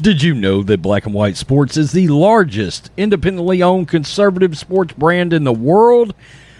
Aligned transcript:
Did 0.00 0.22
you 0.22 0.32
know 0.34 0.62
that 0.62 0.80
Black 0.82 1.06
and 1.06 1.14
White 1.14 1.38
Sports 1.38 1.78
is 1.78 1.92
the 1.92 2.08
largest 2.08 2.90
independently 2.98 3.62
owned 3.62 3.88
conservative 3.88 4.58
sports 4.58 4.92
brand 4.92 5.32
in 5.32 5.44
the 5.44 5.54
world? 5.54 6.14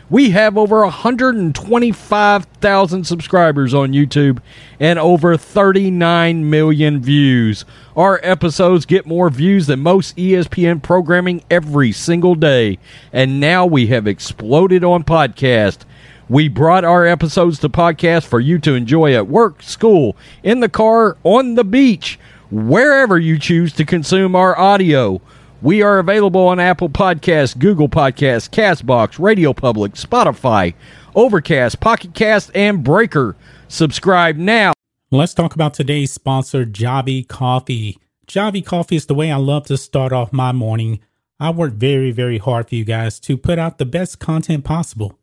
We 0.08 0.30
have 0.30 0.56
over 0.56 0.80
125,000 0.80 3.04
subscribers 3.04 3.74
on 3.74 3.92
YouTube 3.92 4.38
and 4.80 4.98
over 4.98 5.36
39 5.36 6.48
million 6.48 7.02
views. 7.02 7.66
Our 7.94 8.20
episodes 8.22 8.86
get 8.86 9.04
more 9.04 9.28
views 9.28 9.66
than 9.66 9.80
most 9.80 10.16
ESPN 10.16 10.82
programming 10.82 11.44
every 11.50 11.92
single 11.92 12.36
day. 12.36 12.78
And 13.12 13.38
now 13.38 13.66
we 13.66 13.88
have 13.88 14.06
exploded 14.06 14.82
on 14.82 15.04
podcast. 15.04 15.80
We 16.28 16.48
brought 16.48 16.84
our 16.84 17.06
episodes 17.06 17.58
to 17.58 17.68
podcast 17.68 18.26
for 18.26 18.40
you 18.40 18.58
to 18.60 18.72
enjoy 18.74 19.14
at 19.14 19.28
work, 19.28 19.62
school, 19.62 20.16
in 20.42 20.60
the 20.60 20.70
car, 20.70 21.18
on 21.22 21.54
the 21.54 21.64
beach, 21.64 22.18
wherever 22.50 23.18
you 23.18 23.38
choose 23.38 23.72
to 23.74 23.84
consume 23.84 24.34
our 24.36 24.58
audio. 24.58 25.20
We 25.62 25.82
are 25.82 25.98
available 25.98 26.46
on 26.48 26.60
Apple 26.60 26.88
Podcasts, 26.88 27.58
Google 27.58 27.88
Podcasts, 27.88 28.48
Castbox, 28.48 29.18
Radio 29.18 29.52
Public, 29.52 29.94
Spotify, 29.94 30.74
Overcast, 31.14 31.80
Pocket 31.80 32.14
Cast, 32.14 32.50
and 32.54 32.84
Breaker. 32.84 33.36
Subscribe 33.68 34.36
now. 34.36 34.72
Let's 35.10 35.34
talk 35.34 35.54
about 35.54 35.72
today's 35.72 36.12
sponsor, 36.12 36.66
Javy 36.66 37.26
Coffee. 37.26 37.98
Javy 38.26 38.64
Coffee 38.64 38.96
is 38.96 39.06
the 39.06 39.14
way 39.14 39.30
I 39.32 39.36
love 39.36 39.66
to 39.66 39.76
start 39.76 40.12
off 40.12 40.32
my 40.32 40.52
morning. 40.52 41.00
I 41.40 41.50
work 41.50 41.72
very, 41.72 42.10
very 42.10 42.38
hard 42.38 42.68
for 42.68 42.74
you 42.74 42.84
guys 42.84 43.18
to 43.20 43.36
put 43.36 43.58
out 43.58 43.78
the 43.78 43.86
best 43.86 44.18
content 44.18 44.64
possible. 44.64 45.18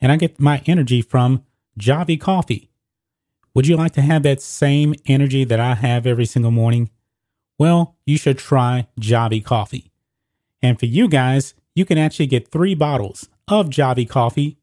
And 0.00 0.12
I 0.12 0.16
get 0.16 0.40
my 0.40 0.62
energy 0.66 1.00
from 1.00 1.44
Javy 1.78 2.20
Coffee. 2.20 2.70
Would 3.54 3.68
you 3.68 3.76
like 3.76 3.92
to 3.92 4.02
have 4.02 4.24
that 4.24 4.42
same 4.42 4.94
energy 5.06 5.44
that 5.44 5.60
I 5.60 5.74
have 5.76 6.06
every 6.06 6.26
single 6.26 6.50
morning? 6.50 6.90
Well, 7.56 7.96
you 8.04 8.18
should 8.18 8.38
try 8.38 8.88
Javy 9.00 9.44
Coffee. 9.44 9.92
And 10.60 10.78
for 10.78 10.86
you 10.86 11.08
guys, 11.08 11.54
you 11.74 11.84
can 11.84 11.96
actually 11.96 12.26
get 12.26 12.48
three 12.48 12.74
bottles 12.74 13.28
of 13.46 13.68
Javy 13.68 14.08
Coffee 14.08 14.58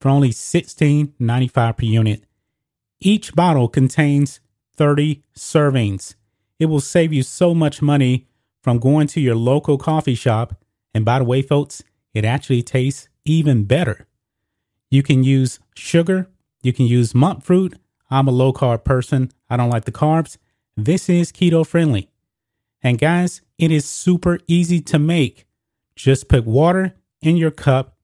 for 0.00 0.08
only 0.08 0.30
$16.95 0.30 1.76
per 1.76 1.84
unit. 1.84 2.24
Each 3.00 3.34
bottle 3.34 3.68
contains 3.68 4.40
30 4.76 5.22
servings. 5.36 6.14
It 6.60 6.66
will 6.66 6.80
save 6.80 7.12
you 7.12 7.24
so 7.24 7.54
much 7.54 7.82
money 7.82 8.28
from 8.62 8.78
going 8.78 9.08
to 9.08 9.20
your 9.20 9.34
local 9.34 9.78
coffee 9.78 10.14
shop. 10.14 10.54
And 10.94 11.04
by 11.04 11.18
the 11.18 11.24
way, 11.24 11.42
folks, 11.42 11.82
it 12.14 12.24
actually 12.24 12.62
tastes 12.62 13.08
even 13.24 13.64
better. 13.64 14.06
You 14.90 15.02
can 15.02 15.24
use 15.24 15.58
sugar, 15.74 16.28
you 16.62 16.72
can 16.72 16.86
use 16.86 17.14
monk 17.14 17.42
fruit. 17.42 17.76
I'm 18.10 18.28
a 18.28 18.32
low 18.32 18.52
carb 18.52 18.84
person, 18.84 19.32
I 19.50 19.56
don't 19.56 19.70
like 19.70 19.84
the 19.84 19.92
carbs. 19.92 20.38
This 20.76 21.08
is 21.08 21.32
keto 21.32 21.66
friendly. 21.66 22.08
And 22.82 22.98
guys, 22.98 23.40
it 23.58 23.70
is 23.70 23.84
super 23.84 24.38
easy 24.46 24.80
to 24.82 24.98
make. 24.98 25.46
Just 25.96 26.28
put 26.28 26.46
water 26.46 26.94
in 27.20 27.36
your 27.36 27.50
cup, 27.50 27.96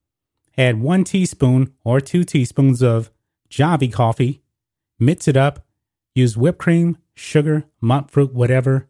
add 0.57 0.81
one 0.81 1.05
teaspoon 1.05 1.73
or 1.83 2.01
two 2.01 2.23
teaspoons 2.23 2.83
of 2.83 3.09
Javy 3.49 3.91
coffee, 3.91 4.41
mix 4.99 5.27
it 5.27 5.37
up, 5.37 5.65
use 6.13 6.35
whipped 6.35 6.59
cream, 6.59 6.97
sugar, 7.13 7.65
monk 7.79 8.09
fruit, 8.09 8.33
whatever. 8.33 8.89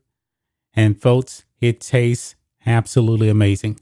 And 0.74 1.00
folks, 1.00 1.46
it 1.62 1.80
tastes 1.80 2.36
absolutely 2.66 3.30
amazing. 3.30 3.80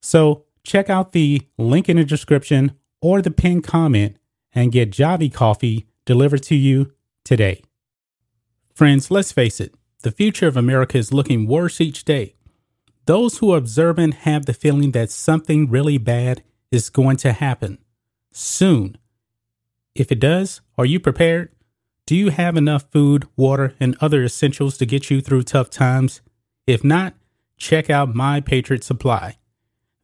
So 0.00 0.44
check 0.62 0.88
out 0.88 1.12
the 1.12 1.42
link 1.58 1.88
in 1.88 1.96
the 1.96 2.04
description 2.04 2.72
or 3.00 3.20
the 3.20 3.30
pinned 3.30 3.64
comment 3.64 4.16
and 4.54 4.72
get 4.72 4.90
Javy 4.90 5.32
coffee 5.32 5.86
delivered 6.04 6.42
to 6.44 6.54
you 6.54 6.92
today. 7.24 7.62
Friends, 8.74 9.10
let's 9.10 9.32
face 9.32 9.60
it, 9.60 9.74
the 10.02 10.10
future 10.10 10.48
of 10.48 10.56
America 10.56 10.98
is 10.98 11.12
looking 11.12 11.46
worse 11.46 11.80
each 11.80 12.04
day. 12.04 12.34
Those 13.06 13.38
who 13.38 13.52
are 13.52 13.58
observant 13.58 14.14
have 14.14 14.46
the 14.46 14.54
feeling 14.54 14.92
that 14.92 15.10
something 15.10 15.68
really 15.68 15.98
bad 15.98 16.42
is 16.70 16.90
going 16.90 17.16
to 17.18 17.32
happen 17.32 17.78
soon. 18.32 18.96
If 19.94 20.10
it 20.10 20.20
does, 20.20 20.60
are 20.78 20.86
you 20.86 20.98
prepared? 20.98 21.50
Do 22.06 22.16
you 22.16 22.30
have 22.30 22.56
enough 22.56 22.90
food, 22.90 23.28
water, 23.36 23.74
and 23.78 23.96
other 24.00 24.24
essentials 24.24 24.78
to 24.78 24.86
get 24.86 25.10
you 25.10 25.20
through 25.20 25.42
tough 25.42 25.70
times? 25.70 26.20
If 26.66 26.82
not, 26.82 27.14
check 27.56 27.90
out 27.90 28.14
My 28.14 28.40
Patriot 28.40 28.84
Supply. 28.84 29.36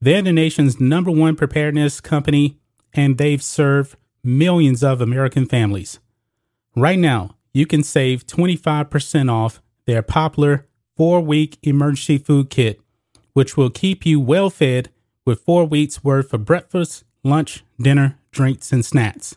They're 0.00 0.22
the 0.22 0.32
nation's 0.32 0.80
number 0.80 1.10
one 1.10 1.34
preparedness 1.34 2.00
company, 2.00 2.60
and 2.92 3.18
they've 3.18 3.42
served 3.42 3.96
millions 4.28 4.84
of 4.84 5.00
American 5.00 5.46
families. 5.46 6.00
Right 6.76 6.98
now, 6.98 7.36
you 7.54 7.66
can 7.66 7.82
save 7.82 8.26
25% 8.26 9.32
off 9.32 9.62
their 9.86 10.02
popular 10.02 10.66
four 10.96 11.20
week 11.20 11.58
emergency 11.62 12.18
food 12.18 12.50
kit, 12.50 12.80
which 13.32 13.56
will 13.56 13.70
keep 13.70 14.04
you 14.04 14.20
well 14.20 14.50
fed 14.50 14.90
with 15.24 15.40
four 15.40 15.64
weeks 15.64 16.04
worth 16.04 16.34
of 16.34 16.44
breakfast, 16.44 17.04
lunch, 17.24 17.64
dinner, 17.80 18.18
drinks, 18.30 18.70
and 18.70 18.84
snacks, 18.84 19.36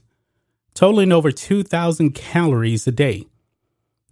totaling 0.74 1.12
over 1.12 1.31
2,000 1.31 2.12
calories 2.12 2.85
a 2.85 2.91
day. 2.91 3.28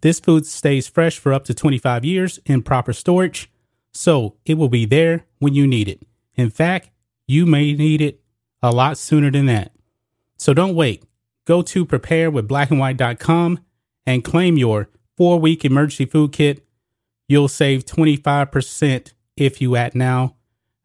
This 0.01 0.21
food 0.21 0.45
stays 0.45 0.87
fresh 0.87 1.17
for 1.17 1.33
up 1.33 1.43
to 1.45 1.53
25 1.53 2.05
years 2.05 2.39
in 2.45 2.61
proper 2.61 2.93
storage, 2.93 3.51
so 3.91 4.35
it 4.45 4.57
will 4.57 4.69
be 4.69 4.85
there 4.85 5.25
when 5.39 5.53
you 5.53 5.67
need 5.67 5.89
it. 5.89 6.03
In 6.35 6.49
fact, 6.49 6.89
you 7.27 7.45
may 7.45 7.73
need 7.73 8.01
it 8.01 8.21
a 8.63 8.71
lot 8.71 8.97
sooner 8.97 9.29
than 9.29 9.45
that. 9.47 9.73
So 10.39 10.55
don't 10.55 10.73
wait. 10.73 11.03
Go 11.45 11.61
to 11.61 11.85
preparewithblackandwhite.com 11.85 13.59
and 14.05 14.23
claim 14.23 14.57
your 14.57 14.87
four 15.17 15.37
week 15.39 15.65
emergency 15.65 16.05
food 16.05 16.31
kit. 16.31 16.65
You'll 17.27 17.49
save 17.49 17.85
25% 17.85 19.13
if 19.37 19.61
you 19.61 19.75
act 19.75 19.93
now. 19.95 20.35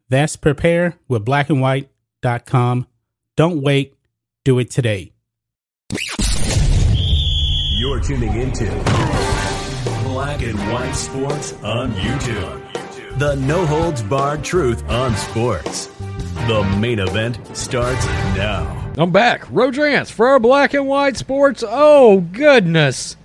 That's 0.08 0.36
preparewithblackandwhite.com. 0.36 2.86
Don't 3.36 3.62
wait. 3.62 3.94
Do 4.44 4.58
it 4.58 4.70
today. 4.70 5.12
You're 7.78 8.00
tuning 8.00 8.34
into 8.34 8.66
Black 10.04 10.42
and 10.42 10.58
White 10.72 10.92
Sports 10.92 11.54
on 11.62 11.92
YouTube. 11.92 12.60
The 13.18 13.36
no 13.36 13.64
holds 13.64 14.02
barred 14.02 14.44
truth 14.44 14.86
on 14.88 15.16
sports. 15.16 15.88
The 16.46 16.62
main 16.78 16.98
event 16.98 17.38
starts 17.56 18.04
now. 18.36 18.92
I'm 18.96 19.10
back. 19.10 19.44
Rodrance 19.50 20.10
for 20.10 20.28
our 20.28 20.38
black 20.38 20.74
and 20.74 20.86
white 20.86 21.16
sports. 21.16 21.64
Oh, 21.66 22.20
goodness. 22.20 23.16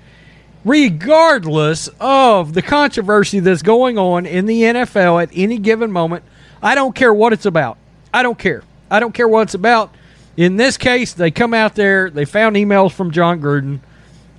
Regardless 0.65 1.89
of 1.99 2.53
the 2.53 2.61
controversy 2.61 3.39
that's 3.39 3.61
going 3.61 3.97
on 3.97 4.25
in 4.25 4.45
the 4.45 4.63
NFL 4.63 5.21
at 5.21 5.29
any 5.33 5.57
given 5.57 5.91
moment, 5.91 6.23
I 6.61 6.75
don't 6.75 6.95
care 6.95 7.13
what 7.13 7.33
it's 7.33 7.45
about. 7.45 7.77
I 8.13 8.23
don't 8.23 8.37
care. 8.37 8.63
I 8.89 8.99
don't 8.99 9.13
care 9.13 9.27
what 9.27 9.43
it's 9.43 9.53
about. 9.53 9.93
In 10.35 10.55
this 10.55 10.77
case, 10.77 11.13
they 11.13 11.31
come 11.31 11.53
out 11.53 11.75
there, 11.75 12.09
they 12.09 12.25
found 12.25 12.55
emails 12.55 12.91
from 12.91 13.11
Jon 13.11 13.41
Gruden 13.41 13.79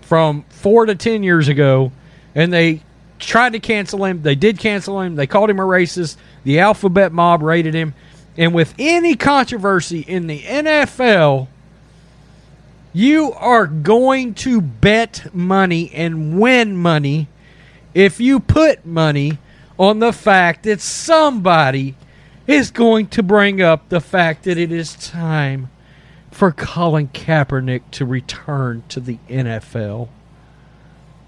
from 0.00 0.44
four 0.48 0.86
to 0.86 0.94
10 0.94 1.22
years 1.22 1.48
ago, 1.48 1.92
and 2.34 2.52
they 2.52 2.82
tried 3.18 3.52
to 3.52 3.60
cancel 3.60 4.04
him. 4.04 4.22
They 4.22 4.34
did 4.34 4.58
cancel 4.58 5.00
him. 5.00 5.14
They 5.14 5.26
called 5.26 5.50
him 5.50 5.60
a 5.60 5.64
racist. 5.64 6.16
The 6.42 6.60
alphabet 6.60 7.12
mob 7.12 7.42
rated 7.42 7.74
him. 7.74 7.94
And 8.36 8.54
with 8.54 8.74
any 8.78 9.16
controversy 9.16 10.00
in 10.00 10.26
the 10.26 10.40
NFL, 10.40 11.48
you 12.92 13.32
are 13.32 13.66
going 13.66 14.34
to 14.34 14.60
bet 14.60 15.34
money 15.34 15.90
and 15.94 16.40
win 16.40 16.76
money 16.76 17.28
if 17.94 18.20
you 18.20 18.40
put 18.40 18.86
money 18.86 19.38
on 19.78 19.98
the 19.98 20.12
fact 20.12 20.64
that 20.64 20.80
somebody 20.80 21.94
is 22.46 22.70
going 22.70 23.06
to 23.08 23.22
bring 23.22 23.60
up 23.62 23.88
the 23.88 24.00
fact 24.00 24.44
that 24.44 24.58
it 24.58 24.72
is 24.72 24.94
time 24.94 25.70
for 26.30 26.52
Colin 26.52 27.08
Kaepernick 27.08 27.82
to 27.92 28.04
return 28.04 28.82
to 28.88 29.00
the 29.00 29.18
NFL. 29.28 30.08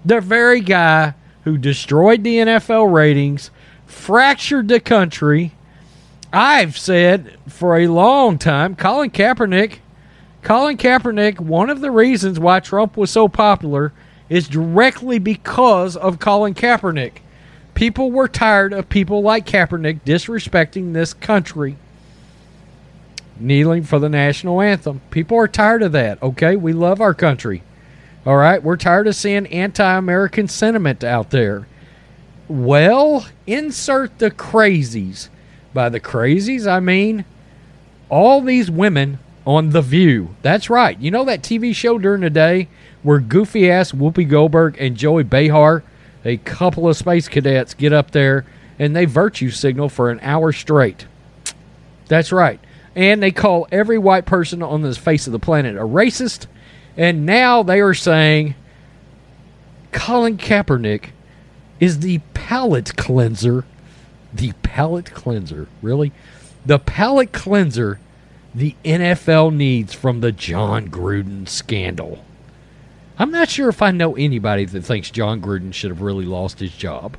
The 0.05 0.21
very 0.21 0.61
guy 0.61 1.13
who 1.43 1.57
destroyed 1.57 2.23
the 2.23 2.37
NFL 2.37 2.91
ratings, 2.91 3.51
fractured 3.85 4.67
the 4.67 4.79
country. 4.79 5.53
I've 6.35 6.75
said 6.75 7.37
for 7.47 7.77
a 7.77 7.85
long 7.85 8.39
time, 8.39 8.75
Colin 8.75 9.11
Kaepernick, 9.11 9.77
Colin 10.41 10.77
Kaepernick, 10.77 11.39
one 11.39 11.69
of 11.69 11.79
the 11.79 11.91
reasons 11.91 12.39
why 12.39 12.59
Trump 12.59 12.97
was 12.97 13.11
so 13.11 13.27
popular 13.27 13.93
is 14.29 14.47
directly 14.47 15.19
because 15.19 15.95
of 15.95 16.17
Colin 16.17 16.55
Kaepernick. 16.55 17.17
People 17.75 18.11
were 18.11 18.27
tired 18.27 18.73
of 18.73 18.89
people 18.89 19.21
like 19.21 19.45
Kaepernick 19.45 20.01
disrespecting 20.01 20.93
this 20.93 21.13
country, 21.13 21.75
kneeling 23.39 23.83
for 23.83 23.99
the 23.99 24.09
national 24.09 24.59
anthem. 24.59 25.01
People 25.11 25.37
are 25.37 25.47
tired 25.47 25.83
of 25.83 25.91
that, 25.91 26.21
okay? 26.23 26.55
We 26.55 26.73
love 26.73 26.99
our 26.99 27.13
country. 27.13 27.61
All 28.25 28.37
right? 28.37 28.63
We're 28.63 28.77
tired 28.77 29.05
of 29.05 29.15
seeing 29.15 29.45
anti 29.47 29.97
American 29.97 30.47
sentiment 30.47 31.03
out 31.03 31.29
there. 31.29 31.67
Well, 32.47 33.27
insert 33.45 34.17
the 34.17 34.31
crazies. 34.31 35.29
By 35.73 35.89
the 35.89 35.99
crazies, 35.99 36.67
I 36.67 36.79
mean 36.79 37.25
all 38.09 38.41
these 38.41 38.69
women 38.69 39.19
on 39.45 39.71
The 39.71 39.81
View. 39.81 40.35
That's 40.41 40.69
right. 40.69 40.99
You 40.99 41.11
know 41.11 41.25
that 41.25 41.41
TV 41.41 41.75
show 41.75 41.97
during 41.97 42.21
the 42.21 42.29
day 42.29 42.69
where 43.01 43.19
goofy 43.19 43.69
ass 43.69 43.91
Whoopi 43.91 44.27
Goldberg 44.27 44.77
and 44.79 44.95
Joy 44.95 45.23
Behar, 45.23 45.83
a 46.23 46.37
couple 46.37 46.87
of 46.87 46.95
space 46.95 47.27
cadets, 47.27 47.73
get 47.73 47.91
up 47.91 48.11
there 48.11 48.45
and 48.79 48.95
they 48.95 49.05
virtue 49.05 49.49
signal 49.49 49.89
for 49.89 50.09
an 50.09 50.19
hour 50.21 50.51
straight. 50.51 51.05
That's 52.07 52.31
right. 52.31 52.59
And 52.95 53.21
they 53.21 53.31
call 53.31 53.67
every 53.71 53.97
white 53.97 54.25
person 54.25 54.61
on 54.61 54.81
the 54.81 54.93
face 54.93 55.27
of 55.27 55.33
the 55.33 55.39
planet 55.39 55.75
a 55.75 55.81
racist. 55.81 56.47
And 56.95 57.25
now 57.25 57.63
they 57.63 57.81
are 57.81 57.93
saying 57.93 58.55
Colin 59.91 60.37
Kaepernick 60.37 61.05
is 61.79 61.99
the 61.99 62.19
palate 62.33 62.95
cleanser. 62.95 63.65
The 64.33 64.53
palate 64.63 65.11
cleanser. 65.11 65.67
Really? 65.81 66.11
The 66.65 66.79
palate 66.79 67.31
cleanser 67.31 67.99
the 68.55 68.75
NFL 68.85 69.53
needs 69.53 69.93
from 69.93 70.21
the 70.21 70.31
Jon 70.31 70.89
Gruden 70.89 71.47
scandal. 71.47 72.23
I'm 73.17 73.31
not 73.31 73.49
sure 73.49 73.69
if 73.69 73.81
I 73.81 73.91
know 73.91 74.15
anybody 74.15 74.65
that 74.65 74.83
thinks 74.83 75.09
Jon 75.09 75.41
Gruden 75.41 75.73
should 75.73 75.89
have 75.89 76.01
really 76.01 76.25
lost 76.25 76.59
his 76.59 76.75
job 76.75 77.17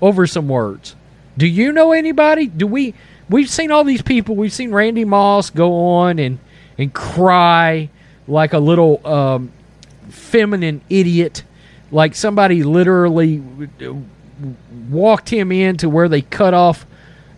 over 0.00 0.26
some 0.26 0.48
words. 0.48 0.94
Do 1.36 1.46
you 1.46 1.72
know 1.72 1.92
anybody? 1.92 2.46
Do 2.46 2.66
we 2.66 2.94
we've 3.28 3.50
seen 3.50 3.70
all 3.70 3.84
these 3.84 4.02
people. 4.02 4.36
We've 4.36 4.52
seen 4.52 4.72
Randy 4.72 5.04
Moss 5.04 5.50
go 5.50 5.74
on 5.86 6.18
and 6.18 6.38
and 6.78 6.92
cry 6.92 7.88
like 8.26 8.52
a 8.52 8.58
little 8.58 9.06
um, 9.06 9.52
feminine 10.08 10.80
idiot, 10.88 11.44
like 11.90 12.14
somebody 12.14 12.62
literally 12.62 13.42
walked 14.90 15.30
him 15.30 15.52
into 15.52 15.88
where 15.88 16.08
they 16.08 16.22
cut 16.22 16.54
off 16.54 16.86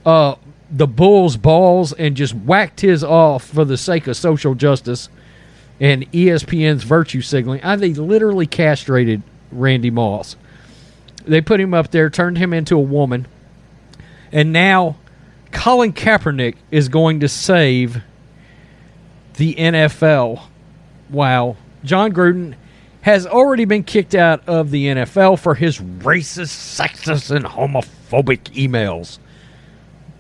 uh, 0.05 0.37
the 0.71 0.87
bull's 0.87 1.37
balls 1.37 1.93
and 1.93 2.17
just 2.17 2.35
whacked 2.35 2.81
his 2.81 3.05
off 3.05 3.45
for 3.45 3.65
the 3.65 3.77
sake 3.77 4.07
of 4.07 4.17
social 4.17 4.55
justice 4.55 5.09
and 5.81 6.11
ESPN's 6.13 6.83
virtue 6.83 7.21
signaling. 7.21 7.63
I 7.63 7.77
they 7.77 7.93
literally 7.93 8.47
castrated 8.47 9.23
Randy 9.53 9.91
Moss. 9.91 10.37
They 11.25 11.41
put 11.41 11.61
him 11.61 11.75
up 11.75 11.91
there, 11.91 12.09
turned 12.09 12.39
him 12.39 12.53
into 12.53 12.77
a 12.77 12.81
woman, 12.81 13.27
and 14.33 14.53
now 14.53 14.97
Colin 15.53 15.93
Kaepernick 15.93 16.57
is 16.71 16.89
going 16.89 17.21
to 17.21 17.29
save 17.29 18.03
the 19.35 19.55
NFL. 19.55 20.43
Wow. 21.11 21.57
Jon 21.85 22.13
Gruden 22.13 22.55
has 23.07 23.25
already 23.25 23.65
been 23.65 23.85
kicked 23.85 24.17
out 24.17 24.43
of 24.49 24.73
the 24.73 24.87
NFL 24.87 25.39
for 25.39 25.55
his 25.55 25.79
racist, 25.79 26.51
sexist, 26.77 27.31
and 27.31 27.45
homophobic 27.45 28.43
emails. 28.53 29.21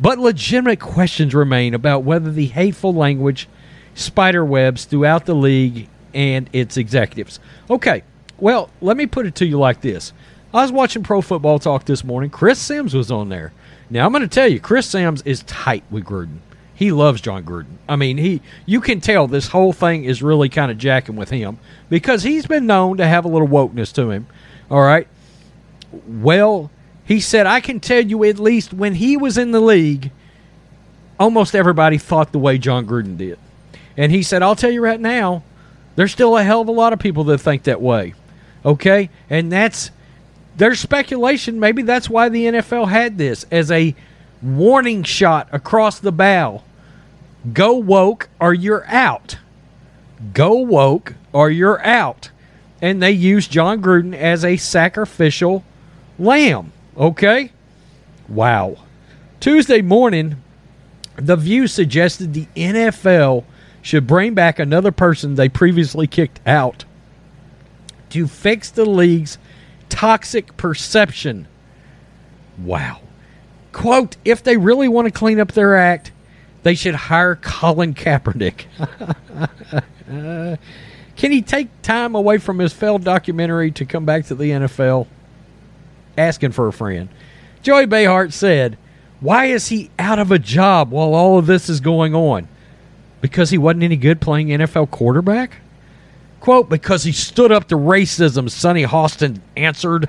But 0.00 0.20
legitimate 0.20 0.78
questions 0.78 1.34
remain 1.34 1.74
about 1.74 2.04
whether 2.04 2.30
the 2.30 2.46
hateful 2.46 2.94
language 2.94 3.48
spiderwebs 3.96 4.84
throughout 4.84 5.26
the 5.26 5.34
league 5.34 5.88
and 6.14 6.48
its 6.52 6.76
executives. 6.76 7.40
Okay, 7.68 8.04
well, 8.38 8.70
let 8.80 8.96
me 8.96 9.06
put 9.06 9.26
it 9.26 9.34
to 9.34 9.46
you 9.46 9.58
like 9.58 9.80
this. 9.80 10.12
I 10.54 10.62
was 10.62 10.70
watching 10.70 11.02
Pro 11.02 11.20
Football 11.22 11.58
Talk 11.58 11.86
this 11.86 12.04
morning. 12.04 12.30
Chris 12.30 12.60
Sims 12.60 12.94
was 12.94 13.10
on 13.10 13.30
there. 13.30 13.52
Now, 13.90 14.06
I'm 14.06 14.12
going 14.12 14.22
to 14.22 14.28
tell 14.28 14.46
you, 14.46 14.60
Chris 14.60 14.86
Sims 14.86 15.22
is 15.22 15.42
tight 15.42 15.82
with 15.90 16.04
Gruden. 16.04 16.38
He 16.76 16.92
loves 16.92 17.22
Jon 17.22 17.42
Gruden. 17.42 17.78
I 17.88 17.96
mean, 17.96 18.18
he 18.18 18.42
you 18.66 18.82
can 18.82 19.00
tell 19.00 19.26
this 19.26 19.48
whole 19.48 19.72
thing 19.72 20.04
is 20.04 20.22
really 20.22 20.50
kind 20.50 20.70
of 20.70 20.76
jacking 20.76 21.16
with 21.16 21.30
him 21.30 21.58
because 21.88 22.22
he's 22.22 22.46
been 22.46 22.66
known 22.66 22.98
to 22.98 23.06
have 23.06 23.24
a 23.24 23.28
little 23.28 23.48
wokeness 23.48 23.92
to 23.94 24.10
him. 24.10 24.26
All 24.70 24.82
right. 24.82 25.08
Well, 26.06 26.70
he 27.06 27.18
said, 27.18 27.46
I 27.46 27.60
can 27.60 27.80
tell 27.80 28.04
you 28.04 28.22
at 28.24 28.38
least 28.38 28.74
when 28.74 28.96
he 28.96 29.16
was 29.16 29.38
in 29.38 29.52
the 29.52 29.60
league, 29.60 30.10
almost 31.18 31.54
everybody 31.54 31.96
thought 31.96 32.32
the 32.32 32.38
way 32.38 32.58
Jon 32.58 32.86
Gruden 32.86 33.16
did. 33.16 33.38
And 33.96 34.12
he 34.12 34.22
said, 34.22 34.42
I'll 34.42 34.56
tell 34.56 34.70
you 34.70 34.82
right 34.82 35.00
now, 35.00 35.42
there's 35.94 36.12
still 36.12 36.36
a 36.36 36.44
hell 36.44 36.60
of 36.60 36.68
a 36.68 36.72
lot 36.72 36.92
of 36.92 36.98
people 36.98 37.24
that 37.24 37.38
think 37.38 37.62
that 37.62 37.80
way. 37.80 38.12
Okay? 38.66 39.08
And 39.30 39.50
that's 39.50 39.90
there's 40.58 40.78
speculation. 40.78 41.58
Maybe 41.58 41.82
that's 41.82 42.10
why 42.10 42.28
the 42.28 42.44
NFL 42.44 42.88
had 42.88 43.16
this 43.16 43.46
as 43.50 43.70
a 43.70 43.94
warning 44.42 45.02
shot 45.04 45.48
across 45.52 46.00
the 46.00 46.12
bow. 46.12 46.62
Go 47.52 47.74
woke 47.74 48.28
or 48.40 48.54
you're 48.54 48.86
out. 48.86 49.38
Go 50.32 50.54
woke 50.54 51.14
or 51.32 51.50
you're 51.50 51.84
out. 51.84 52.30
And 52.80 53.02
they 53.02 53.12
used 53.12 53.50
Jon 53.50 53.82
Gruden 53.82 54.14
as 54.14 54.44
a 54.44 54.56
sacrificial 54.56 55.64
lamb. 56.18 56.72
Okay? 56.96 57.52
Wow. 58.28 58.78
Tuesday 59.40 59.82
morning, 59.82 60.36
The 61.16 61.36
View 61.36 61.66
suggested 61.66 62.32
the 62.32 62.48
NFL 62.56 63.44
should 63.82 64.06
bring 64.06 64.34
back 64.34 64.58
another 64.58 64.90
person 64.90 65.34
they 65.34 65.48
previously 65.48 66.06
kicked 66.06 66.40
out 66.46 66.84
to 68.10 68.26
fix 68.26 68.70
the 68.70 68.84
league's 68.84 69.38
toxic 69.88 70.56
perception. 70.56 71.46
Wow. 72.58 73.00
Quote, 73.72 74.16
if 74.24 74.42
they 74.42 74.56
really 74.56 74.88
want 74.88 75.06
to 75.06 75.12
clean 75.12 75.38
up 75.38 75.52
their 75.52 75.76
act, 75.76 76.10
they 76.66 76.74
should 76.74 76.96
hire 76.96 77.36
Colin 77.36 77.94
Kaepernick. 77.94 78.64
uh, 80.10 80.56
can 81.16 81.30
he 81.30 81.40
take 81.40 81.68
time 81.82 82.16
away 82.16 82.38
from 82.38 82.58
his 82.58 82.72
failed 82.72 83.04
documentary 83.04 83.70
to 83.70 83.84
come 83.84 84.04
back 84.04 84.26
to 84.26 84.34
the 84.34 84.50
NFL? 84.50 85.06
asking 86.18 86.50
for 86.50 86.66
a 86.66 86.72
friend. 86.72 87.08
Joy 87.62 87.86
Behar 87.86 88.30
said, 88.30 88.76
Why 89.20 89.44
is 89.44 89.68
he 89.68 89.90
out 89.96 90.18
of 90.18 90.32
a 90.32 90.40
job 90.40 90.90
while 90.90 91.14
all 91.14 91.38
of 91.38 91.46
this 91.46 91.68
is 91.68 91.78
going 91.78 92.16
on? 92.16 92.48
Because 93.20 93.50
he 93.50 93.58
wasn't 93.58 93.84
any 93.84 93.96
good 93.96 94.20
playing 94.20 94.48
NFL 94.48 94.90
quarterback? 94.90 95.58
Quote, 96.40 96.68
because 96.68 97.04
he 97.04 97.12
stood 97.12 97.52
up 97.52 97.68
to 97.68 97.76
racism, 97.76 98.50
Sunny 98.50 98.84
Hostin 98.84 99.40
answered. 99.56 100.08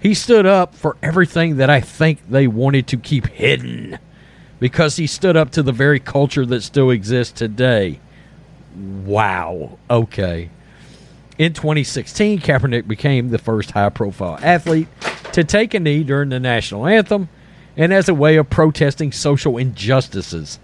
He 0.00 0.14
stood 0.14 0.46
up 0.46 0.74
for 0.74 0.96
everything 1.02 1.56
that 1.56 1.68
I 1.68 1.82
think 1.82 2.26
they 2.26 2.46
wanted 2.46 2.86
to 2.86 2.96
keep 2.96 3.26
hidden. 3.26 3.98
Because 4.60 4.96
he 4.96 5.06
stood 5.06 5.36
up 5.36 5.50
to 5.52 5.62
the 5.62 5.72
very 5.72 6.00
culture 6.00 6.44
that 6.46 6.62
still 6.62 6.90
exists 6.90 7.38
today. 7.38 8.00
Wow. 8.76 9.78
Okay. 9.88 10.50
In 11.38 11.52
2016, 11.52 12.40
Kaepernick 12.40 12.88
became 12.88 13.28
the 13.28 13.38
first 13.38 13.70
high 13.70 13.90
profile 13.90 14.38
athlete 14.42 14.88
to 15.32 15.44
take 15.44 15.74
a 15.74 15.80
knee 15.80 16.02
during 16.02 16.30
the 16.30 16.40
national 16.40 16.86
anthem 16.86 17.28
and 17.76 17.92
as 17.92 18.08
a 18.08 18.14
way 18.14 18.36
of 18.36 18.50
protesting 18.50 19.12
social 19.12 19.56
injustices. 19.56 20.58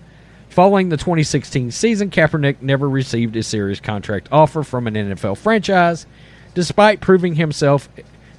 Following 0.49 0.89
the 0.89 0.97
2016 0.97 1.71
season, 1.71 2.11
Kaepernick 2.11 2.61
never 2.61 2.89
received 2.89 3.37
a 3.37 3.43
serious 3.43 3.81
contract 3.81 4.29
offer 4.31 4.63
from 4.63 4.87
an 4.87 4.95
NFL 4.95 5.39
franchise, 5.39 6.07
despite 6.55 7.01
proving 7.01 7.37
himself 7.37 7.89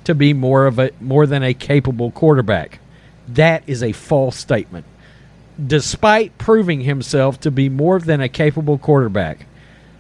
to 0.04 0.16
be 0.16 0.34
more 0.34 0.66
of 0.66 0.80
a 0.80 0.92
more 1.02 1.26
than 1.26 1.44
a 1.44 1.54
capable 1.54 2.12
quarterback. 2.12 2.80
That 3.28 3.64
is 3.68 3.82
a 3.82 3.92
false 3.92 4.38
statement. 4.38 4.86
Despite 5.64 6.38
proving 6.38 6.82
himself 6.82 7.40
to 7.42 7.52
be 7.52 7.70
more 7.70 8.00
than 8.00 8.20
a 8.20 8.28
capable 8.28 8.78
quarterback, 8.78 9.46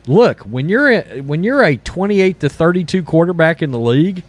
look 0.05 0.41
when 0.41 0.67
you're 0.67 0.91
a, 0.91 1.21
when 1.21 1.43
you're 1.43 1.63
a 1.63 1.77
28 1.77 2.39
to 2.41 2.49
32 2.49 3.03
quarterback 3.03 3.61
in 3.61 3.71
the 3.71 3.79
league 3.79 4.23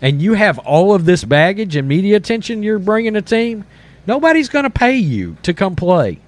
and 0.00 0.20
you 0.20 0.34
have 0.34 0.58
all 0.60 0.94
of 0.94 1.04
this 1.04 1.24
baggage 1.24 1.76
and 1.76 1.86
media 1.86 2.16
attention 2.16 2.62
you're 2.62 2.78
bringing 2.78 3.14
a 3.14 3.22
team 3.22 3.64
nobody's 4.06 4.48
going 4.48 4.64
to 4.64 4.70
pay 4.70 4.96
you 4.96 5.36
to 5.42 5.54
come 5.54 5.76
play. 5.76 6.18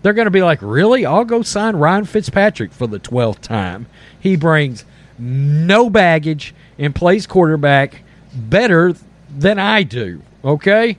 They're 0.00 0.14
going 0.14 0.26
to 0.26 0.30
be 0.30 0.42
like 0.42 0.62
really? 0.62 1.04
I'll 1.04 1.24
go 1.24 1.42
sign 1.42 1.76
ryan 1.76 2.04
fitzpatrick 2.04 2.72
for 2.72 2.86
the 2.86 3.00
12th 3.00 3.40
time. 3.40 3.86
He 4.18 4.36
brings 4.36 4.84
no 5.18 5.90
baggage 5.90 6.54
and 6.78 6.94
plays 6.94 7.26
quarterback 7.26 8.02
better 8.32 8.94
than 9.28 9.58
i 9.58 9.82
do. 9.82 10.22
Okay? 10.44 10.96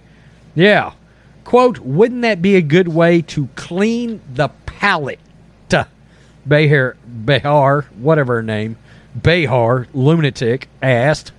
Yeah 0.54 0.92
quote 1.50 1.80
wouldn't 1.80 2.22
that 2.22 2.42
be 2.42 2.56
a 2.56 2.62
good 2.62 2.88
way 2.88 3.22
to 3.22 3.50
clean 3.56 4.22
the 4.34 4.50
palate 4.66 5.20
Behar, 6.50 6.98
Behar, 7.06 7.84
whatever 7.98 8.36
her 8.36 8.44
name, 8.44 8.78
Behar, 9.20 9.88
lunatic, 9.94 10.68
asked. 10.82 11.32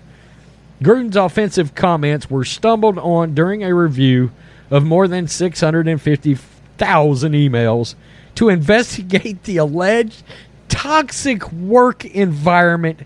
Gruden's 0.82 1.16
offensive 1.16 1.74
comments 1.74 2.30
were 2.30 2.44
stumbled 2.44 2.98
on 2.98 3.34
during 3.34 3.62
a 3.62 3.74
review 3.74 4.30
of 4.70 4.84
more 4.84 5.08
than 5.08 5.28
650,000 5.28 7.32
emails 7.32 7.94
to 8.36 8.48
investigate 8.48 9.42
the 9.42 9.58
alleged 9.58 10.22
toxic 10.68 11.50
work 11.52 12.04
environment 12.04 13.00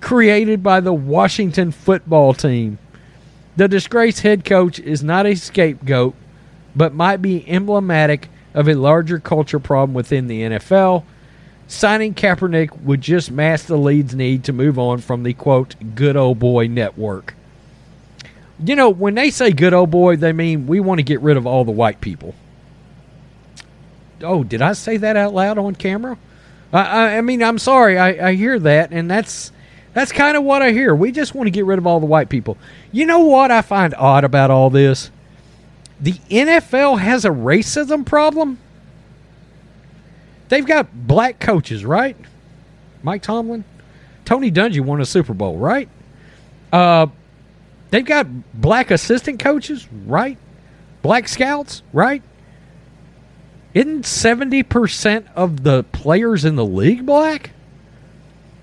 created 0.00 0.62
by 0.62 0.78
the 0.78 0.92
Washington 0.92 1.72
football 1.72 2.34
team. 2.34 2.78
The 3.56 3.66
disgraced 3.66 4.20
head 4.20 4.44
coach 4.44 4.78
is 4.78 5.02
not 5.02 5.26
a 5.26 5.34
scapegoat, 5.34 6.14
but 6.78 6.94
might 6.94 7.20
be 7.20 7.46
emblematic 7.48 8.28
of 8.54 8.68
a 8.68 8.74
larger 8.74 9.18
culture 9.18 9.58
problem 9.58 9.94
within 9.94 10.28
the 10.28 10.42
NFL. 10.42 11.04
Signing 11.66 12.14
Kaepernick 12.14 12.80
would 12.82 13.00
just 13.00 13.30
mask 13.30 13.66
the 13.66 13.76
league's 13.76 14.14
need 14.14 14.44
to 14.44 14.52
move 14.52 14.78
on 14.78 14.98
from 14.98 15.24
the 15.24 15.34
quote 15.34 15.74
good 15.96 16.16
old 16.16 16.38
boy 16.38 16.68
network. 16.68 17.34
You 18.64 18.76
know, 18.76 18.90
when 18.90 19.16
they 19.16 19.30
say 19.30 19.50
good 19.50 19.74
old 19.74 19.90
boy, 19.90 20.16
they 20.16 20.32
mean 20.32 20.66
we 20.66 20.78
want 20.80 21.00
to 21.00 21.02
get 21.02 21.20
rid 21.20 21.36
of 21.36 21.46
all 21.46 21.64
the 21.64 21.72
white 21.72 22.00
people. 22.00 22.34
Oh, 24.22 24.44
did 24.44 24.62
I 24.62 24.72
say 24.72 24.96
that 24.98 25.16
out 25.16 25.34
loud 25.34 25.58
on 25.58 25.74
camera? 25.74 26.16
I, 26.72 27.16
I, 27.16 27.20
mean, 27.22 27.42
I'm 27.42 27.58
sorry. 27.58 27.98
I, 27.98 28.28
I 28.28 28.34
hear 28.34 28.58
that, 28.60 28.92
and 28.92 29.10
that's 29.10 29.52
that's 29.94 30.12
kind 30.12 30.36
of 30.36 30.44
what 30.44 30.62
I 30.62 30.70
hear. 30.70 30.94
We 30.94 31.12
just 31.12 31.34
want 31.34 31.48
to 31.48 31.50
get 31.50 31.64
rid 31.64 31.78
of 31.78 31.86
all 31.86 31.98
the 31.98 32.06
white 32.06 32.28
people. 32.28 32.56
You 32.92 33.04
know 33.04 33.20
what 33.20 33.50
I 33.50 33.62
find 33.62 33.94
odd 33.94 34.24
about 34.24 34.50
all 34.50 34.70
this? 34.70 35.10
The 36.00 36.12
NFL 36.30 37.00
has 37.00 37.24
a 37.24 37.30
racism 37.30 38.06
problem. 38.06 38.58
They've 40.48 40.66
got 40.66 41.06
black 41.06 41.40
coaches, 41.40 41.84
right? 41.84 42.16
Mike 43.02 43.22
Tomlin, 43.22 43.64
Tony 44.24 44.50
Dungy 44.50 44.80
won 44.80 45.00
a 45.00 45.06
Super 45.06 45.34
Bowl, 45.34 45.58
right? 45.58 45.88
Uh, 46.72 47.06
they've 47.90 48.04
got 48.04 48.26
black 48.54 48.90
assistant 48.90 49.40
coaches, 49.40 49.88
right? 50.06 50.38
Black 51.02 51.28
scouts, 51.28 51.82
right? 51.92 52.22
Isn't 53.74 54.04
70% 54.04 55.26
of 55.34 55.62
the 55.62 55.84
players 55.92 56.44
in 56.44 56.56
the 56.56 56.64
league 56.64 57.04
black? 57.04 57.50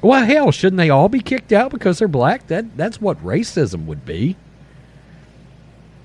Well, 0.01 0.25
hell, 0.25 0.51
shouldn't 0.51 0.77
they 0.77 0.89
all 0.89 1.09
be 1.09 1.19
kicked 1.19 1.51
out 1.51 1.71
because 1.71 1.99
they're 1.99 2.07
black? 2.07 2.47
That 2.47 2.77
that's 2.77 3.01
what 3.01 3.23
racism 3.23 3.85
would 3.85 4.05
be. 4.05 4.35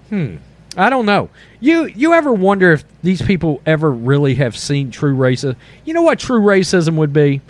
Hmm. 0.09 0.37
I 0.77 0.89
don't 0.89 1.07
know. 1.07 1.31
You 1.59 1.87
you 1.87 2.13
ever 2.13 2.33
wonder 2.33 2.73
if 2.73 2.85
these 3.03 3.23
people 3.23 3.61
ever 3.67 3.91
really 3.91 4.37
have 4.37 4.57
seen 4.57 4.91
true 4.91 5.17
racism? 5.17 5.57
You 5.85 5.95
know 5.95 6.03
what 6.03 6.21
true 6.21 6.41
racism 6.41 6.95
would 6.97 7.13
be? 7.13 7.41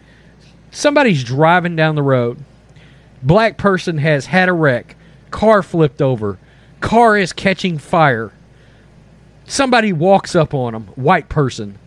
Somebody's 0.71 1.23
driving 1.23 1.77
down 1.77 1.97
the 1.97 2.03
road. 2.03 2.39
Black 3.23 3.59
person 3.59 3.99
has 3.99 4.27
had 4.27 4.49
a 4.49 4.53
wreck. 4.53 4.97
Car 5.31 5.63
flipped 5.63 6.01
over. 6.01 6.39
Car 6.81 7.17
is 7.19 7.33
catching 7.33 7.77
fire. 7.77 8.33
Somebody 9.45 9.93
walks 9.93 10.35
up 10.35 10.55
on 10.55 10.73
them, 10.73 10.85
white 10.95 11.29
person, 11.29 11.79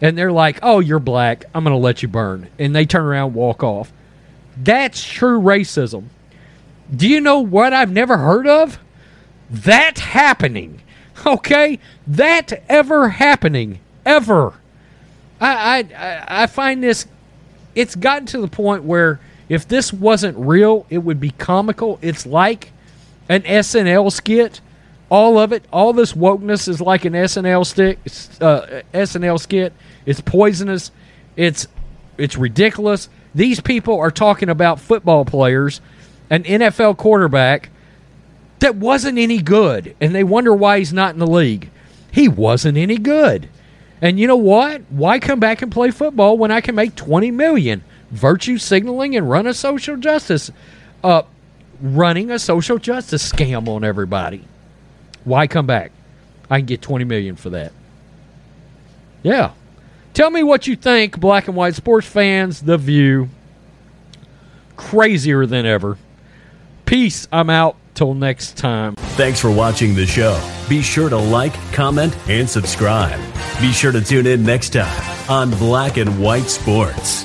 and 0.00 0.16
they're 0.16 0.32
like, 0.32 0.58
"Oh, 0.62 0.80
you're 0.80 1.00
black. 1.00 1.44
I'm 1.54 1.64
going 1.64 1.74
to 1.74 1.78
let 1.78 2.00
you 2.02 2.08
burn." 2.08 2.48
And 2.58 2.74
they 2.74 2.86
turn 2.86 3.04
around, 3.04 3.34
walk 3.34 3.62
off. 3.62 3.92
That's 4.56 5.04
true 5.04 5.40
racism. 5.40 6.04
Do 6.94 7.06
you 7.06 7.20
know 7.20 7.40
what 7.40 7.74
I've 7.74 7.92
never 7.92 8.16
heard 8.16 8.46
of? 8.46 8.78
That 9.50 9.98
happening. 9.98 10.82
Okay? 11.26 11.80
That 12.06 12.62
ever 12.68 13.08
happening. 13.08 13.80
Ever. 14.06 14.54
I, 15.40 15.80
I, 15.96 16.42
I 16.42 16.46
find 16.46 16.82
this, 16.82 17.06
it's 17.74 17.96
gotten 17.96 18.26
to 18.26 18.40
the 18.40 18.48
point 18.48 18.84
where 18.84 19.18
if 19.48 19.66
this 19.66 19.92
wasn't 19.92 20.36
real, 20.38 20.86
it 20.90 20.98
would 20.98 21.20
be 21.20 21.30
comical. 21.30 21.98
It's 22.02 22.26
like 22.26 22.72
an 23.28 23.42
SNL 23.42 24.12
skit. 24.12 24.60
All 25.10 25.38
of 25.38 25.52
it, 25.52 25.64
all 25.72 25.92
this 25.92 26.12
wokeness 26.12 26.68
is 26.68 26.80
like 26.80 27.04
an 27.04 27.14
SNL 27.14 27.64
stick, 27.64 27.98
uh, 28.40 28.82
SNL 28.92 29.40
skit. 29.40 29.72
It's 30.04 30.20
poisonous. 30.20 30.90
It's 31.34 31.66
it's 32.18 32.36
ridiculous. 32.36 33.08
These 33.34 33.60
people 33.60 33.98
are 33.98 34.10
talking 34.10 34.50
about 34.50 34.80
football 34.80 35.24
players, 35.24 35.80
an 36.28 36.42
NFL 36.42 36.98
quarterback 36.98 37.70
that 38.60 38.76
wasn't 38.76 39.18
any 39.18 39.40
good, 39.40 39.94
and 40.00 40.14
they 40.14 40.24
wonder 40.24 40.52
why 40.52 40.78
he's 40.78 40.92
not 40.92 41.14
in 41.14 41.18
the 41.20 41.26
league. 41.26 41.70
He 42.10 42.28
wasn't 42.28 42.78
any 42.78 42.98
good. 42.98 43.48
And 44.00 44.18
you 44.18 44.26
know 44.26 44.36
what? 44.36 44.82
Why 44.90 45.18
come 45.18 45.40
back 45.40 45.62
and 45.62 45.72
play 45.72 45.90
football 45.90 46.38
when 46.38 46.50
I 46.50 46.60
can 46.60 46.74
make 46.74 46.94
20 46.94 47.30
million 47.30 47.82
virtue 48.10 48.58
signaling 48.58 49.16
and 49.16 49.28
run 49.28 49.46
a 49.46 49.52
social 49.52 49.96
justice 49.96 50.50
uh 51.04 51.22
running 51.80 52.30
a 52.30 52.38
social 52.38 52.78
justice 52.78 53.30
scam 53.30 53.68
on 53.68 53.84
everybody? 53.84 54.44
Why 55.24 55.46
come 55.46 55.66
back? 55.66 55.92
I 56.50 56.58
can 56.58 56.66
get 56.66 56.80
20 56.80 57.04
million 57.04 57.36
for 57.36 57.50
that. 57.50 57.72
Yeah. 59.22 59.52
Tell 60.14 60.30
me 60.30 60.42
what 60.42 60.66
you 60.66 60.74
think, 60.74 61.20
black 61.20 61.46
and 61.48 61.56
white 61.56 61.74
sports 61.74 62.06
fans, 62.06 62.62
The 62.62 62.78
View. 62.78 63.28
Crazier 64.76 65.44
than 65.44 65.66
ever. 65.66 65.98
Peace. 66.86 67.28
I'm 67.30 67.50
out. 67.50 67.76
Till 67.98 68.14
next 68.14 68.56
time. 68.56 68.94
Thanks 68.94 69.40
for 69.40 69.50
watching 69.50 69.96
the 69.96 70.06
show. 70.06 70.40
Be 70.68 70.82
sure 70.82 71.08
to 71.08 71.16
like, 71.16 71.52
comment, 71.72 72.16
and 72.28 72.48
subscribe. 72.48 73.18
Be 73.60 73.72
sure 73.72 73.90
to 73.90 74.00
tune 74.00 74.24
in 74.24 74.44
next 74.44 74.72
time 74.72 75.28
on 75.28 75.50
Black 75.58 75.96
and 75.96 76.22
White 76.22 76.44
Sports. 76.44 77.24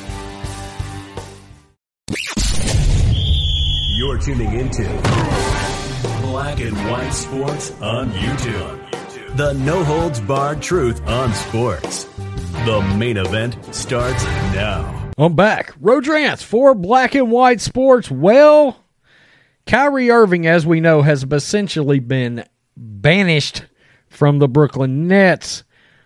You're 3.97 4.17
tuning 4.17 4.59
into 4.59 4.81
Black 6.23 6.59
and 6.59 6.75
White 6.89 7.11
Sports 7.11 7.79
on 7.79 8.09
YouTube. 8.13 9.37
The 9.37 9.53
no 9.53 9.83
holds 9.83 10.19
barred 10.21 10.63
truth 10.63 11.07
on 11.07 11.35
sports. 11.35 12.05
The 12.65 12.81
main 12.97 13.17
event 13.17 13.63
starts 13.75 14.23
now. 14.55 15.11
I'm 15.19 15.35
back. 15.35 15.71
Rodrance 15.79 16.41
for 16.41 16.73
Black 16.73 17.13
and 17.13 17.29
White 17.29 17.61
Sports. 17.61 18.09
Well, 18.09 18.82
Kyrie 19.65 20.11
Irving, 20.11 20.45
as 20.45 20.65
we 20.65 20.79
know, 20.79 21.01
has 21.01 21.23
essentially 21.23 21.99
been 21.99 22.45
banished 22.75 23.65
from 24.07 24.39
the 24.39 24.47
Brooklyn 24.47 25.07
Nets. 25.07 25.63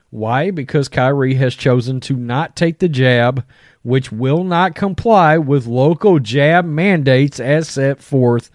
Why? 0.09 0.51
Because 0.51 0.87
Kyrie 0.87 1.35
has 1.35 1.55
chosen 1.55 1.99
to 2.01 2.15
not 2.15 2.55
take 2.55 2.79
the 2.79 2.87
jab, 2.87 3.45
which 3.83 4.11
will 4.11 4.43
not 4.43 4.75
comply 4.75 5.37
with 5.37 5.67
local 5.67 6.19
jab 6.19 6.65
mandates 6.65 7.39
as 7.39 7.67
set 7.67 8.01
forth 8.01 8.49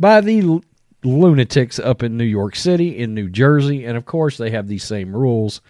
by 0.00 0.20
the 0.20 0.60
lunatics 1.04 1.78
up 1.78 2.02
in 2.02 2.16
New 2.16 2.24
York 2.24 2.56
City, 2.56 2.98
in 2.98 3.14
New 3.14 3.28
Jersey, 3.28 3.84
and 3.84 3.96
of 3.96 4.04
course, 4.04 4.36
they 4.36 4.50
have 4.50 4.66
these 4.66 4.84
same 4.84 5.14
rules 5.14 5.60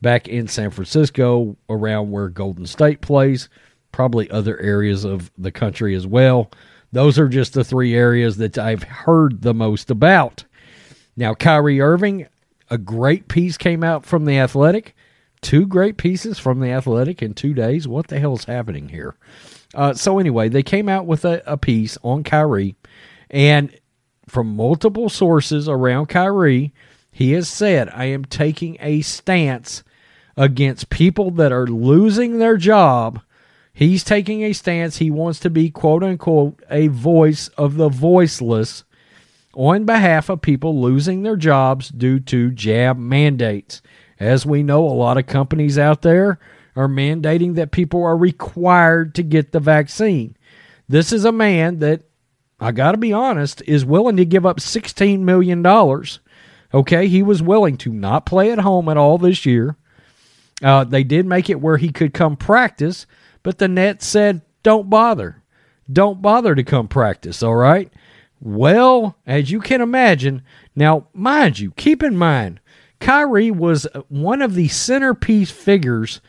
back 0.00 0.28
in 0.28 0.46
San 0.46 0.70
Francisco, 0.70 1.56
around 1.68 2.10
where 2.10 2.28
Golden 2.28 2.66
State 2.66 3.00
plays, 3.00 3.48
probably 3.90 4.30
other 4.30 4.58
areas 4.60 5.04
of 5.04 5.30
the 5.38 5.50
country 5.50 5.94
as 5.94 6.06
well. 6.06 6.50
Those 6.94 7.18
are 7.18 7.28
just 7.28 7.54
the 7.54 7.64
three 7.64 7.92
areas 7.92 8.36
that 8.36 8.56
I've 8.56 8.84
heard 8.84 9.42
the 9.42 9.52
most 9.52 9.90
about. 9.90 10.44
Now, 11.16 11.34
Kyrie 11.34 11.80
Irving, 11.80 12.28
a 12.70 12.78
great 12.78 13.26
piece 13.26 13.56
came 13.58 13.82
out 13.82 14.06
from 14.06 14.26
The 14.26 14.38
Athletic. 14.38 14.94
Two 15.40 15.66
great 15.66 15.96
pieces 15.96 16.38
from 16.38 16.60
The 16.60 16.70
Athletic 16.70 17.20
in 17.20 17.34
two 17.34 17.52
days. 17.52 17.88
What 17.88 18.06
the 18.06 18.20
hell 18.20 18.34
is 18.34 18.44
happening 18.44 18.90
here? 18.90 19.16
Uh, 19.74 19.94
so, 19.94 20.20
anyway, 20.20 20.48
they 20.48 20.62
came 20.62 20.88
out 20.88 21.04
with 21.04 21.24
a, 21.24 21.42
a 21.46 21.56
piece 21.56 21.98
on 22.04 22.22
Kyrie, 22.22 22.76
and 23.28 23.76
from 24.28 24.54
multiple 24.54 25.08
sources 25.08 25.68
around 25.68 26.06
Kyrie, 26.06 26.72
he 27.10 27.32
has 27.32 27.48
said, 27.48 27.88
I 27.92 28.04
am 28.04 28.24
taking 28.24 28.76
a 28.78 29.00
stance 29.00 29.82
against 30.36 30.90
people 30.90 31.32
that 31.32 31.50
are 31.50 31.66
losing 31.66 32.38
their 32.38 32.56
job 32.56 33.20
He's 33.76 34.04
taking 34.04 34.44
a 34.44 34.52
stance. 34.52 34.98
He 34.98 35.10
wants 35.10 35.40
to 35.40 35.50
be, 35.50 35.68
quote 35.68 36.04
unquote, 36.04 36.62
a 36.70 36.86
voice 36.86 37.48
of 37.48 37.74
the 37.74 37.88
voiceless 37.88 38.84
on 39.52 39.84
behalf 39.84 40.28
of 40.28 40.40
people 40.40 40.80
losing 40.80 41.22
their 41.22 41.36
jobs 41.36 41.88
due 41.88 42.20
to 42.20 42.52
jab 42.52 42.96
mandates. 42.96 43.82
As 44.20 44.46
we 44.46 44.62
know, 44.62 44.84
a 44.84 44.94
lot 44.94 45.18
of 45.18 45.26
companies 45.26 45.76
out 45.76 46.02
there 46.02 46.38
are 46.76 46.86
mandating 46.86 47.56
that 47.56 47.72
people 47.72 48.04
are 48.04 48.16
required 48.16 49.12
to 49.16 49.24
get 49.24 49.50
the 49.50 49.60
vaccine. 49.60 50.36
This 50.88 51.12
is 51.12 51.24
a 51.24 51.32
man 51.32 51.80
that, 51.80 52.02
I 52.60 52.70
got 52.70 52.92
to 52.92 52.98
be 52.98 53.12
honest, 53.12 53.60
is 53.66 53.84
willing 53.84 54.16
to 54.18 54.24
give 54.24 54.46
up 54.46 54.58
$16 54.58 55.20
million. 55.20 55.66
Okay, 56.72 57.08
he 57.08 57.22
was 57.24 57.42
willing 57.42 57.76
to 57.78 57.92
not 57.92 58.26
play 58.26 58.52
at 58.52 58.60
home 58.60 58.88
at 58.88 58.96
all 58.96 59.18
this 59.18 59.44
year. 59.44 59.76
Uh, 60.62 60.84
they 60.84 61.02
did 61.02 61.26
make 61.26 61.50
it 61.50 61.60
where 61.60 61.76
he 61.76 61.90
could 61.90 62.14
come 62.14 62.36
practice 62.36 63.06
but 63.44 63.58
the 63.58 63.68
Nets 63.68 64.04
said, 64.04 64.42
don't 64.64 64.90
bother. 64.90 65.42
Don't 65.92 66.20
bother 66.20 66.56
to 66.56 66.64
come 66.64 66.88
practice, 66.88 67.44
all 67.44 67.54
right? 67.54 67.92
Well, 68.40 69.16
as 69.26 69.52
you 69.52 69.60
can 69.60 69.80
imagine, 69.80 70.42
now, 70.74 71.06
mind 71.12 71.60
you, 71.60 71.70
keep 71.72 72.02
in 72.02 72.16
mind, 72.16 72.58
Kyrie 72.98 73.50
was 73.50 73.86
uh, 73.86 74.02
one 74.08 74.42
of 74.42 74.54
the 74.54 74.68
centerpiece 74.68 75.50
figures 75.50 76.20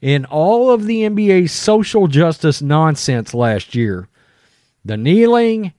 in 0.00 0.24
all 0.26 0.70
of 0.70 0.84
the 0.84 1.02
NBA's 1.02 1.52
social 1.52 2.08
justice 2.08 2.60
nonsense 2.60 3.32
last 3.32 3.74
year. 3.74 4.08
The 4.84 4.96
kneeling, 4.96 5.72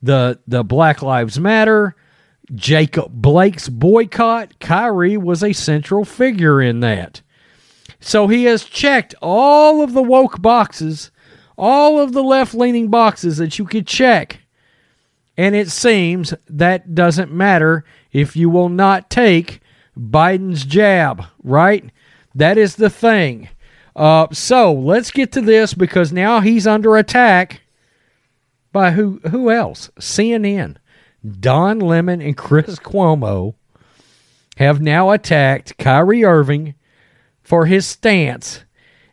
the 0.00 0.38
the 0.46 0.64
Black 0.64 1.02
Lives 1.02 1.38
Matter, 1.38 1.94
Jacob 2.54 3.10
Blake's 3.12 3.68
boycott, 3.68 4.58
Kyrie 4.60 5.16
was 5.16 5.42
a 5.42 5.52
central 5.52 6.04
figure 6.04 6.62
in 6.62 6.80
that. 6.80 7.20
So 8.00 8.26
he 8.28 8.44
has 8.44 8.64
checked 8.64 9.14
all 9.22 9.82
of 9.82 9.92
the 9.92 10.02
woke 10.02 10.40
boxes, 10.40 11.10
all 11.56 11.98
of 11.98 12.12
the 12.12 12.22
left 12.22 12.54
leaning 12.54 12.88
boxes 12.88 13.38
that 13.38 13.58
you 13.58 13.64
could 13.64 13.86
check. 13.86 14.40
And 15.36 15.54
it 15.54 15.70
seems 15.70 16.34
that 16.48 16.94
doesn't 16.94 17.32
matter 17.32 17.84
if 18.12 18.36
you 18.36 18.48
will 18.48 18.68
not 18.68 19.10
take 19.10 19.60
Biden's 19.98 20.64
jab, 20.64 21.24
right? 21.42 21.90
That 22.34 22.58
is 22.58 22.76
the 22.76 22.90
thing. 22.90 23.48
Uh, 23.94 24.28
so 24.32 24.72
let's 24.72 25.10
get 25.10 25.32
to 25.32 25.40
this 25.40 25.74
because 25.74 26.12
now 26.12 26.40
he's 26.40 26.66
under 26.66 26.96
attack 26.96 27.62
by 28.72 28.90
who? 28.90 29.20
Who 29.30 29.50
else? 29.50 29.90
CNN. 29.98 30.76
Don 31.40 31.80
Lemon 31.80 32.20
and 32.20 32.36
Chris 32.36 32.78
Cuomo 32.78 33.54
have 34.58 34.80
now 34.80 35.10
attacked 35.10 35.78
Kyrie 35.78 36.24
Irving 36.24 36.74
for 37.46 37.66
his 37.66 37.86
stance. 37.86 38.64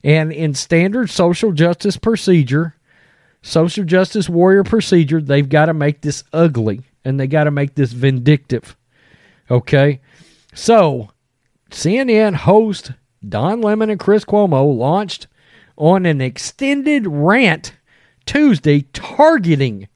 And 0.03 0.33
in 0.33 0.55
standard 0.55 1.09
social 1.11 1.51
justice 1.51 1.97
procedure, 1.97 2.75
social 3.43 3.85
justice 3.85 4.27
warrior 4.27 4.63
procedure, 4.63 5.21
they've 5.21 5.47
got 5.47 5.67
to 5.67 5.73
make 5.73 6.01
this 6.01 6.23
ugly 6.33 6.81
and 7.05 7.19
they 7.19 7.27
got 7.27 7.43
to 7.43 7.51
make 7.51 7.75
this 7.75 7.91
vindictive. 7.91 8.75
Okay? 9.51 10.01
So, 10.55 11.11
CNN 11.69 12.33
host 12.33 12.91
Don 13.27 13.61
Lemon 13.61 13.91
and 13.91 13.99
Chris 13.99 14.25
Cuomo 14.25 14.75
launched 14.75 15.27
on 15.77 16.05
an 16.05 16.19
extended 16.19 17.05
rant 17.07 17.73
Tuesday 18.25 18.81
targeting 18.93 19.87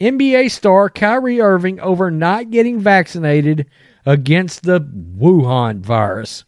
NBA 0.00 0.50
star 0.50 0.88
Kyrie 0.88 1.40
Irving 1.40 1.80
over 1.80 2.10
not 2.10 2.50
getting 2.50 2.78
vaccinated 2.78 3.66
against 4.06 4.62
the 4.62 4.80
Wuhan 4.80 5.80
virus. 5.80 6.44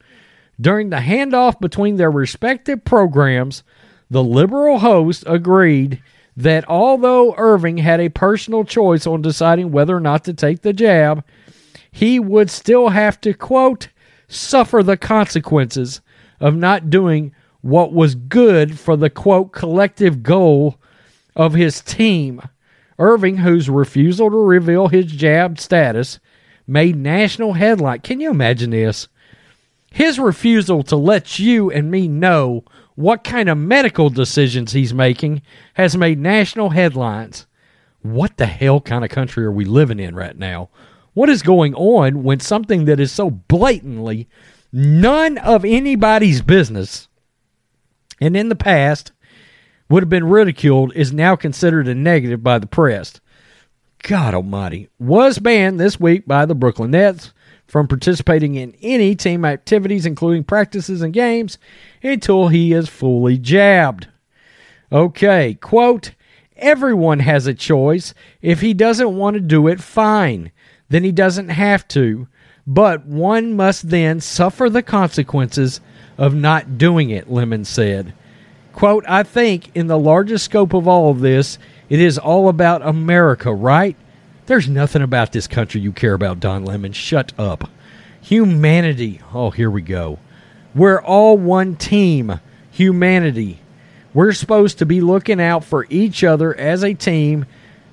During 0.60 0.90
the 0.90 0.96
handoff 0.96 1.60
between 1.60 1.96
their 1.96 2.10
respective 2.10 2.84
programs, 2.84 3.62
the 4.10 4.22
liberal 4.22 4.78
host 4.78 5.24
agreed 5.26 6.02
that 6.36 6.68
although 6.68 7.34
Irving 7.36 7.78
had 7.78 8.00
a 8.00 8.08
personal 8.08 8.64
choice 8.64 9.06
on 9.06 9.22
deciding 9.22 9.72
whether 9.72 9.96
or 9.96 10.00
not 10.00 10.24
to 10.24 10.34
take 10.34 10.62
the 10.62 10.72
jab, 10.72 11.24
he 11.90 12.18
would 12.20 12.50
still 12.50 12.90
have 12.90 13.20
to, 13.22 13.32
quote, 13.32 13.88
suffer 14.28 14.82
the 14.82 14.96
consequences 14.96 16.00
of 16.40 16.54
not 16.54 16.90
doing 16.90 17.34
what 17.62 17.92
was 17.92 18.14
good 18.14 18.78
for 18.78 18.96
the, 18.96 19.10
quote, 19.10 19.52
collective 19.52 20.22
goal 20.22 20.78
of 21.34 21.54
his 21.54 21.80
team. 21.80 22.40
Irving, 22.98 23.38
whose 23.38 23.68
refusal 23.68 24.30
to 24.30 24.36
reveal 24.36 24.88
his 24.88 25.06
jab 25.06 25.58
status 25.58 26.18
made 26.66 26.96
national 26.96 27.54
headlines. 27.54 28.00
Can 28.02 28.20
you 28.20 28.30
imagine 28.30 28.70
this? 28.70 29.08
His 29.96 30.18
refusal 30.18 30.82
to 30.82 30.96
let 30.96 31.38
you 31.38 31.70
and 31.70 31.90
me 31.90 32.06
know 32.06 32.64
what 32.96 33.24
kind 33.24 33.48
of 33.48 33.56
medical 33.56 34.10
decisions 34.10 34.72
he's 34.72 34.92
making 34.92 35.40
has 35.72 35.96
made 35.96 36.18
national 36.18 36.68
headlines. 36.68 37.46
What 38.02 38.36
the 38.36 38.44
hell 38.44 38.78
kind 38.82 39.06
of 39.06 39.10
country 39.10 39.46
are 39.46 39.50
we 39.50 39.64
living 39.64 39.98
in 39.98 40.14
right 40.14 40.36
now? 40.36 40.68
What 41.14 41.30
is 41.30 41.40
going 41.40 41.74
on 41.74 42.24
when 42.24 42.40
something 42.40 42.84
that 42.84 43.00
is 43.00 43.10
so 43.10 43.30
blatantly 43.30 44.28
none 44.70 45.38
of 45.38 45.64
anybody's 45.64 46.42
business 46.42 47.08
and 48.20 48.36
in 48.36 48.50
the 48.50 48.54
past 48.54 49.12
would 49.88 50.02
have 50.02 50.10
been 50.10 50.28
ridiculed 50.28 50.92
is 50.94 51.10
now 51.10 51.36
considered 51.36 51.88
a 51.88 51.94
negative 51.94 52.42
by 52.42 52.58
the 52.58 52.66
press? 52.66 53.18
God 54.02 54.34
almighty. 54.34 54.90
Was 54.98 55.38
banned 55.38 55.80
this 55.80 55.98
week 55.98 56.26
by 56.26 56.44
the 56.44 56.54
Brooklyn 56.54 56.90
Nets 56.90 57.32
from 57.66 57.88
participating 57.88 58.54
in 58.54 58.74
any 58.80 59.14
team 59.14 59.44
activities, 59.44 60.06
including 60.06 60.44
practices 60.44 61.02
and 61.02 61.12
games, 61.12 61.58
until 62.02 62.48
he 62.48 62.72
is 62.72 62.88
fully 62.88 63.38
jabbed. 63.38 64.08
Okay, 64.92 65.54
quote, 65.54 66.12
everyone 66.56 67.18
has 67.20 67.46
a 67.46 67.54
choice. 67.54 68.14
If 68.40 68.60
he 68.60 68.72
doesn't 68.72 69.16
want 69.16 69.34
to 69.34 69.40
do 69.40 69.66
it, 69.66 69.80
fine. 69.80 70.52
Then 70.88 71.02
he 71.02 71.12
doesn't 71.12 71.48
have 71.48 71.86
to. 71.88 72.28
But 72.66 73.06
one 73.06 73.54
must 73.54 73.90
then 73.90 74.20
suffer 74.20 74.68
the 74.68 74.82
consequences 74.82 75.80
of 76.18 76.34
not 76.34 76.78
doing 76.78 77.10
it, 77.10 77.30
Lemon 77.30 77.64
said. 77.64 78.14
Quote, 78.72 79.04
I 79.08 79.22
think 79.22 79.74
in 79.74 79.86
the 79.86 79.98
largest 79.98 80.44
scope 80.44 80.74
of 80.74 80.86
all 80.86 81.10
of 81.10 81.20
this, 81.20 81.58
it 81.88 82.00
is 82.00 82.18
all 82.18 82.48
about 82.48 82.86
America, 82.86 83.52
right? 83.52 83.96
There's 84.46 84.68
nothing 84.68 85.02
about 85.02 85.32
this 85.32 85.48
country 85.48 85.80
you 85.80 85.90
care 85.90 86.14
about, 86.14 86.38
Don 86.38 86.64
Lemon. 86.64 86.92
Shut 86.92 87.32
up. 87.36 87.68
Humanity. 88.22 89.20
Oh, 89.34 89.50
here 89.50 89.68
we 89.68 89.82
go. 89.82 90.20
We're 90.72 91.00
all 91.00 91.36
one 91.36 91.74
team. 91.74 92.38
Humanity. 92.70 93.58
We're 94.14 94.32
supposed 94.32 94.78
to 94.78 94.86
be 94.86 95.00
looking 95.00 95.40
out 95.40 95.64
for 95.64 95.84
each 95.90 96.22
other 96.22 96.56
as 96.56 96.84
a 96.84 96.94
team. 96.94 97.46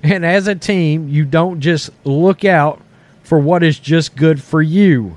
And 0.04 0.24
as 0.24 0.46
a 0.46 0.54
team, 0.54 1.08
you 1.08 1.24
don't 1.24 1.58
just 1.58 1.90
look 2.04 2.44
out 2.44 2.80
for 3.24 3.40
what 3.40 3.64
is 3.64 3.80
just 3.80 4.14
good 4.14 4.40
for 4.40 4.62
you. 4.62 5.16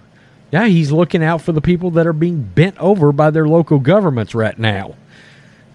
Yeah, 0.49 0.65
he's 0.65 0.91
looking 0.91 1.23
out 1.23 1.43
for 1.43 1.51
the 1.51 1.61
people 1.61 1.91
that 1.91 2.07
are 2.07 2.13
being 2.13 2.41
bent 2.41 2.79
over 2.79 3.11
by 3.11 3.29
their 3.29 3.47
local 3.47 3.77
governments 3.77 4.33
right 4.33 4.57
now. 4.57 4.95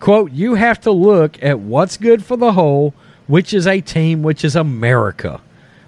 Quote, 0.01 0.33
you 0.33 0.55
have 0.55 0.81
to 0.81 0.91
look 0.91 1.41
at 1.41 1.61
what's 1.61 1.99
good 1.99 2.25
for 2.25 2.37
the 2.37 2.55
whole, 2.55 2.95
which 3.29 3.55
is 3.55 3.69
a 3.69 3.81
team, 3.81 4.25
which 4.25 4.45
is 4.45 4.57
America 4.57 5.41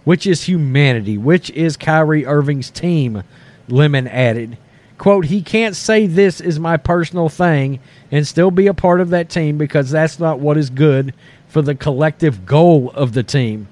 which 0.05 0.27
is 0.27 0.45
humanity, 0.45 1.19
which 1.19 1.51
is 1.51 1.77
Kyrie 1.77 2.27
Irving's 2.27 2.71
team, 2.71 3.23
Lemon 3.69 4.07
added. 4.07 4.59
Quote, 4.99 5.27
he 5.27 5.43
can't 5.43 5.75
say 5.75 6.07
this 6.07 6.41
is 6.41 6.61
my 6.61 6.77
personal 6.77 7.29
thing 7.29 7.81
and 8.11 8.27
still 8.27 8.51
be 8.51 8.67
a 8.69 8.75
part 8.75 9.01
of 9.01 9.11
that 9.11 9.29
team 9.29 9.59
because 9.59 9.91
that's 9.91 10.21
not 10.21 10.39
what 10.39 10.57
is 10.57 10.71
good 10.71 11.13
for 11.49 11.63
the 11.63 11.75
collective 11.75 12.47
goal 12.47 12.91
of 12.95 13.13
the 13.13 13.23
team. 13.23 13.69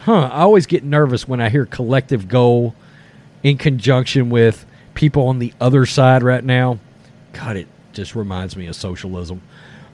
Huh, 0.00 0.28
I 0.32 0.42
always 0.42 0.66
get 0.66 0.84
nervous 0.84 1.26
when 1.26 1.40
I 1.40 1.48
hear 1.48 1.66
collective 1.66 2.28
goal 2.28 2.74
in 3.42 3.56
conjunction 3.58 4.30
with 4.30 4.66
people 4.94 5.26
on 5.28 5.38
the 5.38 5.52
other 5.60 5.86
side 5.86 6.22
right 6.22 6.44
now. 6.44 6.78
God, 7.32 7.56
it 7.56 7.68
just 7.92 8.14
reminds 8.14 8.56
me 8.56 8.66
of 8.66 8.76
socialism. 8.76 9.42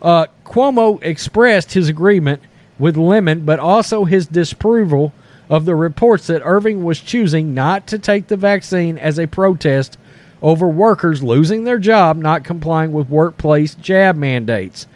Uh, 0.01 0.27
Cuomo 0.45 1.03
expressed 1.03 1.73
his 1.73 1.89
agreement 1.89 2.43
with 2.79 2.97
Lemon, 2.97 3.45
but 3.45 3.61
also 3.61 4.05
his 4.05 4.27
disapproval 4.27 5.13
of 5.49 5.65
the 5.65 5.75
reports 5.75 6.27
that 6.29 6.43
Irving 6.45 6.85
was 6.85 7.01
choosing 7.01 7.55
not 7.55 7.87
to 7.89 7.99
take 7.99 8.29
the 8.29 8.37
vaccine 8.37 8.99
as 8.99 9.19
a 9.19 9.27
protest 9.27 9.99
over 10.41 10.67
workers 10.67 11.23
losing 11.23 11.65
their 11.65 11.79
job 11.79 12.17
not 12.17 12.45
complying 12.45 12.93
with 12.93 13.09
workplace 13.09 13.75
jab 13.77 14.17
mandates. 14.17 14.87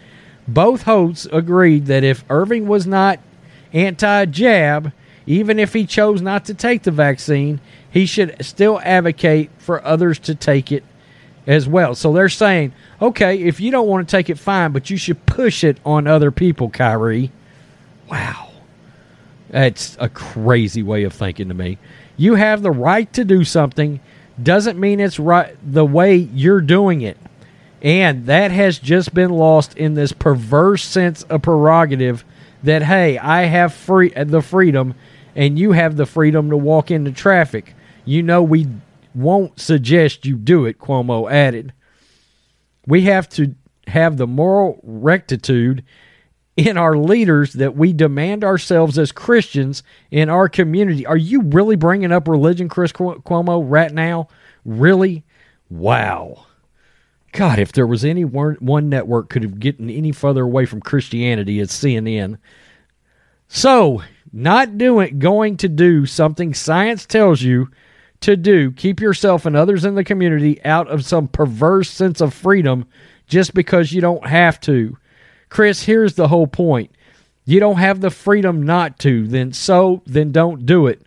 Both 0.48 0.82
hosts 0.82 1.26
agreed 1.32 1.86
that 1.86 2.04
if 2.04 2.24
Irving 2.30 2.66
was 2.66 2.86
not 2.86 3.20
anti 3.72 4.24
jab, 4.26 4.92
even 5.26 5.58
if 5.58 5.72
he 5.72 5.86
chose 5.86 6.22
not 6.22 6.44
to 6.46 6.54
take 6.54 6.82
the 6.82 6.90
vaccine, 6.90 7.60
he 7.90 8.06
should 8.06 8.36
still 8.44 8.80
advocate 8.82 9.50
for 9.58 9.84
others 9.84 10.18
to 10.20 10.34
take 10.34 10.70
it 10.70 10.84
as 11.46 11.68
well. 11.68 11.94
So 11.94 12.12
they're 12.12 12.28
saying, 12.28 12.72
okay, 13.00 13.38
if 13.38 13.60
you 13.60 13.70
don't 13.70 13.88
want 13.88 14.08
to 14.08 14.16
take 14.16 14.30
it, 14.30 14.38
fine, 14.38 14.72
but 14.72 14.90
you 14.90 14.96
should 14.96 15.26
push 15.26 15.64
it 15.64 15.78
on 15.84 16.06
other 16.06 16.30
people, 16.30 16.70
Kyrie. 16.70 17.32
Wow. 18.10 18.45
That's 19.50 19.96
a 20.00 20.08
crazy 20.08 20.82
way 20.82 21.04
of 21.04 21.12
thinking 21.12 21.48
to 21.48 21.54
me. 21.54 21.78
You 22.16 22.34
have 22.34 22.62
the 22.62 22.70
right 22.70 23.12
to 23.12 23.24
do 23.24 23.44
something 23.44 24.00
doesn't 24.42 24.78
mean 24.78 25.00
it's 25.00 25.18
right 25.18 25.56
the 25.62 25.84
way 25.84 26.16
you're 26.16 26.60
doing 26.60 27.02
it. 27.02 27.16
And 27.82 28.26
that 28.26 28.50
has 28.50 28.78
just 28.78 29.14
been 29.14 29.30
lost 29.30 29.76
in 29.76 29.94
this 29.94 30.12
perverse 30.12 30.84
sense 30.84 31.22
of 31.24 31.42
prerogative 31.42 32.24
that 32.62 32.82
hey, 32.82 33.18
I 33.18 33.44
have 33.44 33.72
free 33.72 34.12
uh, 34.14 34.24
the 34.24 34.42
freedom 34.42 34.94
and 35.34 35.58
you 35.58 35.72
have 35.72 35.96
the 35.96 36.06
freedom 36.06 36.50
to 36.50 36.56
walk 36.56 36.90
into 36.90 37.12
traffic. 37.12 37.74
You 38.04 38.22
know 38.22 38.42
we 38.42 38.66
won't 39.14 39.60
suggest 39.60 40.26
you 40.26 40.36
do 40.36 40.64
it, 40.64 40.78
Cuomo 40.78 41.30
added. 41.30 41.72
We 42.86 43.02
have 43.02 43.28
to 43.30 43.54
have 43.86 44.16
the 44.16 44.26
moral 44.26 44.80
rectitude 44.82 45.84
in 46.56 46.78
our 46.78 46.96
leaders 46.96 47.52
that 47.54 47.76
we 47.76 47.92
demand 47.92 48.42
ourselves 48.42 48.98
as 48.98 49.12
Christians 49.12 49.82
in 50.10 50.30
our 50.30 50.48
community. 50.48 51.04
Are 51.04 51.16
you 51.16 51.42
really 51.42 51.76
bringing 51.76 52.12
up 52.12 52.28
religion, 52.28 52.68
Chris 52.68 52.92
Cuomo, 52.92 53.64
right 53.66 53.92
now? 53.92 54.28
Really? 54.64 55.24
Wow. 55.68 56.46
God, 57.32 57.58
if 57.58 57.72
there 57.72 57.86
was 57.86 58.04
any 58.04 58.24
one 58.24 58.88
network 58.88 59.28
could 59.28 59.42
have 59.42 59.60
gotten 59.60 59.90
any 59.90 60.12
further 60.12 60.42
away 60.44 60.64
from 60.64 60.80
Christianity, 60.80 61.60
it's 61.60 61.78
CNN. 61.78 62.38
So, 63.48 64.02
not 64.32 64.78
doing 64.78 65.18
going 65.18 65.58
to 65.58 65.68
do 65.68 66.06
something 66.06 66.54
science 66.54 67.04
tells 67.04 67.42
you 67.42 67.70
to 68.20 68.36
do, 68.36 68.72
keep 68.72 69.00
yourself 69.00 69.44
and 69.44 69.54
others 69.54 69.84
in 69.84 69.94
the 69.94 70.04
community 70.04 70.64
out 70.64 70.88
of 70.88 71.04
some 71.04 71.28
perverse 71.28 71.90
sense 71.90 72.22
of 72.22 72.32
freedom 72.32 72.86
just 73.26 73.52
because 73.52 73.92
you 73.92 74.00
don't 74.00 74.26
have 74.26 74.58
to 74.60 74.96
Chris, 75.48 75.84
here's 75.84 76.14
the 76.14 76.28
whole 76.28 76.46
point. 76.46 76.90
You 77.44 77.60
don't 77.60 77.76
have 77.76 78.00
the 78.00 78.10
freedom 78.10 78.62
not 78.64 78.98
to, 79.00 79.26
then 79.26 79.52
so, 79.52 80.02
then 80.04 80.32
don't 80.32 80.66
do 80.66 80.86
it. 80.86 81.02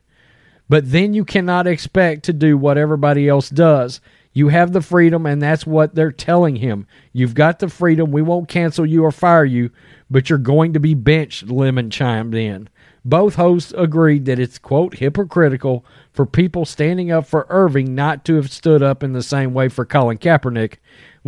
But 0.70 0.92
then 0.92 1.14
you 1.14 1.26
cannot 1.26 1.68
expect 1.68 2.24
to 2.26 2.34
do 2.34 2.58
what 2.58 2.78
everybody 2.78 3.28
else 3.28 3.50
does. 3.50 4.00
You 4.32 4.50
have 4.50 4.72
the 4.72 4.82
freedom, 4.82 5.26
and 5.26 5.42
that's 5.42 5.66
what 5.66 5.96
they're 5.96 6.12
telling 6.12 6.58
him. 6.58 6.88
You've 7.12 7.34
got 7.34 7.60
the 7.60 7.68
freedom. 7.68 8.12
We 8.12 8.22
won't 8.22 8.48
cancel 8.48 8.86
you 8.86 9.04
or 9.04 9.12
fire 9.12 9.44
you, 9.44 9.72
but 10.10 10.30
you're 10.30 10.40
going 10.40 10.74
to 10.74 10.80
be 10.80 10.94
benched, 10.94 11.50
Lemon 11.50 11.90
chimed 11.90 12.36
in. 12.36 12.70
Both 13.04 13.36
hosts 13.36 13.74
agreed 13.76 14.26
that 14.26 14.40
it's, 14.40 14.60
quote, 14.60 14.96
hypocritical 14.96 15.84
for 16.14 16.26
people 16.26 16.66
standing 16.66 17.12
up 17.12 17.26
for 17.26 17.48
Irving 17.50 17.96
not 17.96 18.24
to 18.26 18.36
have 18.36 18.52
stood 18.52 18.84
up 18.84 19.04
in 19.04 19.14
the 19.14 19.24
same 19.24 19.54
way 19.54 19.68
for 19.68 19.86
Colin 19.86 20.18
Kaepernick 20.18 20.76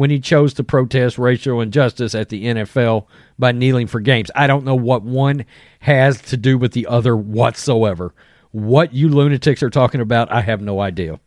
when 0.01 0.09
he 0.09 0.19
chose 0.19 0.51
to 0.51 0.63
protest 0.63 1.19
racial 1.19 1.61
injustice 1.61 2.15
at 2.15 2.29
the 2.29 2.45
NFL 2.45 3.05
by 3.37 3.51
kneeling 3.51 3.85
for 3.85 3.99
games. 3.99 4.31
I 4.33 4.47
don't 4.47 4.65
know 4.65 4.73
what 4.73 5.03
one 5.03 5.45
has 5.81 6.19
to 6.23 6.37
do 6.37 6.57
with 6.57 6.71
the 6.71 6.87
other 6.87 7.15
whatsoever. 7.15 8.11
What 8.49 8.95
you 8.95 9.09
lunatics 9.09 9.61
are 9.61 9.69
talking 9.69 10.01
about, 10.01 10.31
I 10.31 10.41
have 10.41 10.59
no 10.59 10.79
idea. 10.79 11.19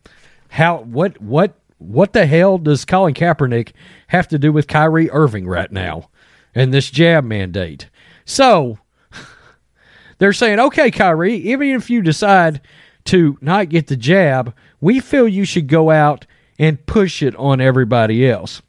How 0.49 0.79
what 0.79 1.21
what 1.21 1.57
what 1.77 2.11
the 2.11 2.25
hell 2.25 2.57
does 2.57 2.83
Colin 2.83 3.13
Kaepernick 3.13 3.71
have 4.07 4.27
to 4.27 4.37
do 4.37 4.51
with 4.51 4.67
Kyrie 4.67 5.09
Irving 5.09 5.47
right 5.47 5.71
now 5.71 6.09
and 6.53 6.73
this 6.73 6.91
jab 6.91 7.23
mandate? 7.23 7.87
So 8.25 8.77
they're 10.17 10.33
saying, 10.33 10.59
okay, 10.59 10.91
Kyrie, 10.91 11.35
even 11.35 11.69
if 11.69 11.89
you 11.89 12.01
decide 12.01 12.59
to 13.05 13.37
not 13.39 13.69
get 13.69 13.87
the 13.87 13.95
jab, 13.95 14.53
we 14.81 14.99
feel 14.99 15.29
you 15.29 15.45
should 15.45 15.69
go 15.69 15.91
out 15.91 16.25
and 16.59 16.85
push 16.85 17.23
it 17.23 17.37
on 17.37 17.61
everybody 17.61 18.27
else. 18.29 18.61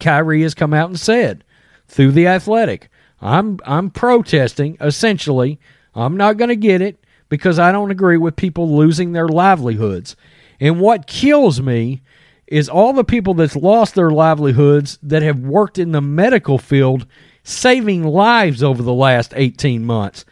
Kyrie 0.00 0.42
has 0.42 0.54
come 0.54 0.74
out 0.74 0.88
and 0.88 0.98
said 0.98 1.44
through 1.88 2.12
the 2.12 2.26
athletic, 2.26 2.88
I'm 3.20 3.58
I'm 3.64 3.90
protesting 3.90 4.76
essentially. 4.80 5.60
I'm 5.94 6.16
not 6.16 6.38
going 6.38 6.48
to 6.48 6.56
get 6.56 6.80
it 6.80 6.98
because 7.28 7.58
I 7.58 7.72
don't 7.72 7.90
agree 7.90 8.16
with 8.16 8.36
people 8.36 8.76
losing 8.76 9.12
their 9.12 9.28
livelihoods. 9.28 10.16
And 10.60 10.80
what 10.80 11.06
kills 11.06 11.60
me 11.60 12.02
is 12.46 12.68
all 12.68 12.92
the 12.92 13.04
people 13.04 13.34
that's 13.34 13.56
lost 13.56 13.94
their 13.94 14.10
livelihoods 14.10 14.98
that 15.02 15.22
have 15.22 15.38
worked 15.38 15.78
in 15.78 15.92
the 15.92 16.00
medical 16.00 16.58
field 16.58 17.06
saving 17.42 18.04
lives 18.04 18.62
over 18.62 18.82
the 18.82 18.92
last 18.92 19.32
18 19.34 19.84
months. 19.84 20.24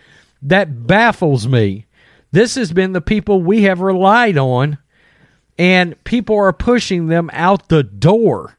That 0.42 0.86
baffles 0.86 1.46
me. 1.46 1.86
This 2.32 2.54
has 2.54 2.72
been 2.72 2.92
the 2.92 3.00
people 3.00 3.42
we 3.42 3.62
have 3.62 3.80
relied 3.80 4.38
on, 4.38 4.78
and 5.58 6.02
people 6.04 6.36
are 6.36 6.52
pushing 6.52 7.06
them 7.06 7.30
out 7.32 7.68
the 7.68 7.82
door. 7.82 8.56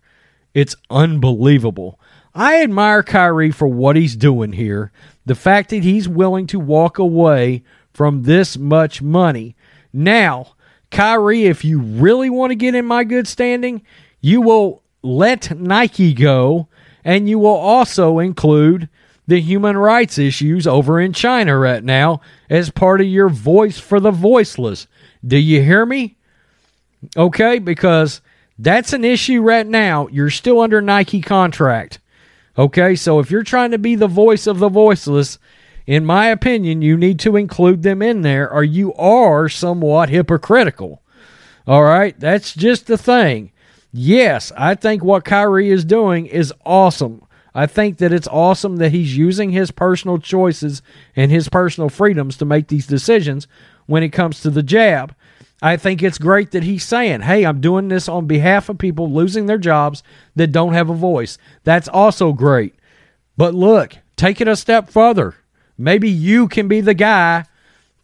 It's 0.54 0.76
unbelievable. 0.90 2.00
I 2.34 2.62
admire 2.62 3.04
Kyrie 3.04 3.52
for 3.52 3.68
what 3.68 3.96
he's 3.96 4.16
doing 4.16 4.54
here. 4.54 4.92
The 5.26 5.36
fact 5.36 5.70
that 5.70 5.84
he's 5.84 6.08
willing 6.08 6.48
to 6.48 6.60
walk 6.60 6.98
away 6.98 7.64
from 7.94 8.24
this 8.24 8.58
much 8.58 9.02
money. 9.02 9.56
Now, 9.92 10.56
Kyrie, 10.90 11.46
if 11.46 11.64
you 11.64 11.80
really 11.80 12.30
want 12.30 12.52
to 12.52 12.56
get 12.56 12.76
in 12.76 12.86
my 12.86 13.04
good 13.04 13.28
standing, 13.28 13.82
you 14.22 14.42
will 14.42 14.82
let 15.02 15.58
Nike 15.58 16.14
go 16.14 16.68
and 17.04 17.28
you 17.28 17.40
will 17.40 17.48
also 17.50 18.20
include 18.20 18.88
the 19.28 19.40
human 19.40 19.78
rights 19.78 20.18
issues 20.18 20.68
over 20.68 21.00
in 21.00 21.14
China 21.14 21.58
right 21.58 21.84
now 21.84 22.22
as 22.50 22.70
part 22.70 23.02
of 23.02 23.08
your 23.08 23.30
voice 23.30 23.80
for 23.80 24.00
the 24.00 24.12
voiceless. 24.12 24.88
Do 25.26 25.38
you 25.38 25.62
hear 25.62 25.86
me? 25.86 26.18
Okay, 27.16 27.60
because 27.60 28.22
that's 28.62 28.94
an 28.94 29.04
issue 29.04 29.42
right 29.42 29.66
now. 29.66 30.08
You're 30.08 30.30
still 30.30 30.62
under 30.62 30.82
Nike 30.82 31.20
contract. 31.20 32.00
Okay, 32.58 32.96
so 32.96 33.20
if 33.20 33.32
you're 33.32 33.44
trying 33.44 33.72
to 33.72 33.80
be 33.80 33.96
the 33.96 34.08
voice 34.08 34.46
of 34.46 34.60
the 34.60 34.70
voiceless, 34.70 35.40
in 35.88 36.06
my 36.06 36.28
opinion, 36.28 36.82
you 36.84 36.96
need 36.96 37.20
to 37.22 37.38
include 37.38 37.82
them 37.82 38.02
in 38.02 38.22
there 38.22 38.52
or 38.52 38.64
you 38.64 38.94
are 38.94 39.50
somewhat 39.50 40.10
hypocritical. 40.10 41.02
All 41.66 41.84
right, 41.84 42.18
that's 42.20 42.54
just 42.54 42.86
the 42.86 42.98
thing. 42.98 43.52
Yes, 43.92 44.52
I 44.56 44.76
think 44.76 45.04
what 45.04 45.26
Kyrie 45.26 45.70
is 45.70 45.84
doing 45.84 46.28
is 46.28 46.54
awesome. 46.64 47.26
I 47.54 47.66
think 47.66 47.98
that 47.98 48.14
it's 48.14 48.28
awesome 48.28 48.78
that 48.78 48.92
he's 48.92 49.18
using 49.18 49.50
his 49.50 49.72
personal 49.72 50.20
choices 50.20 50.82
and 51.16 51.32
his 51.32 51.50
personal 51.50 51.90
freedoms 51.90 52.38
to 52.38 52.46
make 52.46 52.68
these 52.68 52.88
decisions 52.88 53.48
when 53.88 54.04
it 54.04 54.10
comes 54.10 54.42
to 54.42 54.50
the 54.50 54.64
jab. 54.64 55.16
I 55.62 55.78
think 55.78 56.02
it's 56.02 56.18
great 56.18 56.52
that 56.52 56.64
he's 56.64 56.84
saying, 56.84 57.22
hey, 57.22 57.46
I'm 57.46 57.62
doing 57.62 57.88
this 57.88 58.10
on 58.10 58.26
behalf 58.26 58.70
of 58.70 58.78
people 58.78 59.12
losing 59.12 59.46
their 59.46 59.58
jobs 59.58 60.02
that 60.36 60.52
don't 60.52 60.74
have 60.74 60.90
a 60.90 60.96
voice. 60.96 61.38
That's 61.64 61.88
also 61.88 62.34
great. 62.34 62.76
But 63.38 63.54
look, 63.54 63.98
take 64.16 64.42
it 64.42 64.48
a 64.48 64.56
step 64.56 64.90
further. 64.90 65.36
Maybe 65.78 66.10
you 66.10 66.48
can 66.48 66.68
be 66.68 66.82
the 66.82 66.94
guy 66.94 67.46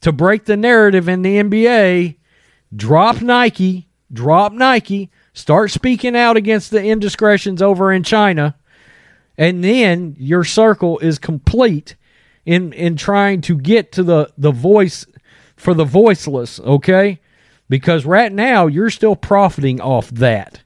to 0.01 0.11
break 0.11 0.45
the 0.45 0.57
narrative 0.57 1.09
in 1.09 1.23
the 1.23 1.37
NBA. 1.37 2.17
Drop 2.75 3.21
Nike, 3.21 3.87
drop 4.13 4.53
Nike, 4.53 5.09
start 5.33 5.71
speaking 5.71 6.15
out 6.15 6.37
against 6.37 6.69
the 6.69 6.83
indiscretions 6.83 7.61
over 7.61 7.91
in 7.91 8.03
China 8.03 8.55
and 9.37 9.63
then 9.63 10.15
your 10.17 10.43
circle 10.43 10.97
is 10.99 11.19
complete 11.19 11.95
in 12.45 12.73
in 12.73 12.95
trying 12.95 13.41
to 13.41 13.57
get 13.57 13.91
to 13.91 14.03
the 14.03 14.31
the 14.37 14.51
voice 14.51 15.05
for 15.55 15.73
the 15.73 15.85
voiceless 15.85 16.59
okay 16.61 17.19
because 17.69 18.05
right 18.05 18.31
now 18.31 18.67
you're 18.67 18.89
still 18.89 19.15
profiting 19.15 19.81
off 19.81 20.09
that 20.11 20.61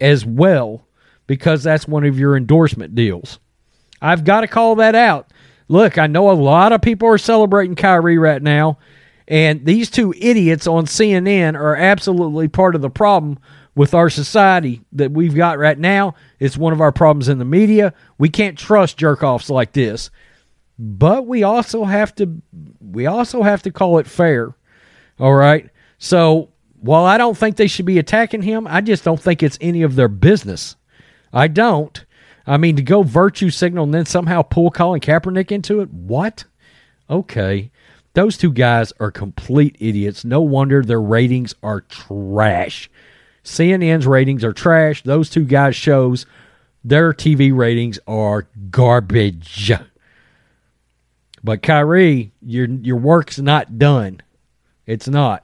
as 0.00 0.24
well 0.24 0.86
because 1.26 1.62
that's 1.62 1.88
one 1.88 2.04
of 2.04 2.18
your 2.18 2.36
endorsement 2.36 2.94
deals 2.94 3.38
i've 4.02 4.24
got 4.24 4.40
to 4.42 4.48
call 4.48 4.76
that 4.76 4.94
out 4.94 5.30
look 5.68 5.98
i 5.98 6.06
know 6.06 6.30
a 6.30 6.32
lot 6.32 6.72
of 6.72 6.82
people 6.82 7.08
are 7.08 7.18
celebrating 7.18 7.76
kyrie 7.76 8.18
right 8.18 8.42
now 8.42 8.78
and 9.26 9.64
these 9.64 9.90
two 9.90 10.12
idiots 10.18 10.66
on 10.66 10.86
cnn 10.86 11.54
are 11.58 11.76
absolutely 11.76 12.48
part 12.48 12.74
of 12.74 12.82
the 12.82 12.90
problem 12.90 13.38
with 13.74 13.94
our 13.94 14.08
society 14.08 14.82
that 14.92 15.10
we've 15.10 15.34
got 15.34 15.58
right 15.58 15.78
now. 15.78 16.14
It's 16.38 16.56
one 16.56 16.72
of 16.72 16.80
our 16.80 16.92
problems 16.92 17.28
in 17.28 17.38
the 17.38 17.44
media. 17.44 17.92
We 18.18 18.28
can't 18.28 18.58
trust 18.58 18.96
jerk 18.96 19.22
offs 19.22 19.50
like 19.50 19.72
this. 19.72 20.10
But 20.78 21.26
we 21.26 21.42
also 21.42 21.84
have 21.84 22.14
to 22.16 22.42
we 22.80 23.06
also 23.06 23.42
have 23.42 23.62
to 23.62 23.70
call 23.70 23.98
it 23.98 24.06
fair. 24.06 24.54
All 25.18 25.34
right. 25.34 25.70
So 26.04 26.50
while 26.80 27.06
I 27.06 27.16
don't 27.16 27.34
think 27.34 27.56
they 27.56 27.66
should 27.66 27.86
be 27.86 27.98
attacking 27.98 28.42
him, 28.42 28.66
I 28.66 28.82
just 28.82 29.04
don't 29.04 29.18
think 29.18 29.42
it's 29.42 29.56
any 29.58 29.80
of 29.80 29.94
their 29.94 30.06
business. 30.06 30.76
I 31.32 31.48
don't. 31.48 32.04
I 32.46 32.58
mean, 32.58 32.76
to 32.76 32.82
go 32.82 33.02
virtue 33.02 33.48
signal 33.48 33.84
and 33.84 33.94
then 33.94 34.04
somehow 34.04 34.42
pull 34.42 34.70
Colin 34.70 35.00
Kaepernick 35.00 35.50
into 35.50 35.80
it? 35.80 35.90
What? 35.90 36.44
Okay. 37.08 37.70
Those 38.12 38.36
two 38.36 38.52
guys 38.52 38.92
are 39.00 39.10
complete 39.10 39.78
idiots. 39.80 40.26
No 40.26 40.42
wonder 40.42 40.82
their 40.82 41.00
ratings 41.00 41.54
are 41.62 41.80
trash. 41.80 42.90
CNN's 43.42 44.06
ratings 44.06 44.44
are 44.44 44.52
trash. 44.52 45.02
Those 45.04 45.30
two 45.30 45.46
guys' 45.46 45.74
shows, 45.74 46.26
their 46.84 47.14
TV 47.14 47.56
ratings 47.56 47.98
are 48.06 48.46
garbage. 48.70 49.72
But 51.42 51.62
Kyrie, 51.62 52.32
your 52.42 52.66
your 52.68 52.98
work's 52.98 53.38
not 53.38 53.78
done. 53.78 54.20
It's 54.86 55.08
not. 55.08 55.43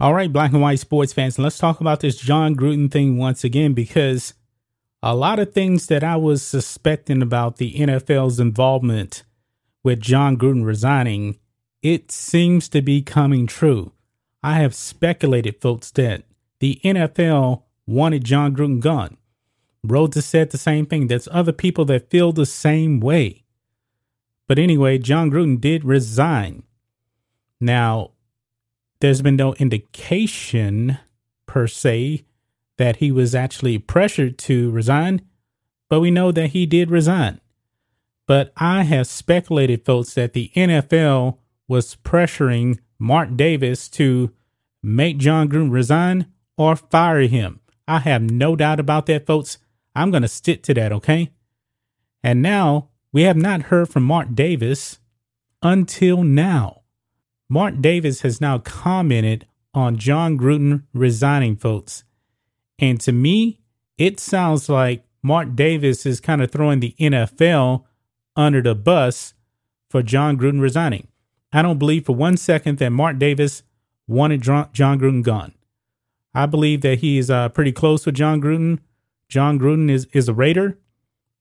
All 0.00 0.14
right, 0.14 0.32
black 0.32 0.52
and 0.52 0.62
white 0.62 0.78
sports 0.78 1.12
fans, 1.12 1.38
let's 1.38 1.58
talk 1.58 1.78
about 1.78 2.00
this 2.00 2.16
Jon 2.16 2.56
Gruden 2.56 2.90
thing 2.90 3.18
once 3.18 3.44
again 3.44 3.74
because 3.74 4.32
a 5.02 5.14
lot 5.14 5.38
of 5.38 5.52
things 5.52 5.88
that 5.88 6.02
I 6.02 6.16
was 6.16 6.42
suspecting 6.42 7.20
about 7.20 7.58
the 7.58 7.74
NFL's 7.74 8.40
involvement 8.40 9.24
with 9.82 10.00
Jon 10.00 10.38
Gruden 10.38 10.64
resigning, 10.64 11.38
it 11.82 12.10
seems 12.10 12.66
to 12.70 12.80
be 12.80 13.02
coming 13.02 13.46
true. 13.46 13.92
I 14.42 14.54
have 14.54 14.74
speculated, 14.74 15.60
folks, 15.60 15.90
that 15.90 16.22
the 16.60 16.80
NFL 16.82 17.64
wanted 17.86 18.24
Jon 18.24 18.56
Gruden 18.56 18.80
gone. 18.80 19.18
Rhodes 19.84 20.14
has 20.14 20.24
said 20.24 20.48
the 20.48 20.56
same 20.56 20.86
thing. 20.86 21.08
There's 21.08 21.28
other 21.30 21.52
people 21.52 21.84
that 21.84 22.08
feel 22.08 22.32
the 22.32 22.46
same 22.46 23.00
way. 23.00 23.44
But 24.48 24.58
anyway, 24.58 24.96
Jon 24.96 25.30
Gruden 25.30 25.60
did 25.60 25.84
resign. 25.84 26.62
Now, 27.60 28.12
there's 29.00 29.22
been 29.22 29.36
no 29.36 29.54
indication 29.54 30.98
per 31.46 31.66
se 31.66 32.24
that 32.78 32.96
he 32.96 33.10
was 33.10 33.34
actually 33.34 33.78
pressured 33.78 34.38
to 34.38 34.70
resign, 34.70 35.22
but 35.88 36.00
we 36.00 36.10
know 36.10 36.32
that 36.32 36.50
he 36.50 36.66
did 36.66 36.90
resign. 36.90 37.40
But 38.26 38.52
I 38.56 38.84
have 38.84 39.06
speculated, 39.06 39.84
folks, 39.84 40.14
that 40.14 40.34
the 40.34 40.52
NFL 40.54 41.38
was 41.66 41.96
pressuring 41.96 42.78
Mark 42.98 43.36
Davis 43.36 43.88
to 43.90 44.32
make 44.82 45.18
Jon 45.18 45.48
Gruden 45.48 45.70
resign 45.70 46.26
or 46.56 46.76
fire 46.76 47.22
him. 47.22 47.60
I 47.88 47.98
have 48.00 48.22
no 48.22 48.54
doubt 48.54 48.78
about 48.78 49.06
that, 49.06 49.26
folks. 49.26 49.58
I'm 49.94 50.10
going 50.10 50.22
to 50.22 50.28
stick 50.28 50.62
to 50.64 50.74
that, 50.74 50.92
okay? 50.92 51.32
And 52.22 52.40
now 52.40 52.90
we 53.12 53.22
have 53.22 53.36
not 53.36 53.62
heard 53.62 53.88
from 53.88 54.04
Mark 54.04 54.34
Davis 54.34 55.00
until 55.62 56.22
now. 56.22 56.79
Mark 57.52 57.80
Davis 57.80 58.20
has 58.20 58.40
now 58.40 58.58
commented 58.58 59.44
on 59.74 59.96
Jon 59.96 60.38
Gruden 60.38 60.84
resigning, 60.94 61.56
folks. 61.56 62.04
And 62.78 63.00
to 63.00 63.10
me, 63.10 63.58
it 63.98 64.20
sounds 64.20 64.68
like 64.68 65.04
Mark 65.20 65.56
Davis 65.56 66.06
is 66.06 66.20
kind 66.20 66.40
of 66.42 66.52
throwing 66.52 66.78
the 66.78 66.94
NFL 67.00 67.82
under 68.36 68.62
the 68.62 68.76
bus 68.76 69.34
for 69.90 70.00
Jon 70.00 70.38
Gruden 70.38 70.60
resigning. 70.60 71.08
I 71.52 71.62
don't 71.62 71.80
believe 71.80 72.06
for 72.06 72.14
one 72.14 72.36
second 72.36 72.78
that 72.78 72.90
Mark 72.90 73.18
Davis 73.18 73.64
wanted 74.06 74.42
Jon 74.42 74.68
Gruden 74.72 75.24
gone. 75.24 75.52
I 76.32 76.46
believe 76.46 76.82
that 76.82 77.00
he 77.00 77.18
is 77.18 77.32
uh, 77.32 77.48
pretty 77.48 77.72
close 77.72 78.06
with 78.06 78.14
Jon 78.14 78.40
Gruden. 78.40 78.78
Jon 79.28 79.58
Gruden 79.58 79.90
is, 79.90 80.06
is 80.12 80.28
a 80.28 80.34
Raider. 80.34 80.78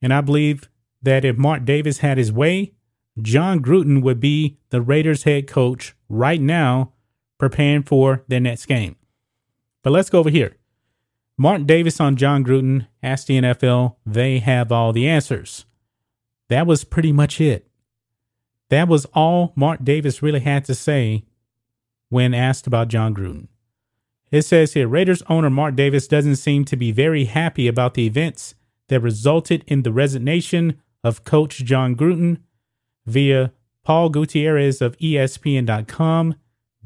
And 0.01 0.11
I 0.11 0.21
believe 0.21 0.71
that 1.03 1.23
if 1.23 1.37
Mark 1.37 1.65
Davis 1.65 1.99
had 1.99 2.17
his 2.17 2.31
way, 2.31 2.73
Jon 3.21 3.61
Gruden 3.61 4.01
would 4.01 4.19
be 4.19 4.57
the 4.71 4.81
Raiders 4.81 5.23
head 5.23 5.45
coach 5.47 5.93
right 6.09 6.41
now, 6.41 6.91
preparing 7.37 7.83
for 7.83 8.23
their 8.27 8.39
next 8.39 8.65
game. 8.65 8.95
But 9.83 9.91
let's 9.91 10.09
go 10.09 10.19
over 10.19 10.29
here. 10.29 10.57
Mark 11.37 11.65
Davis 11.65 12.01
on 12.01 12.17
Jon 12.17 12.43
Gruden 12.43 12.87
asked 13.01 13.27
the 13.27 13.39
NFL, 13.39 13.95
they 14.05 14.39
have 14.39 14.71
all 14.71 14.91
the 14.91 15.07
answers. 15.07 15.65
That 16.49 16.67
was 16.67 16.83
pretty 16.83 17.13
much 17.13 17.39
it. 17.39 17.67
That 18.69 18.87
was 18.87 19.05
all 19.13 19.53
Mark 19.55 19.83
Davis 19.83 20.21
really 20.21 20.41
had 20.41 20.65
to 20.65 20.75
say 20.75 21.23
when 22.09 22.33
asked 22.33 22.67
about 22.67 22.89
Jon 22.89 23.15
Gruden. 23.15 23.47
It 24.31 24.43
says 24.43 24.73
here 24.73 24.87
Raiders 24.87 25.23
owner 25.29 25.49
Mark 25.49 25.75
Davis 25.75 26.07
doesn't 26.07 26.35
seem 26.35 26.65
to 26.65 26.75
be 26.75 26.91
very 26.91 27.25
happy 27.25 27.67
about 27.67 27.93
the 27.93 28.05
events 28.05 28.55
that 28.89 28.99
resulted 28.99 29.63
in 29.65 29.83
the 29.83 29.91
resignation 29.91 30.81
of 31.03 31.23
coach 31.23 31.63
Jon 31.63 31.95
Gruden 31.95 32.39
via 33.05 33.53
Paul 33.83 34.09
Gutierrez 34.09 34.81
of 34.81 34.97
ESPN.com. 34.97 36.35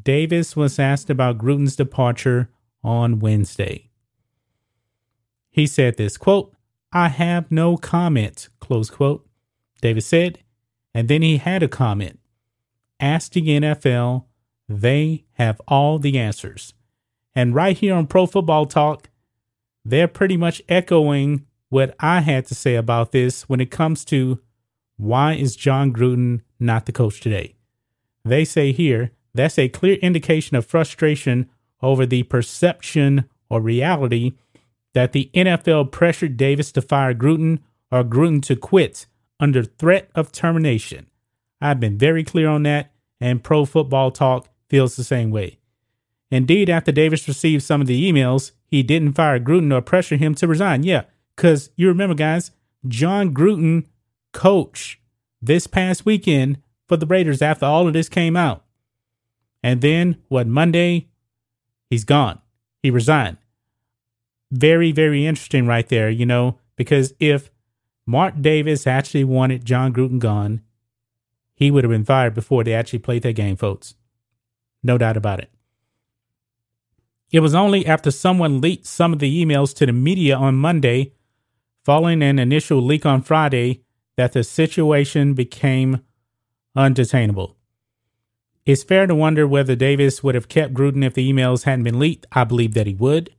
Davis 0.02 0.56
was 0.56 0.80
asked 0.80 1.10
about 1.10 1.38
Gruden's 1.38 1.76
departure 1.76 2.50
on 2.84 3.20
Wednesday. 3.20 3.90
He 5.50 5.68
said 5.68 5.98
this 5.98 6.18
quote, 6.18 6.54
I 6.92 7.10
have 7.10 7.52
no 7.52 7.78
comment, 7.78 8.50
close 8.60 8.90
quote. 8.90 9.28
Davis 9.82 10.06
said, 10.06 10.40
and 10.94 11.08
then 11.08 11.22
he 11.22 11.38
had 11.38 11.64
a 11.64 11.68
comment. 11.68 12.20
Ask 13.00 13.34
the 13.34 13.42
NFL, 13.42 14.26
they 14.70 15.26
have 15.34 15.60
all 15.68 16.00
the 16.00 16.18
answers. 16.18 16.74
And 17.36 17.56
right 17.56 17.78
here 17.78 17.96
on 17.96 18.08
Pro 18.08 18.26
Football 18.26 18.66
Talk, 18.68 19.10
they're 19.84 20.08
pretty 20.08 20.38
much 20.38 20.62
echoing 20.70 21.46
what 21.70 21.96
I 22.00 22.22
had 22.22 22.46
to 22.48 22.56
say 22.56 22.76
about 22.76 23.12
this 23.12 23.50
when 23.50 23.60
it 23.60 23.72
comes 23.72 24.06
to 24.06 24.40
why 24.98 25.34
is 25.34 25.56
Jon 25.56 25.94
Gruden 25.94 26.42
not 26.60 26.86
the 26.86 26.92
coach 26.92 27.20
today? 27.22 27.56
They 28.24 28.46
say 28.46 28.72
here 28.72 29.12
that's 29.34 29.60
a 29.60 29.70
clear 29.70 29.96
indication 29.96 30.56
of 30.56 30.66
frustration 30.66 31.50
over 31.82 32.06
the 32.06 32.24
perception 32.24 33.26
or 33.50 33.62
reality 33.62 34.34
that 34.94 35.12
the 35.12 35.30
NFL 35.34 35.92
pressured 35.92 36.38
Davis 36.38 36.72
to 36.72 36.82
fire 36.82 37.14
Gruden 37.14 37.60
or 37.92 38.04
Gruden 38.04 38.42
to 38.44 38.56
quit 38.56 39.06
under 39.40 39.64
threat 39.64 40.10
of 40.16 40.32
termination. 40.32 41.08
I've 41.60 41.80
been 41.80 41.98
very 41.98 42.24
clear 42.24 42.48
on 42.48 42.64
that, 42.64 42.92
and 43.20 43.44
Pro 43.44 43.66
Football 43.66 44.12
Talk 44.12 44.48
feels 44.70 44.96
the 44.96 45.04
same 45.04 45.32
way. 45.32 45.60
Indeed, 46.32 46.70
after 46.70 46.92
Davis 46.92 47.28
received 47.28 47.64
some 47.64 47.82
of 47.82 47.88
the 47.88 48.12
emails, 48.12 48.52
he 48.66 48.82
didn't 48.84 49.14
fire 49.14 49.40
Gruden 49.40 49.74
or 49.74 49.82
pressure 49.82 50.16
him 50.16 50.34
to 50.36 50.48
resign. 50.48 50.84
Yeah, 50.84 51.04
because 51.36 51.70
you 51.76 51.88
remember, 51.88 52.16
guys, 52.16 52.52
Jon 52.88 53.34
Gruden 53.34 53.86
coach 54.34 55.00
this 55.42 55.68
past 55.68 56.06
weekend 56.06 56.58
for 56.88 56.98
the 56.98 57.06
Raiders 57.06 57.42
after 57.42 57.66
all 57.66 57.88
of 57.88 57.94
this 57.94 58.10
came 58.10 58.36
out. 58.36 58.66
And 59.64 59.82
then 59.82 60.18
what 60.28 60.48
Monday, 60.48 61.08
he's 61.90 62.04
gone. 62.04 62.40
He 62.82 62.92
resigned. 62.92 63.38
Very, 64.52 64.92
very 64.92 65.26
interesting 65.26 65.66
right 65.66 65.88
there, 65.88 66.10
you 66.10 66.26
know, 66.26 66.60
because 66.76 67.14
if 67.20 67.50
Mark 68.06 68.42
Davis 68.42 68.86
actually 68.86 69.24
wanted 69.24 69.66
Jon 69.66 69.94
Gruden 69.94 70.20
gone, 70.20 70.62
he 71.56 71.72
would 71.72 71.84
have 71.84 71.92
been 71.92 72.04
fired 72.04 72.34
before 72.34 72.64
they 72.64 72.74
actually 72.74 73.00
played 73.00 73.24
their 73.24 73.32
game, 73.32 73.56
folks. 73.56 73.96
No 74.84 74.98
doubt 74.98 75.16
about 75.16 75.40
it. 75.40 75.50
It 77.32 77.40
was 77.40 77.56
only 77.56 77.86
after 77.86 78.12
someone 78.12 78.62
leaked 78.62 78.86
some 78.86 79.14
of 79.14 79.20
the 79.20 79.44
emails 79.44 79.74
to 79.78 79.86
the 79.86 79.94
media 79.94 80.36
on 80.36 80.56
Monday, 80.56 81.14
following 81.84 82.22
an 82.22 82.38
initial 82.38 82.82
leak 82.82 83.06
on 83.06 83.22
Friday, 83.22 83.84
that 84.16 84.34
the 84.34 84.44
situation 84.44 85.34
became 85.34 86.02
undetainable. 86.76 87.56
It's 88.66 88.84
fair 88.84 89.08
to 89.08 89.16
wonder 89.16 89.46
whether 89.46 89.76
Davis 89.76 90.24
would 90.24 90.36
have 90.36 90.48
kept 90.48 90.74
Gruden 90.74 91.04
if 91.04 91.14
the 91.14 91.32
emails 91.32 91.64
hadn't 91.64 91.84
been 91.84 92.00
leaked. 92.00 92.26
I 92.32 92.44
believe 92.46 92.74
that 92.76 92.88
he 92.88 92.94
would. 92.94 93.32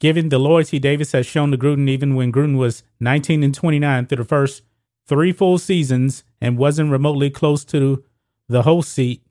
Given 0.00 0.28
the 0.28 0.38
loyalty 0.38 0.78
Davis 0.78 1.12
has 1.12 1.26
shown 1.26 1.50
to 1.50 1.58
Gruden 1.58 1.88
even 1.88 2.14
when 2.14 2.32
Gruden 2.32 2.56
was 2.56 2.82
19 3.00 3.42
and 3.42 3.54
29 3.54 4.06
through 4.06 4.16
the 4.16 4.24
first 4.24 4.62
three 5.06 5.32
full 5.32 5.58
seasons 5.58 6.24
and 6.40 6.58
wasn't 6.58 6.90
remotely 6.90 7.30
close 7.30 7.64
to 7.66 8.04
the 8.48 8.62
host 8.62 8.92
seat, 8.92 9.22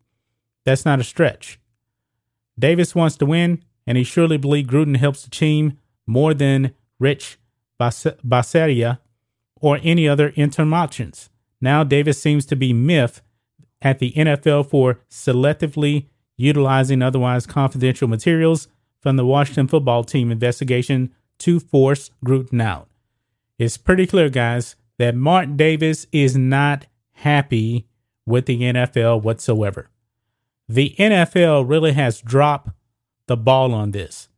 that's 0.66 0.86
not 0.86 1.00
a 1.00 1.04
stretch. 1.04 1.60
Davis 2.60 2.96
wants 2.96 3.16
to 3.18 3.26
win, 3.26 3.64
and 3.86 3.98
he 3.98 4.04
surely 4.04 4.38
believes 4.38 4.70
Gruden 4.70 4.98
helps 4.98 5.24
the 5.24 5.30
team 5.30 5.78
more 6.06 6.34
than 6.34 6.74
Rich 7.00 7.38
Bisaccia 7.80 9.00
or 9.60 9.80
any 9.84 10.08
other 10.08 10.34
interim 10.36 10.74
options. 10.74 11.30
Now 11.62 11.84
Davis 11.84 12.22
seems 12.22 12.46
to 12.48 12.56
be 12.56 12.74
myth 12.74 13.22
at 13.82 14.00
the 14.00 14.12
NFL 14.14 14.70
for 14.70 15.00
selectively 15.10 16.08
utilizing 16.38 17.02
otherwise 17.02 17.46
confidential 17.48 18.08
materials 18.08 18.68
from 19.02 19.16
the 19.16 19.26
Washington 19.26 19.68
football 19.68 20.04
team 20.04 20.32
investigation 20.32 21.14
to 21.40 21.60
force 21.60 22.12
Gruden 22.26 22.62
out. 22.62 22.90
It's 23.58 23.78
pretty 23.78 24.06
clear, 24.06 24.30
guys, 24.30 24.76
that 25.00 25.16
Mark 25.16 25.56
Davis 25.56 26.08
is 26.12 26.36
not 26.38 26.86
happy 27.14 27.88
with 28.26 28.46
the 28.46 28.62
NFL 28.62 29.22
whatsoever. 29.22 29.90
The 30.70 30.96
NFL 31.00 31.68
really 31.68 31.94
has 31.94 32.22
dropped 32.22 32.70
the 33.28 33.38
ball 33.38 33.74
on 33.74 33.92
this. 33.92 34.30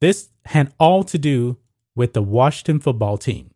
This 0.00 0.30
had 0.46 0.72
all 0.78 1.04
to 1.04 1.18
do 1.18 1.58
with 1.94 2.12
the 2.12 2.22
Washington 2.22 2.80
football 2.80 3.18
team. 3.18 3.50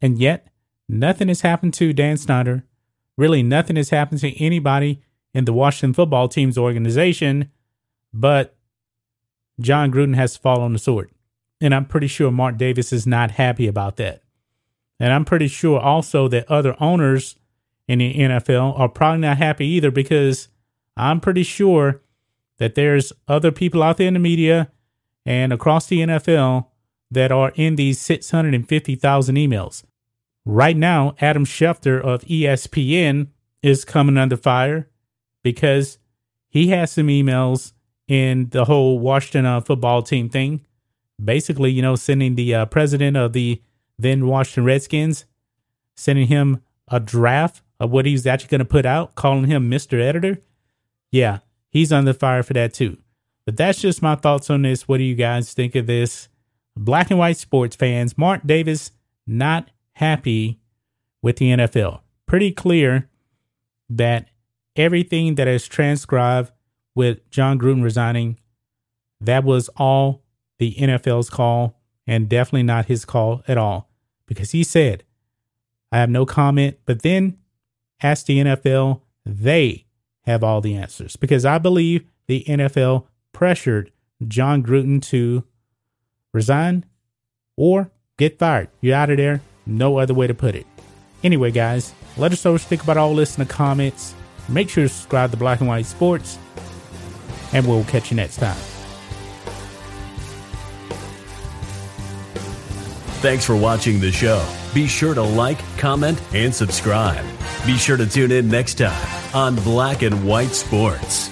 And 0.00 0.18
yet, 0.18 0.48
Nothing 0.88 1.28
has 1.28 1.40
happened 1.40 1.74
to 1.74 1.92
Dan 1.92 2.16
Snyder. 2.16 2.64
Really, 3.16 3.42
nothing 3.42 3.76
has 3.76 3.90
happened 3.90 4.20
to 4.20 4.42
anybody 4.42 5.02
in 5.32 5.44
the 5.44 5.52
Washington 5.52 5.94
football 5.94 6.28
team's 6.28 6.58
organization, 6.58 7.50
but 8.12 8.56
Jon 9.60 9.92
Gruden 9.92 10.14
has 10.14 10.34
to 10.34 10.40
fall 10.40 10.60
on 10.60 10.72
the 10.72 10.78
sword. 10.78 11.10
And 11.60 11.74
I'm 11.74 11.86
pretty 11.86 12.06
sure 12.06 12.30
Mark 12.30 12.56
Davis 12.56 12.92
is 12.92 13.06
not 13.06 13.32
happy 13.32 13.66
about 13.66 13.96
that. 13.96 14.22
And 15.00 15.12
I'm 15.12 15.24
pretty 15.24 15.48
sure 15.48 15.80
also 15.80 16.28
that 16.28 16.50
other 16.50 16.76
owners 16.80 17.36
in 17.88 17.98
the 17.98 18.14
NFL 18.14 18.78
are 18.78 18.88
probably 18.88 19.20
not 19.20 19.38
happy 19.38 19.66
either 19.66 19.90
because 19.90 20.48
I'm 20.96 21.20
pretty 21.20 21.42
sure 21.42 22.02
that 22.58 22.74
there's 22.74 23.12
other 23.26 23.50
people 23.50 23.82
out 23.82 23.96
there 23.96 24.08
in 24.08 24.14
the 24.14 24.20
media 24.20 24.70
and 25.26 25.52
across 25.52 25.86
the 25.86 26.00
NFL 26.00 26.66
that 27.10 27.32
are 27.32 27.52
in 27.54 27.76
these 27.76 28.00
650,000 28.00 29.36
emails. 29.36 29.84
Right 30.44 30.76
now, 30.76 31.14
Adam 31.20 31.44
Schefter 31.44 32.00
of 32.00 32.22
ESPN 32.22 33.28
is 33.62 33.84
coming 33.84 34.18
under 34.18 34.36
fire 34.36 34.88
because 35.42 35.98
he 36.48 36.68
has 36.68 36.92
some 36.92 37.06
emails 37.06 37.72
in 38.06 38.50
the 38.50 38.66
whole 38.66 38.98
Washington 38.98 39.46
uh, 39.46 39.60
football 39.60 40.02
team 40.02 40.28
thing. 40.28 40.64
Basically, 41.22 41.70
you 41.70 41.80
know, 41.80 41.96
sending 41.96 42.34
the 42.34 42.54
uh, 42.54 42.66
president 42.66 43.16
of 43.16 43.32
the 43.32 43.62
then 43.98 44.26
Washington 44.26 44.64
Redskins, 44.64 45.24
sending 45.96 46.26
him 46.26 46.60
a 46.88 47.00
draft 47.00 47.62
of 47.80 47.90
what 47.90 48.04
he's 48.04 48.26
actually 48.26 48.48
going 48.48 48.58
to 48.58 48.64
put 48.64 48.84
out, 48.84 49.14
calling 49.14 49.46
him 49.46 49.70
Mr. 49.70 50.00
Editor. 50.00 50.42
Yeah, 51.10 51.38
he's 51.70 51.92
under 51.92 52.12
fire 52.12 52.42
for 52.42 52.52
that 52.54 52.74
too. 52.74 52.98
But 53.46 53.56
that's 53.56 53.80
just 53.80 54.02
my 54.02 54.14
thoughts 54.14 54.50
on 54.50 54.62
this. 54.62 54.88
What 54.88 54.98
do 54.98 55.04
you 55.04 55.14
guys 55.14 55.52
think 55.52 55.74
of 55.74 55.86
this? 55.86 56.28
Black 56.76 57.10
and 57.10 57.18
white 57.18 57.36
sports 57.36 57.76
fans, 57.76 58.18
Mark 58.18 58.42
Davis 58.44 58.90
not 59.26 59.70
happy 59.94 60.60
with 61.22 61.36
the 61.36 61.50
NFL. 61.50 62.00
Pretty 62.26 62.52
clear 62.52 63.08
that 63.88 64.28
everything 64.76 65.36
that 65.36 65.48
is 65.48 65.66
transcribed 65.66 66.52
with 66.94 67.28
Jon 67.30 67.58
Gruden 67.58 67.82
resigning, 67.82 68.38
that 69.20 69.44
was 69.44 69.68
all 69.76 70.22
the 70.58 70.74
NFL's 70.74 71.30
call 71.30 71.80
and 72.06 72.28
definitely 72.28 72.62
not 72.62 72.86
his 72.86 73.04
call 73.04 73.42
at 73.48 73.58
all 73.58 73.88
because 74.26 74.50
he 74.52 74.62
said, 74.62 75.04
I 75.90 75.98
have 75.98 76.10
no 76.10 76.26
comment, 76.26 76.78
but 76.86 77.02
then 77.02 77.38
ask 78.02 78.26
the 78.26 78.38
NFL, 78.38 79.02
they 79.24 79.86
have 80.22 80.42
all 80.42 80.60
the 80.60 80.74
answers 80.74 81.16
because 81.16 81.44
I 81.44 81.58
believe 81.58 82.04
the 82.26 82.44
NFL 82.48 83.06
pressured 83.32 83.92
Jon 84.26 84.62
Gruden 84.62 85.02
to 85.02 85.44
resign 86.32 86.84
or 87.56 87.90
get 88.18 88.38
fired. 88.38 88.68
You're 88.80 88.96
out 88.96 89.10
of 89.10 89.16
there. 89.18 89.40
No 89.66 89.98
other 89.98 90.14
way 90.14 90.26
to 90.26 90.34
put 90.34 90.54
it. 90.54 90.66
Anyway, 91.22 91.50
guys, 91.50 91.94
let 92.16 92.32
us 92.32 92.44
know 92.44 92.52
what 92.52 92.60
you 92.60 92.66
think 92.66 92.82
about 92.82 92.96
all 92.96 93.14
this 93.14 93.36
in 93.38 93.46
the 93.46 93.52
comments. 93.52 94.14
Make 94.48 94.68
sure 94.68 94.84
to 94.84 94.88
subscribe 94.88 95.30
to 95.30 95.36
Black 95.36 95.60
and 95.60 95.68
White 95.68 95.86
Sports, 95.86 96.38
and 97.52 97.66
we'll 97.66 97.84
catch 97.84 98.10
you 98.10 98.16
next 98.16 98.36
time. 98.36 98.56
Thanks 103.22 103.46
for 103.46 103.56
watching 103.56 104.00
the 104.00 104.12
show. 104.12 104.46
Be 104.74 104.86
sure 104.86 105.14
to 105.14 105.22
like, 105.22 105.58
comment, 105.78 106.20
and 106.34 106.54
subscribe. 106.54 107.24
Be 107.64 107.78
sure 107.78 107.96
to 107.96 108.06
tune 108.06 108.30
in 108.32 108.48
next 108.48 108.74
time 108.74 109.34
on 109.34 109.56
Black 109.56 110.02
and 110.02 110.26
White 110.26 110.50
Sports. 110.50 111.30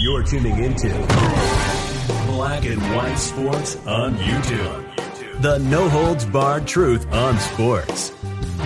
You're 0.00 0.22
tuning 0.22 0.64
into. 0.64 1.37
Black 2.38 2.66
and 2.66 2.80
White 2.94 3.16
Sports 3.16 3.84
on 3.84 4.14
YouTube. 4.14 5.42
The 5.42 5.58
no 5.58 5.88
holds 5.88 6.24
barred 6.24 6.68
truth 6.68 7.12
on 7.12 7.36
sports. 7.36 8.10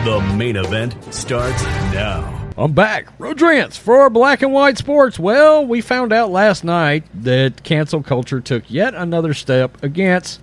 The 0.04 0.20
main 0.36 0.56
event 0.56 0.94
starts 1.08 1.62
now. 1.90 2.50
I'm 2.58 2.74
back. 2.74 3.08
Rodrance 3.18 3.78
for 3.78 4.10
Black 4.10 4.42
and 4.42 4.52
White 4.52 4.76
Sports. 4.76 5.18
Well, 5.18 5.64
we 5.64 5.80
found 5.80 6.12
out 6.12 6.30
last 6.30 6.64
night 6.64 7.04
that 7.14 7.62
cancel 7.62 8.02
culture 8.02 8.42
took 8.42 8.70
yet 8.70 8.94
another 8.94 9.32
step 9.32 9.82
against 9.82 10.42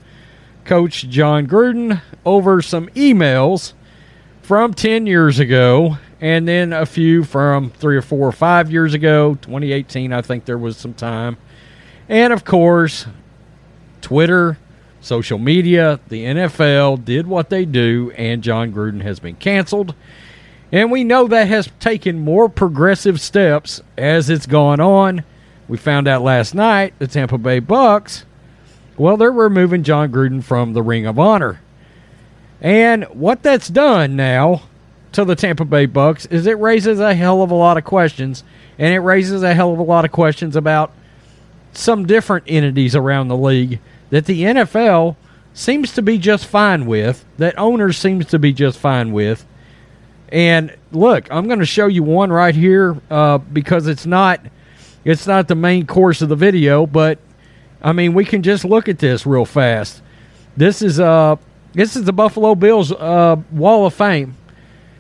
Coach 0.66 1.08
Jon 1.08 1.46
Gruden 1.46 2.02
over 2.26 2.64
some 2.64 2.88
emails 2.96 3.74
from 4.42 4.74
10 4.74 5.06
years 5.06 5.38
ago 5.38 6.00
and 6.20 6.48
then 6.48 6.74
a 6.74 6.88
few 6.88 7.24
from 7.24 7.70
three 7.70 7.96
or 7.96 8.02
four 8.02 8.28
or 8.28 8.32
five 8.32 8.72
years 8.72 8.96
ago. 8.96 9.36
2018, 9.36 10.14
I 10.14 10.24
think 10.24 10.46
there 10.46 10.58
was 10.58 10.78
some 10.78 10.96
time. 10.96 11.38
And 12.10 12.34
of 12.34 12.44
course, 12.44 13.06
Twitter, 14.02 14.58
social 15.02 15.40
media, 15.40 16.00
the 16.10 16.26
NFL 16.26 17.06
did 17.06 17.28
what 17.28 17.50
they 17.50 17.66
do, 17.66 18.12
and 18.16 18.44
Jon 18.44 18.72
Gruden 18.72 19.02
has 19.02 19.20
been 19.20 19.36
canceled. 19.36 19.96
And 20.72 20.92
we 20.92 21.04
know 21.04 21.28
that 21.28 21.48
has 21.48 21.70
taken 21.80 22.20
more 22.20 22.48
progressive 22.48 23.20
steps 23.20 23.82
as 23.98 24.30
it's 24.30 24.46
gone 24.46 24.80
on. 24.80 25.24
We 25.68 25.78
found 25.78 26.08
out 26.08 26.22
last 26.22 26.54
night 26.54 26.94
the 27.00 27.08
Tampa 27.08 27.38
Bay 27.38 27.60
Bucks, 27.60 28.26
well, 28.98 29.18
they're 29.18 29.32
removing 29.32 29.84
Jon 29.84 30.12
Gruden 30.12 30.44
from 30.44 30.74
the 30.74 30.84
Ring 30.84 31.06
of 31.06 31.18
Honor. 31.18 31.62
And 32.62 33.06
what 33.06 33.42
that's 33.42 33.70
done 33.70 34.16
now 34.16 34.64
to 35.14 35.26
the 35.26 35.36
Tampa 35.36 35.66
Bay 35.66 35.86
Bucks 35.86 36.26
is 36.28 36.46
it 36.46 36.60
raises 36.60 37.00
a 37.00 37.16
hell 37.16 37.42
of 37.42 37.52
a 37.52 37.56
lot 37.56 37.78
of 37.78 37.84
questions, 37.84 38.44
and 38.78 38.94
it 38.94 39.00
raises 39.00 39.42
a 39.42 39.54
hell 39.54 39.74
of 39.74 39.80
a 39.80 39.84
lot 39.84 40.06
of 40.06 40.12
questions 40.12 40.56
about 40.56 40.92
some 41.74 42.06
different 42.06 42.46
entities 42.48 42.96
around 42.96 43.28
the 43.28 43.38
league 43.38 43.80
that 44.10 44.26
the 44.26 44.44
NFL 44.44 45.16
seems 45.54 45.92
to 45.94 46.02
be 46.02 46.18
just 46.18 46.46
fine 46.46 46.86
with, 46.86 47.26
that 47.38 47.58
owners 47.58 47.98
seems 47.98 48.26
to 48.28 48.40
be 48.40 48.54
just 48.54 48.80
fine 48.80 49.12
with. 49.12 49.46
And 50.32 50.76
look, 50.92 51.28
I'm 51.32 51.48
going 51.48 51.60
to 51.60 51.66
show 51.66 51.88
you 51.88 52.04
one 52.04 52.32
right 52.32 52.56
here 52.56 52.96
uh, 53.10 53.40
because 53.40 53.88
it's 53.88 54.06
not 54.06 54.42
it's 55.06 55.26
not 55.26 55.48
the 55.48 55.56
main 55.56 55.86
course 55.86 56.22
of 56.22 56.30
the 56.30 56.36
video, 56.36 56.86
but 56.86 57.20
I 57.82 57.94
mean 57.94 58.14
we 58.14 58.26
can 58.26 58.44
just 58.44 58.66
look 58.66 58.88
at 58.88 59.00
this 59.00 59.26
real 59.26 59.46
fast. 59.46 60.02
This 60.56 60.82
is 60.82 61.00
uh 61.00 61.38
this 61.74 61.96
is 61.96 62.04
the 62.04 62.14
Buffalo 62.14 62.56
Bills 62.56 62.92
uh, 62.92 63.38
Wall 63.52 63.86
of 63.86 63.94
Fame. 63.94 64.36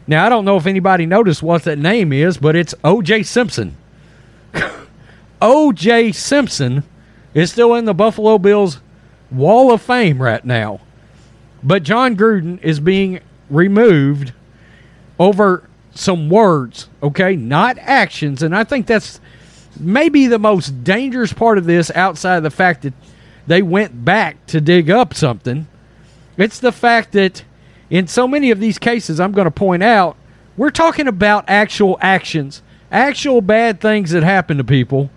Now 0.07 0.25
I 0.25 0.29
don't 0.29 0.45
know 0.45 0.57
if 0.57 0.65
anybody 0.65 1.05
noticed 1.05 1.43
what 1.43 1.63
that 1.63 1.77
name 1.77 2.11
is, 2.13 2.37
but 2.37 2.55
it's 2.55 2.73
O.J. 2.83 3.23
Simpson. 3.23 3.75
O.J. 5.41 6.11
Simpson 6.11 6.83
is 7.33 7.51
still 7.51 7.75
in 7.75 7.85
the 7.85 7.93
Buffalo 7.93 8.37
Bills 8.37 8.81
Wall 9.31 9.71
of 9.71 9.81
Fame 9.81 10.21
right 10.21 10.43
now. 10.43 10.81
But 11.63 11.83
Jon 11.83 12.15
Gruden 12.15 12.61
is 12.61 12.79
being 12.79 13.19
removed 13.49 14.33
over 15.17 15.69
some 15.93 16.29
words, 16.29 16.89
okay? 17.03 17.35
Not 17.35 17.77
actions. 17.79 18.41
And 18.41 18.55
I 18.55 18.63
think 18.63 18.87
that's 18.87 19.19
maybe 19.79 20.27
the 20.27 20.39
most 20.39 20.83
dangerous 20.83 21.33
part 21.33 21.57
of 21.57 21.65
this 21.65 21.91
outside 21.91 22.37
of 22.37 22.43
the 22.43 22.49
fact 22.49 22.83
that 22.83 22.93
they 23.47 23.61
went 23.61 24.05
back 24.05 24.45
to 24.47 24.61
dig 24.61 24.89
up 24.89 25.13
something. 25.13 25.67
It's 26.37 26.59
the 26.59 26.71
fact 26.71 27.11
that 27.13 27.43
in 27.89 28.07
so 28.07 28.27
many 28.27 28.51
of 28.51 28.59
these 28.59 28.77
cases, 28.77 29.19
I'm 29.19 29.31
going 29.31 29.45
to 29.45 29.51
point 29.51 29.83
out, 29.83 30.15
we're 30.55 30.69
talking 30.69 31.07
about 31.07 31.45
actual 31.47 31.97
actions, 32.01 32.61
actual 32.91 33.41
bad 33.41 33.81
things 33.81 34.11
that 34.11 34.23
happen 34.23 34.57
to 34.57 34.63
people. 34.63 35.09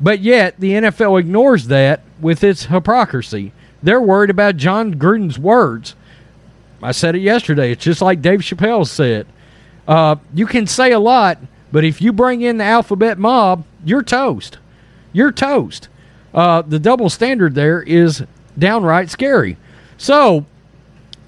But 0.00 0.20
yet, 0.20 0.58
the 0.58 0.72
NFL 0.72 1.20
ignores 1.20 1.66
that 1.66 2.00
with 2.20 2.42
its 2.42 2.66
hypocrisy. 2.66 3.52
They're 3.82 4.00
worried 4.00 4.30
about 4.30 4.56
Jon 4.56 4.94
Gruden's 4.94 5.38
words. 5.38 5.94
I 6.82 6.92
said 6.92 7.14
it 7.14 7.20
yesterday. 7.20 7.72
It's 7.72 7.84
just 7.84 8.00
like 8.00 8.22
Dave 8.22 8.40
Chappelle 8.40 8.86
said. 8.86 9.26
Uh, 9.86 10.16
you 10.34 10.46
can 10.46 10.66
say 10.66 10.92
a 10.92 10.98
lot, 10.98 11.38
but 11.72 11.84
if 11.84 12.00
you 12.00 12.12
bring 12.12 12.42
in 12.42 12.58
the 12.58 12.64
alphabet 12.64 13.18
mob, 13.18 13.64
you're 13.84 14.02
toast. 14.02 14.58
You're 15.12 15.32
toast. 15.32 15.88
Uh, 16.32 16.62
the 16.62 16.78
double 16.78 17.10
standard 17.10 17.54
there 17.54 17.82
is 17.82 18.22
downright 18.58 19.10
scary. 19.10 19.56
So 19.98 20.46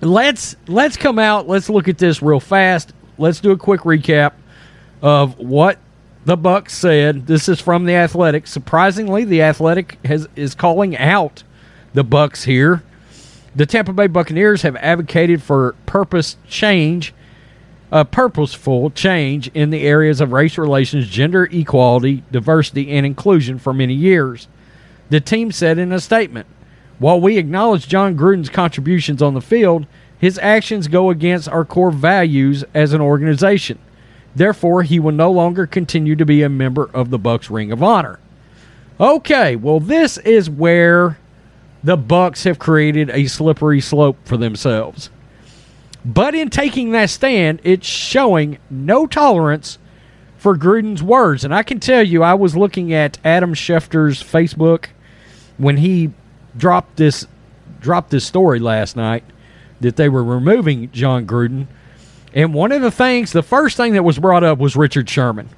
let's 0.00 0.56
let's 0.66 0.96
come 0.96 1.18
out. 1.18 1.48
Let's 1.48 1.68
look 1.68 1.88
at 1.88 1.98
this 1.98 2.22
real 2.22 2.40
fast. 2.40 2.92
Let's 3.18 3.40
do 3.40 3.50
a 3.50 3.58
quick 3.58 3.82
recap 3.82 4.32
of 5.02 5.38
what 5.38 5.78
the 6.24 6.36
Bucks 6.36 6.74
said. 6.74 7.26
This 7.26 7.48
is 7.48 7.60
from 7.60 7.84
the 7.84 7.94
Athletic. 7.94 8.46
Surprisingly, 8.46 9.24
the 9.24 9.42
Athletic 9.42 9.98
has 10.04 10.28
is 10.36 10.54
calling 10.54 10.96
out 10.96 11.42
the 11.94 12.04
Bucks 12.04 12.44
here. 12.44 12.82
The 13.54 13.66
Tampa 13.66 13.92
Bay 13.92 14.06
Buccaneers 14.06 14.62
have 14.62 14.76
advocated 14.76 15.42
for 15.42 15.74
purpose 15.84 16.36
change, 16.48 17.12
a 17.90 18.04
purposeful 18.04 18.90
change 18.90 19.48
in 19.48 19.70
the 19.70 19.82
areas 19.82 20.20
of 20.20 20.32
race 20.32 20.56
relations, 20.56 21.08
gender 21.08 21.44
equality, 21.52 22.22
diversity, 22.30 22.90
and 22.90 23.04
inclusion 23.04 23.58
for 23.58 23.74
many 23.74 23.92
years. 23.92 24.48
The 25.10 25.20
team 25.20 25.52
said 25.52 25.76
in 25.76 25.92
a 25.92 26.00
statement, 26.00 26.46
while 26.98 27.20
we 27.20 27.36
acknowledge 27.36 27.88
Jon 27.88 28.16
Gruden's 28.16 28.48
contributions 28.48 29.20
on 29.20 29.34
the 29.34 29.40
field, 29.42 29.86
his 30.18 30.38
actions 30.38 30.88
go 30.88 31.10
against 31.10 31.48
our 31.48 31.64
core 31.64 31.90
values 31.90 32.64
as 32.72 32.92
an 32.92 33.00
organization. 33.00 33.78
Therefore, 34.34 34.82
he 34.82 34.98
will 34.98 35.12
no 35.12 35.30
longer 35.30 35.66
continue 35.66 36.16
to 36.16 36.24
be 36.24 36.42
a 36.42 36.48
member 36.48 36.90
of 36.94 37.10
the 37.10 37.18
Bucks 37.18 37.50
Ring 37.50 37.70
of 37.70 37.82
Honor. 37.82 38.18
Okay, 39.00 39.56
well 39.56 39.80
this 39.80 40.18
is 40.18 40.48
where 40.48 41.18
the 41.82 41.96
Bucks 41.96 42.44
have 42.44 42.58
created 42.58 43.10
a 43.10 43.26
slippery 43.26 43.80
slope 43.80 44.16
for 44.24 44.36
themselves. 44.36 45.10
But 46.04 46.34
in 46.34 46.50
taking 46.50 46.92
that 46.92 47.10
stand, 47.10 47.60
it's 47.64 47.86
showing 47.86 48.58
no 48.70 49.06
tolerance 49.06 49.78
for 50.36 50.56
Gruden's 50.56 51.02
words. 51.02 51.44
And 51.44 51.54
I 51.54 51.62
can 51.62 51.80
tell 51.80 52.02
you, 52.02 52.22
I 52.22 52.34
was 52.34 52.56
looking 52.56 52.92
at 52.92 53.18
Adam 53.24 53.54
Schefter's 53.54 54.22
Facebook 54.22 54.86
when 55.58 55.76
he 55.76 56.12
dropped 56.56 56.96
this 56.96 57.26
dropped 57.80 58.10
this 58.10 58.24
story 58.24 58.60
last 58.60 58.96
night 58.96 59.24
that 59.80 59.96
they 59.96 60.08
were 60.08 60.22
removing 60.22 60.90
Jon 60.92 61.26
Gruden. 61.26 61.66
And 62.34 62.54
one 62.54 62.72
of 62.72 62.82
the 62.82 62.90
things, 62.90 63.32
the 63.32 63.42
first 63.42 63.76
thing 63.76 63.92
that 63.92 64.02
was 64.02 64.18
brought 64.18 64.44
up 64.44 64.58
was 64.58 64.74
Richard 64.74 65.08
Sherman, 65.08 65.48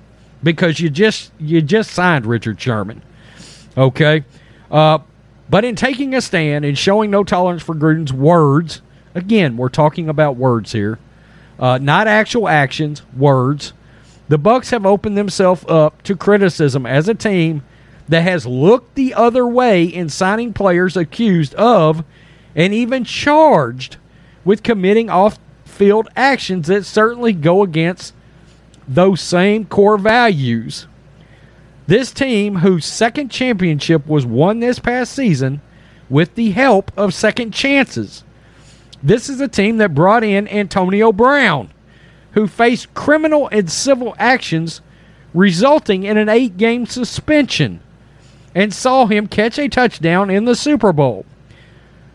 because 0.42 0.80
you 0.80 0.90
just 0.90 1.30
you 1.38 1.62
just 1.62 1.90
signed 1.90 2.26
Richard 2.26 2.60
Sherman. 2.60 3.02
Okay, 3.76 4.24
uh, 4.70 4.98
but 5.48 5.64
in 5.64 5.76
taking 5.76 6.14
a 6.14 6.20
stand 6.20 6.64
and 6.64 6.76
showing 6.76 7.10
no 7.10 7.24
tolerance 7.24 7.62
for 7.62 7.74
Gruden's 7.74 8.12
words, 8.12 8.82
again, 9.14 9.56
we're 9.56 9.68
talking 9.68 10.08
about 10.08 10.36
words 10.36 10.72
here, 10.72 10.98
uh, 11.58 11.78
not 11.78 12.06
actual 12.06 12.48
actions, 12.48 13.02
words. 13.16 13.72
The 14.28 14.38
Bucks 14.38 14.70
have 14.70 14.86
opened 14.86 15.18
themselves 15.18 15.64
up 15.68 16.02
to 16.04 16.16
criticism 16.16 16.86
as 16.86 17.08
a 17.08 17.14
team 17.14 17.62
that 18.08 18.22
has 18.22 18.46
looked 18.46 18.94
the 18.94 19.14
other 19.14 19.46
way 19.46 19.84
in 19.84 20.08
signing 20.08 20.52
players 20.52 20.96
accused 20.96 21.54
of 21.54 22.04
and 22.56 22.72
even 22.72 23.04
charged 23.04 23.96
with 24.44 24.62
committing 24.62 25.10
off 25.10 25.38
field 25.74 26.08
actions 26.16 26.68
that 26.68 26.86
certainly 26.86 27.32
go 27.32 27.62
against 27.62 28.14
those 28.86 29.20
same 29.20 29.64
core 29.64 29.98
values. 29.98 30.86
This 31.86 32.12
team, 32.12 32.56
whose 32.56 32.86
second 32.86 33.30
championship 33.30 34.06
was 34.06 34.24
won 34.24 34.60
this 34.60 34.78
past 34.78 35.12
season 35.12 35.60
with 36.08 36.34
the 36.34 36.52
help 36.52 36.90
of 36.96 37.12
second 37.12 37.52
chances. 37.52 38.24
This 39.02 39.28
is 39.28 39.40
a 39.40 39.48
team 39.48 39.76
that 39.78 39.94
brought 39.94 40.24
in 40.24 40.48
Antonio 40.48 41.12
Brown, 41.12 41.70
who 42.32 42.46
faced 42.46 42.94
criminal 42.94 43.48
and 43.52 43.70
civil 43.70 44.14
actions 44.18 44.80
resulting 45.34 46.04
in 46.04 46.16
an 46.16 46.28
eight 46.28 46.56
game 46.56 46.86
suspension, 46.86 47.80
and 48.54 48.72
saw 48.72 49.06
him 49.06 49.26
catch 49.26 49.58
a 49.58 49.68
touchdown 49.68 50.30
in 50.30 50.44
the 50.44 50.54
Super 50.54 50.92
Bowl. 50.92 51.26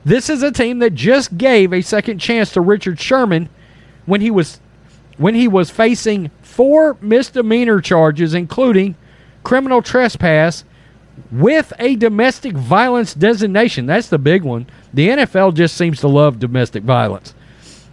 This 0.05 0.29
is 0.29 0.43
a 0.43 0.51
team 0.51 0.79
that 0.79 0.93
just 0.93 1.37
gave 1.37 1.73
a 1.73 1.81
second 1.81 2.19
chance 2.19 2.51
to 2.53 2.61
Richard 2.61 2.99
Sherman 2.99 3.49
when 4.05 4.21
he 4.21 4.31
was 4.31 4.59
when 5.17 5.35
he 5.35 5.47
was 5.47 5.69
facing 5.69 6.31
four 6.41 6.97
misdemeanor 7.01 7.81
charges 7.81 8.33
including 8.33 8.95
criminal 9.43 9.81
trespass 9.81 10.63
with 11.31 11.73
a 11.79 11.95
domestic 11.97 12.53
violence 12.53 13.13
designation. 13.13 13.85
That's 13.85 14.07
the 14.07 14.17
big 14.17 14.43
one. 14.43 14.67
The 14.93 15.09
NFL 15.09 15.53
just 15.55 15.75
seems 15.75 15.99
to 15.99 16.07
love 16.07 16.39
domestic 16.39 16.83
violence. 16.83 17.33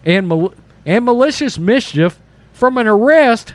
And 0.04 0.28
mal- 0.28 0.54
and 0.84 1.04
malicious 1.04 1.58
mischief 1.58 2.20
from 2.52 2.78
an 2.78 2.86
arrest 2.86 3.54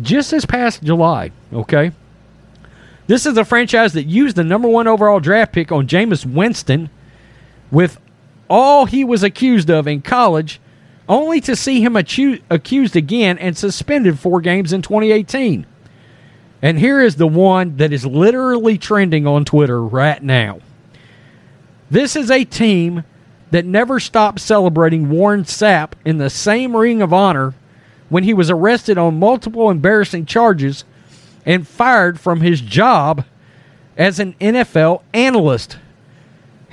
just 0.00 0.30
this 0.30 0.44
past 0.44 0.82
July, 0.82 1.32
okay? 1.52 1.92
This 3.06 3.26
is 3.26 3.36
a 3.36 3.44
franchise 3.44 3.92
that 3.92 4.04
used 4.04 4.36
the 4.36 4.44
number 4.44 4.68
one 4.68 4.86
overall 4.86 5.20
draft 5.20 5.52
pick 5.52 5.70
on 5.72 5.86
Jameis 5.86 6.24
Winston 6.24 6.88
with 7.74 8.00
all 8.48 8.86
he 8.86 9.04
was 9.04 9.22
accused 9.22 9.68
of 9.68 9.86
in 9.86 10.00
college, 10.00 10.60
only 11.08 11.40
to 11.40 11.56
see 11.56 11.82
him 11.82 11.96
accused 11.96 12.96
again 12.96 13.36
and 13.36 13.58
suspended 13.58 14.18
four 14.18 14.40
games 14.40 14.72
in 14.72 14.80
2018. 14.80 15.66
And 16.62 16.78
here 16.78 17.02
is 17.02 17.16
the 17.16 17.26
one 17.26 17.76
that 17.76 17.92
is 17.92 18.06
literally 18.06 18.78
trending 18.78 19.26
on 19.26 19.44
Twitter 19.44 19.82
right 19.82 20.22
now. 20.22 20.60
This 21.90 22.16
is 22.16 22.30
a 22.30 22.44
team 22.44 23.04
that 23.50 23.66
never 23.66 24.00
stopped 24.00 24.40
celebrating 24.40 25.10
Warren 25.10 25.44
Sapp 25.44 25.92
in 26.04 26.16
the 26.18 26.30
same 26.30 26.74
ring 26.74 27.02
of 27.02 27.12
honor 27.12 27.54
when 28.08 28.24
he 28.24 28.32
was 28.32 28.50
arrested 28.50 28.96
on 28.96 29.18
multiple 29.18 29.70
embarrassing 29.70 30.24
charges 30.24 30.84
and 31.44 31.68
fired 31.68 32.18
from 32.18 32.40
his 32.40 32.60
job 32.60 33.24
as 33.98 34.18
an 34.18 34.34
NFL 34.40 35.02
analyst. 35.12 35.78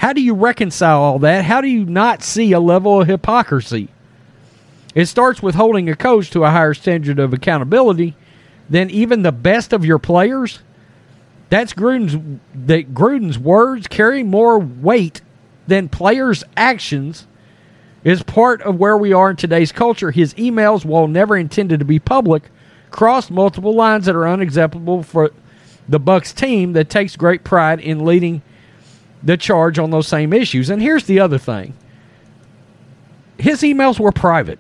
How 0.02 0.14
do 0.14 0.22
you 0.22 0.34
reconcile 0.34 1.00
all 1.00 1.20
that? 1.20 1.46
How 1.46 1.62
do 1.62 1.68
you 1.68 1.86
not 1.86 2.24
see 2.24 2.54
a 2.54 2.60
level 2.60 3.02
of 3.02 3.08
hypocrisy? 3.08 3.90
It 4.96 5.06
starts 5.06 5.44
with 5.44 5.54
holding 5.54 5.88
a 5.90 5.96
coach 5.96 6.32
to 6.32 6.44
a 6.44 6.50
higher 6.50 6.74
standard 6.74 7.20
of 7.20 7.34
accountability 7.34 8.16
than 8.68 8.90
even 8.90 9.22
the 9.22 9.32
best 9.32 9.74
of 9.74 9.86
your 9.86 10.00
players. 10.00 10.62
That's 11.52 11.74
Gruden's 11.74 12.40
that 12.66 12.96
Gruden's 12.96 13.38
words 13.38 13.86
carry 13.86 14.24
more 14.24 14.58
weight 14.58 15.22
than 15.68 15.88
players' 15.88 16.44
actions 16.58 17.28
is 18.04 18.24
part 18.24 18.64
of 18.64 18.80
where 18.80 18.98
we 18.98 19.14
are 19.14 19.30
in 19.30 19.36
today's 19.36 19.72
culture. 19.72 20.10
His 20.10 20.34
emails, 20.34 20.84
while 20.84 21.08
never 21.08 21.38
intended 21.38 21.78
to 21.78 21.86
be 21.86 22.00
public, 22.00 22.50
crossed 22.90 23.30
multiple 23.30 23.76
lines 23.76 24.08
that 24.08 24.16
are 24.16 24.28
unacceptable 24.28 25.04
for 25.04 25.30
the 25.88 26.00
Bucks 26.00 26.34
team 26.34 26.74
that 26.74 26.90
takes 26.90 27.16
great 27.16 27.44
pride 27.44 27.80
in 27.80 28.04
leading 28.04 28.42
the 29.24 29.38
charge 29.38 29.80
on 29.80 29.92
those 29.92 30.08
same 30.08 30.34
issues. 30.34 30.70
And 30.70 30.82
here's 30.82 31.06
the 31.06 31.20
other 31.20 31.38
thing. 31.38 31.74
His 33.38 33.62
emails 33.62 34.00
were 34.00 34.12
private. 34.12 34.60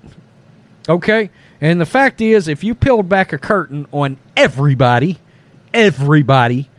Okay? 0.90 1.30
And 1.60 1.80
the 1.80 1.86
fact 1.86 2.22
is 2.22 2.48
if 2.48 2.64
you 2.64 2.74
peeled 2.74 3.10
back 3.10 3.34
a 3.34 3.38
curtain 3.38 3.88
on 3.92 4.18
everybody, 4.36 5.20
everybody 5.74 6.70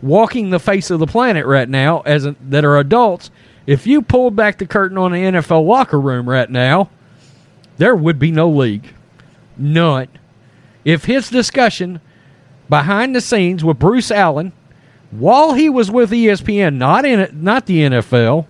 walking 0.00 0.50
the 0.50 0.60
face 0.60 0.90
of 0.90 1.00
the 1.00 1.06
planet 1.06 1.44
right 1.46 1.68
now 1.68 2.00
as 2.00 2.24
a, 2.24 2.36
that 2.42 2.64
are 2.64 2.78
adults, 2.78 3.30
if 3.66 3.86
you 3.86 4.02
pulled 4.02 4.36
back 4.36 4.58
the 4.58 4.66
curtain 4.66 4.98
on 4.98 5.12
the 5.12 5.18
NFL 5.18 5.66
locker 5.66 6.00
room 6.00 6.28
right 6.28 6.48
now, 6.48 6.90
there 7.78 7.96
would 7.96 8.18
be 8.18 8.30
no 8.30 8.48
league. 8.48 8.92
None 9.56 10.08
if 10.88 11.04
his 11.04 11.28
discussion 11.28 12.00
behind 12.70 13.14
the 13.14 13.20
scenes 13.20 13.62
with 13.62 13.78
Bruce 13.78 14.10
Allen 14.10 14.52
while 15.10 15.54
he 15.54 15.68
was 15.68 15.90
with 15.90 16.10
ESPN, 16.10 16.76
not 16.76 17.04
in 17.04 17.28
not 17.42 17.66
the 17.66 17.80
NFL, 17.80 18.46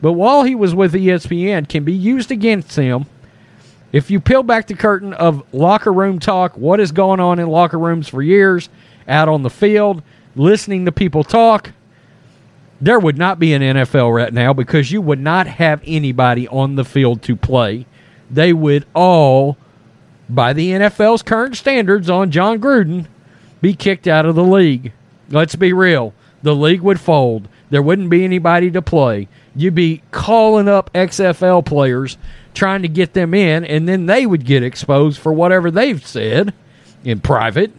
but 0.00 0.12
while 0.12 0.44
he 0.44 0.54
was 0.54 0.74
with 0.74 0.92
ESPN, 0.92 1.68
can 1.68 1.84
be 1.84 1.92
used 1.92 2.30
against 2.30 2.76
him. 2.76 3.06
If 3.92 4.10
you 4.10 4.20
peel 4.20 4.42
back 4.42 4.66
the 4.66 4.74
curtain 4.74 5.14
of 5.14 5.42
locker 5.52 5.92
room 5.92 6.18
talk, 6.18 6.56
what 6.56 6.80
has 6.80 6.92
gone 6.92 7.20
on 7.20 7.38
in 7.38 7.48
locker 7.48 7.78
rooms 7.78 8.08
for 8.08 8.22
years, 8.22 8.68
out 9.08 9.28
on 9.28 9.42
the 9.42 9.50
field, 9.50 10.02
listening 10.34 10.84
to 10.84 10.92
people 10.92 11.24
talk, 11.24 11.72
there 12.80 12.98
would 12.98 13.16
not 13.16 13.38
be 13.38 13.54
an 13.54 13.62
NFL 13.62 14.14
right 14.14 14.32
now 14.32 14.52
because 14.52 14.92
you 14.92 15.00
would 15.00 15.20
not 15.20 15.46
have 15.46 15.80
anybody 15.86 16.46
on 16.48 16.74
the 16.74 16.84
field 16.84 17.22
to 17.22 17.34
play. 17.36 17.86
They 18.30 18.52
would 18.52 18.84
all 18.94 19.56
by 20.28 20.52
the 20.52 20.70
NFL's 20.70 21.22
current 21.22 21.56
standards 21.56 22.10
on 22.10 22.30
Jon 22.30 22.60
Gruden, 22.60 23.06
be 23.60 23.74
kicked 23.74 24.06
out 24.06 24.26
of 24.26 24.34
the 24.34 24.44
league. 24.44 24.92
Let's 25.30 25.56
be 25.56 25.72
real. 25.72 26.14
The 26.42 26.54
league 26.54 26.82
would 26.82 27.00
fold. 27.00 27.48
There 27.70 27.82
wouldn't 27.82 28.10
be 28.10 28.24
anybody 28.24 28.70
to 28.70 28.82
play. 28.82 29.28
You'd 29.54 29.74
be 29.74 30.02
calling 30.10 30.68
up 30.68 30.92
XFL 30.92 31.64
players 31.64 32.18
trying 32.54 32.82
to 32.82 32.88
get 32.88 33.14
them 33.14 33.34
in, 33.34 33.64
and 33.64 33.88
then 33.88 34.06
they 34.06 34.26
would 34.26 34.44
get 34.44 34.62
exposed 34.62 35.18
for 35.18 35.32
whatever 35.32 35.70
they've 35.70 36.06
said 36.06 36.54
in 37.04 37.20
private, 37.20 37.72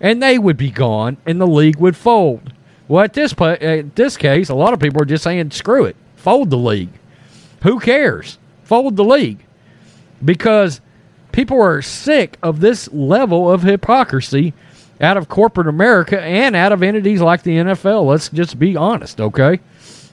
and 0.00 0.22
they 0.22 0.38
would 0.38 0.56
be 0.56 0.70
gone, 0.70 1.16
and 1.26 1.40
the 1.40 1.46
league 1.46 1.76
would 1.76 1.96
fold. 1.96 2.52
Well, 2.88 3.04
at 3.04 3.14
this, 3.14 3.34
at 3.40 3.96
this 3.96 4.16
case, 4.16 4.48
a 4.48 4.54
lot 4.54 4.72
of 4.72 4.80
people 4.80 5.02
are 5.02 5.06
just 5.06 5.24
saying, 5.24 5.50
screw 5.50 5.84
it, 5.84 5.96
fold 6.16 6.50
the 6.50 6.56
league. 6.56 6.90
Who 7.62 7.80
cares? 7.80 8.38
Fold 8.64 8.96
the 8.96 9.04
league. 9.04 9.44
Because 10.24 10.80
People 11.36 11.60
are 11.60 11.82
sick 11.82 12.38
of 12.42 12.60
this 12.60 12.90
level 12.94 13.52
of 13.52 13.62
hypocrisy 13.62 14.54
out 15.00 15.16
of 15.16 15.28
corporate 15.28 15.68
America 15.68 16.20
and 16.20 16.56
out 16.56 16.72
of 16.72 16.82
entities 16.82 17.20
like 17.20 17.42
the 17.42 17.56
NFL. 17.56 18.06
Let's 18.06 18.28
just 18.28 18.58
be 18.58 18.76
honest, 18.76 19.20
okay? 19.20 19.60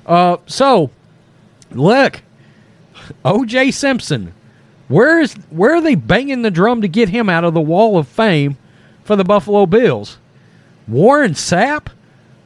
Uh, 0.05 0.37
so, 0.45 0.91
look, 1.71 2.21
O.J. 3.23 3.71
Simpson, 3.71 4.33
where 4.87 5.21
is 5.21 5.33
where 5.49 5.75
are 5.75 5.81
they 5.81 5.95
banging 5.95 6.41
the 6.41 6.51
drum 6.51 6.81
to 6.81 6.87
get 6.87 7.09
him 7.09 7.29
out 7.29 7.43
of 7.43 7.53
the 7.53 7.61
Wall 7.61 7.97
of 7.97 8.07
Fame 8.07 8.57
for 9.03 9.15
the 9.15 9.23
Buffalo 9.23 9.65
Bills? 9.65 10.17
Warren 10.87 11.31
Sapp, 11.31 11.87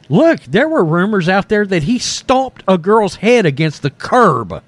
look, 0.08 0.40
there 0.42 0.68
were 0.68 0.84
rumors 0.84 1.28
out 1.28 1.48
there 1.48 1.66
that 1.66 1.84
he 1.84 1.98
stomped 1.98 2.62
a 2.68 2.78
girl's 2.78 3.16
head 3.16 3.44
against 3.44 3.82
the 3.82 3.90
curb. 3.90 4.62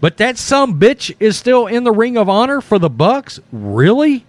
But 0.00 0.16
that 0.16 0.36
some 0.36 0.80
bitch 0.80 1.14
is 1.20 1.36
still 1.36 1.66
in 1.66 1.84
the 1.84 1.92
ring 1.92 2.16
of 2.16 2.28
honor 2.28 2.60
for 2.60 2.78
the 2.78 2.90
Bucks? 2.90 3.38
Really? 3.52 4.26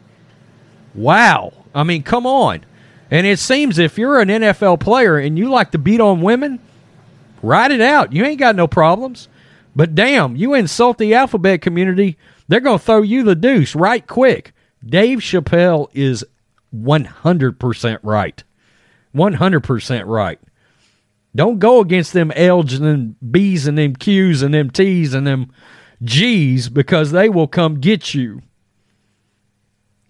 Wow. 0.93 1.53
I 1.73 1.83
mean, 1.83 2.03
come 2.03 2.25
on. 2.25 2.65
And 3.11 3.27
it 3.27 3.39
seems 3.39 3.77
if 3.77 3.97
you're 3.97 4.19
an 4.19 4.29
NFL 4.29 4.79
player 4.79 5.17
and 5.17 5.37
you 5.37 5.49
like 5.49 5.71
to 5.71 5.77
beat 5.77 6.01
on 6.01 6.21
women, 6.21 6.59
ride 7.41 7.71
it 7.71 7.81
out. 7.81 8.13
You 8.13 8.25
ain't 8.25 8.39
got 8.39 8.55
no 8.55 8.67
problems. 8.67 9.27
But 9.75 9.95
damn, 9.95 10.35
you 10.35 10.53
insult 10.53 10.97
the 10.97 11.13
alphabet 11.13 11.61
community, 11.61 12.17
they're 12.47 12.59
going 12.59 12.79
to 12.79 12.83
throw 12.83 13.01
you 13.01 13.23
the 13.23 13.35
deuce 13.35 13.75
right 13.75 14.05
quick. 14.05 14.53
Dave 14.85 15.19
Chappelle 15.19 15.89
is 15.93 16.25
100% 16.75 17.99
right. 18.03 18.43
100% 19.15 20.03
right. 20.05 20.39
Don't 21.35 21.59
go 21.59 21.79
against 21.79 22.13
them 22.13 22.31
L's 22.31 22.73
and 22.73 22.85
them 22.85 23.15
B's 23.31 23.65
and 23.65 23.77
them 23.77 23.95
Q's 23.95 24.41
and 24.43 24.53
them 24.53 24.69
T's 24.69 25.13
and 25.13 25.25
them 25.25 25.51
G's 26.03 26.69
because 26.69 27.11
they 27.11 27.29
will 27.29 27.47
come 27.47 27.79
get 27.79 28.13
you. 28.13 28.41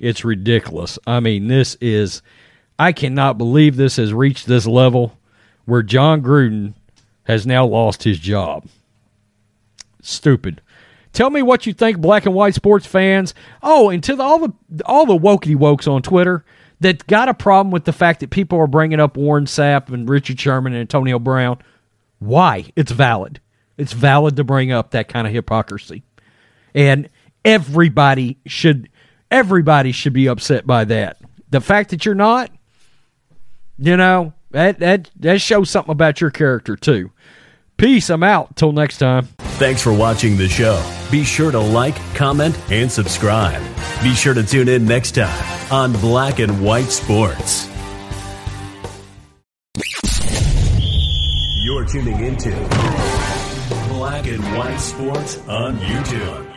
It's 0.03 0.25
ridiculous. 0.25 0.99
I 1.07 1.21
mean, 1.21 1.47
this 1.47 1.75
is, 1.79 2.21
I 2.77 2.91
cannot 2.91 3.37
believe 3.37 3.77
this 3.77 3.95
has 3.95 4.13
reached 4.13 4.47
this 4.47 4.67
level 4.67 5.17
where 5.63 5.81
Jon 5.81 6.21
Gruden 6.21 6.73
has 7.23 7.47
now 7.47 7.65
lost 7.65 8.03
his 8.03 8.19
job. 8.19 8.67
Stupid. 10.01 10.61
Tell 11.13 11.29
me 11.29 11.41
what 11.41 11.65
you 11.65 11.73
think, 11.73 11.99
black 11.99 12.25
and 12.25 12.35
white 12.35 12.53
sports 12.53 12.85
fans. 12.85 13.33
Oh, 13.61 13.89
and 13.89 14.03
to 14.03 14.17
the, 14.17 14.23
all 14.23 14.39
the 14.39 14.53
all 14.85 15.05
the 15.05 15.17
wokey 15.17 15.55
wokes 15.55 15.87
on 15.87 16.01
Twitter 16.01 16.43
that 16.81 17.07
got 17.07 17.29
a 17.29 17.33
problem 17.33 17.71
with 17.71 17.85
the 17.85 17.93
fact 17.93 18.19
that 18.19 18.29
people 18.29 18.59
are 18.59 18.67
bringing 18.67 18.99
up 18.99 19.15
Warren 19.15 19.45
Sapp 19.45 19.87
and 19.87 20.09
Richard 20.09 20.37
Sherman 20.37 20.73
and 20.73 20.81
Antonio 20.81 21.17
Brown. 21.17 21.59
Why? 22.19 22.65
It's 22.75 22.91
valid. 22.91 23.39
It's 23.77 23.93
valid 23.93 24.35
to 24.35 24.43
bring 24.43 24.73
up 24.73 24.91
that 24.91 25.07
kind 25.07 25.27
of 25.27 25.31
hypocrisy. 25.31 26.03
And 26.75 27.07
everybody 27.45 28.39
should 28.45 28.89
everybody 29.33 29.91
should 29.91 30.13
be 30.13 30.27
upset 30.27 30.65
by 30.65 30.85
that. 30.85 31.17
The 31.49 31.59
fact 31.59 31.89
that 31.89 32.05
you're 32.05 32.15
not, 32.15 32.51
you 33.77 33.97
know, 33.97 34.33
that 34.51 34.79
that 34.79 35.09
that 35.17 35.41
shows 35.41 35.69
something 35.69 35.91
about 35.91 36.21
your 36.21 36.29
character 36.29 36.75
too. 36.75 37.11
Peace. 37.75 38.09
I'm 38.09 38.23
out. 38.23 38.55
Till 38.55 38.71
next 38.71 38.99
time. 38.99 39.27
Thanks 39.57 39.81
for 39.81 39.91
watching 39.91 40.37
the 40.37 40.47
show. 40.47 40.81
Be 41.11 41.23
sure 41.23 41.51
to 41.51 41.59
like, 41.59 41.95
comment, 42.13 42.57
and 42.71 42.91
subscribe. 42.91 43.61
Be 44.01 44.13
sure 44.13 44.33
to 44.33 44.43
tune 44.43 44.69
in 44.69 44.85
next 44.85 45.15
time 45.15 45.71
on 45.71 45.91
Black 45.93 46.39
and 46.39 46.63
White 46.63 46.89
Sports. 46.89 47.67
You're 51.63 51.85
tuning 51.85 52.19
into 52.19 52.51
Black 53.89 54.27
and 54.27 54.43
White 54.55 54.77
Sports 54.77 55.39
on 55.47 55.77
YouTube. 55.79 56.52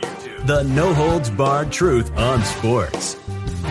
The 0.46 0.62
no 0.62 0.94
holds 0.94 1.28
barred 1.28 1.72
truth 1.72 2.16
on 2.16 2.40
sports. 2.44 3.14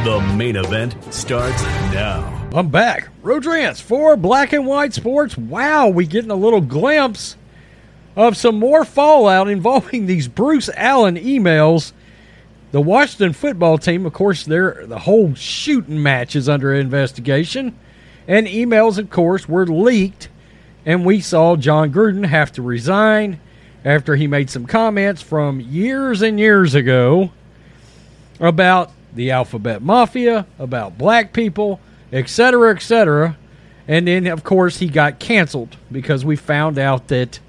The 0.03 0.19
main 0.35 0.57
event 0.57 0.97
starts 1.09 1.63
now. 1.63 2.49
I'm 2.53 2.67
back. 2.67 3.07
Rodrance 3.23 3.79
for 3.79 4.17
Black 4.17 4.51
and 4.51 4.67
White 4.67 4.93
Sports. 4.93 5.37
Wow, 5.37 5.87
we 5.87 6.05
getting 6.05 6.31
a 6.31 6.35
little 6.35 6.59
glimpse 6.59 7.37
of 8.17 8.35
some 8.35 8.59
more 8.59 8.83
fallout 8.83 9.47
involving 9.47 10.05
these 10.07 10.27
Bruce 10.27 10.69
Allen 10.75 11.15
emails. 11.15 11.93
The 12.73 12.81
Washington 12.81 13.31
football 13.31 13.77
team, 13.77 14.05
of 14.05 14.11
course, 14.11 14.43
their 14.43 14.85
the 14.85 14.99
whole 14.99 15.33
shooting 15.33 16.03
match 16.03 16.35
is 16.35 16.49
under 16.49 16.73
investigation, 16.73 17.73
and 18.27 18.47
emails, 18.47 18.97
of 18.97 19.09
course, 19.09 19.47
were 19.47 19.65
leaked, 19.65 20.27
and 20.85 21.05
we 21.05 21.21
saw 21.21 21.55
Jon 21.55 21.93
Gruden 21.93 22.25
have 22.25 22.51
to 22.51 22.61
resign 22.61 23.39
after 23.85 24.15
he 24.15 24.25
made 24.25 24.49
some 24.49 24.65
comments 24.65 25.21
from 25.21 25.61
years 25.61 26.23
and 26.23 26.39
years 26.39 26.73
ago 26.73 27.31
about 28.39 28.91
the 29.13 29.31
alphabet 29.31 29.81
mafia, 29.81 30.45
about 30.57 30.97
black 30.97 31.31
people, 31.31 31.79
etc., 32.11 32.73
etc. 32.73 33.37
And 33.87 34.07
then, 34.07 34.25
of 34.25 34.43
course, 34.43 34.79
he 34.79 34.87
got 34.87 35.19
canceled 35.19 35.77
because 35.91 36.25
we 36.25 36.35
found 36.35 36.79
out 36.79 37.07
that 37.09 37.39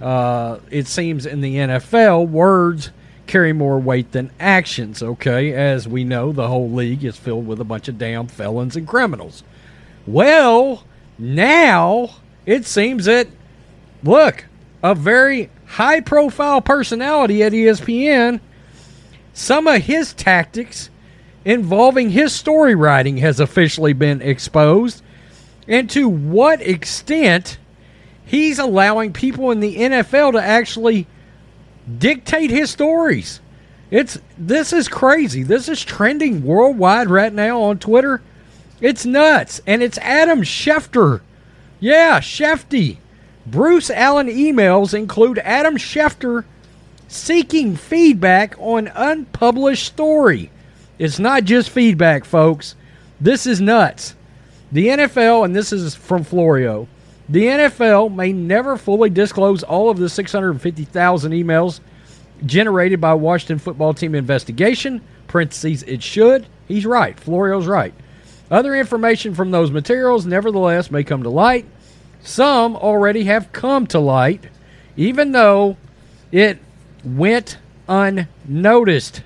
uh, 0.00 0.58
it 0.70 0.86
seems 0.86 1.26
in 1.26 1.42
the 1.42 1.56
NFL, 1.56 2.28
words 2.28 2.90
carry 3.26 3.52
more 3.52 3.78
weight 3.78 4.12
than 4.12 4.30
actions, 4.40 5.02
okay? 5.02 5.52
As 5.52 5.86
we 5.86 6.04
know, 6.04 6.32
the 6.32 6.48
whole 6.48 6.70
league 6.70 7.04
is 7.04 7.16
filled 7.16 7.46
with 7.46 7.60
a 7.60 7.64
bunch 7.64 7.88
of 7.88 7.98
damn 7.98 8.26
felons 8.26 8.74
and 8.74 8.88
criminals. 8.88 9.44
Well, 10.06 10.84
now 11.18 12.16
it 12.46 12.64
seems 12.64 13.04
that, 13.04 13.28
look, 14.02 14.46
a 14.82 14.94
very 14.94 15.50
high 15.72 16.00
profile 16.00 16.60
personality 16.60 17.42
at 17.42 17.52
ESPN, 17.52 18.40
some 19.32 19.66
of 19.66 19.82
his 19.82 20.12
tactics 20.12 20.90
involving 21.44 22.10
his 22.10 22.34
story 22.34 22.74
writing 22.74 23.16
has 23.18 23.40
officially 23.40 23.92
been 23.92 24.20
exposed. 24.20 25.02
And 25.66 25.88
to 25.90 26.08
what 26.08 26.60
extent 26.60 27.58
he's 28.24 28.58
allowing 28.58 29.12
people 29.12 29.50
in 29.50 29.60
the 29.60 29.76
NFL 29.76 30.32
to 30.32 30.42
actually 30.42 31.06
dictate 31.98 32.50
his 32.50 32.70
stories. 32.70 33.40
It's 33.90 34.18
this 34.38 34.72
is 34.72 34.88
crazy. 34.88 35.42
This 35.42 35.68
is 35.68 35.84
trending 35.84 36.44
worldwide 36.44 37.08
right 37.08 37.32
now 37.32 37.60
on 37.62 37.78
Twitter. 37.78 38.22
It's 38.80 39.04
nuts. 39.04 39.60
And 39.66 39.82
it's 39.82 39.98
Adam 39.98 40.42
Schefter. 40.42 41.20
Yeah, 41.80 42.20
Shefty. 42.20 42.98
Bruce 43.46 43.90
Allen 43.90 44.28
emails 44.28 44.94
include 44.94 45.38
Adam 45.38 45.76
Schefter 45.76 46.44
seeking 47.08 47.76
feedback 47.76 48.54
on 48.58 48.90
unpublished 48.94 49.86
story. 49.86 50.50
It's 50.98 51.18
not 51.18 51.44
just 51.44 51.70
feedback, 51.70 52.24
folks. 52.24 52.76
This 53.20 53.46
is 53.46 53.60
nuts. 53.60 54.14
The 54.70 54.88
NFL, 54.88 55.44
and 55.44 55.54
this 55.54 55.72
is 55.72 55.94
from 55.94 56.24
Florio, 56.24 56.88
the 57.28 57.44
NFL 57.44 58.14
may 58.14 58.32
never 58.32 58.76
fully 58.76 59.10
disclose 59.10 59.62
all 59.62 59.90
of 59.90 59.98
the 59.98 60.08
650,000 60.08 61.32
emails 61.32 61.80
generated 62.44 63.00
by 63.00 63.14
Washington 63.14 63.58
football 63.58 63.94
team 63.94 64.14
investigation. 64.14 65.00
Parentheses, 65.28 65.82
it 65.84 66.02
should. 66.02 66.46
He's 66.68 66.86
right. 66.86 67.18
Florio's 67.18 67.66
right. 67.66 67.94
Other 68.50 68.74
information 68.74 69.34
from 69.34 69.50
those 69.50 69.70
materials, 69.70 70.26
nevertheless, 70.26 70.90
may 70.90 71.04
come 71.04 71.22
to 71.22 71.30
light. 71.30 71.66
Some 72.22 72.76
already 72.76 73.24
have 73.24 73.52
come 73.52 73.86
to 73.88 73.98
light, 73.98 74.44
even 74.96 75.32
though 75.32 75.76
it 76.30 76.58
went 77.04 77.58
unnoticed. 77.88 79.22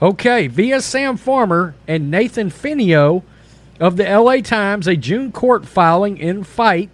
Okay, 0.00 0.46
via 0.48 0.80
Sam 0.80 1.16
Farmer 1.16 1.74
and 1.86 2.10
Nathan 2.10 2.50
Fenno 2.50 3.22
of 3.78 3.96
the 3.96 4.04
LA 4.04 4.36
Times, 4.38 4.88
a 4.88 4.96
June 4.96 5.30
court 5.30 5.66
filing 5.66 6.16
in 6.16 6.42
fight 6.42 6.90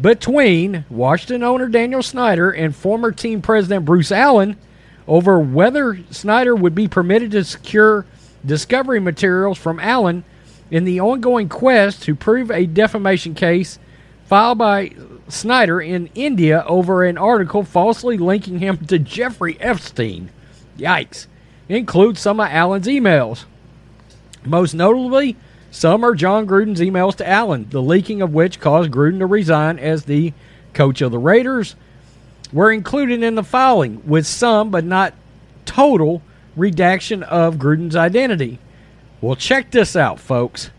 between 0.00 0.84
Washington 0.88 1.42
owner 1.42 1.68
Daniel 1.68 2.02
Snyder 2.02 2.50
and 2.50 2.74
former 2.74 3.12
team 3.12 3.42
president 3.42 3.84
Bruce 3.84 4.10
Allen 4.10 4.56
over 5.06 5.38
whether 5.38 5.98
Snyder 6.10 6.54
would 6.54 6.74
be 6.74 6.88
permitted 6.88 7.30
to 7.32 7.44
secure 7.44 8.06
discovery 8.44 9.00
materials 9.00 9.58
from 9.58 9.78
Allen 9.78 10.24
in 10.70 10.84
the 10.84 11.00
ongoing 11.00 11.48
quest 11.48 12.02
to 12.04 12.14
prove 12.14 12.50
a 12.50 12.64
defamation 12.64 13.34
case 13.34 13.78
filed 14.30 14.58
by 14.58 14.92
Snyder 15.26 15.80
in 15.80 16.08
India 16.14 16.64
over 16.68 17.02
an 17.02 17.18
article 17.18 17.64
falsely 17.64 18.16
linking 18.16 18.60
him 18.60 18.76
to 18.86 18.96
Jeffrey 18.96 19.60
Epstein. 19.60 20.30
Yikes. 20.78 21.26
Includes 21.68 22.20
some 22.20 22.38
of 22.38 22.48
Allen's 22.48 22.86
emails. 22.86 23.44
Most 24.44 24.72
notably, 24.72 25.36
some 25.72 26.04
are 26.04 26.14
Jon 26.14 26.46
Gruden's 26.46 26.80
emails 26.80 27.16
to 27.16 27.28
Allen, 27.28 27.66
the 27.70 27.82
leaking 27.82 28.22
of 28.22 28.32
which 28.32 28.60
caused 28.60 28.92
Gruden 28.92 29.18
to 29.18 29.26
resign 29.26 29.80
as 29.80 30.04
the 30.04 30.32
coach 30.74 31.00
of 31.00 31.10
the 31.10 31.18
Raiders, 31.18 31.74
were 32.52 32.70
included 32.70 33.24
in 33.24 33.34
the 33.34 33.42
filing, 33.42 34.00
with 34.06 34.28
some, 34.28 34.70
but 34.70 34.84
not 34.84 35.12
total, 35.64 36.22
redaction 36.54 37.24
of 37.24 37.56
Gruden's 37.56 37.96
identity. 37.96 38.60
Well, 39.20 39.34
check 39.34 39.72
this 39.72 39.96
out, 39.96 40.20
folks. 40.20 40.70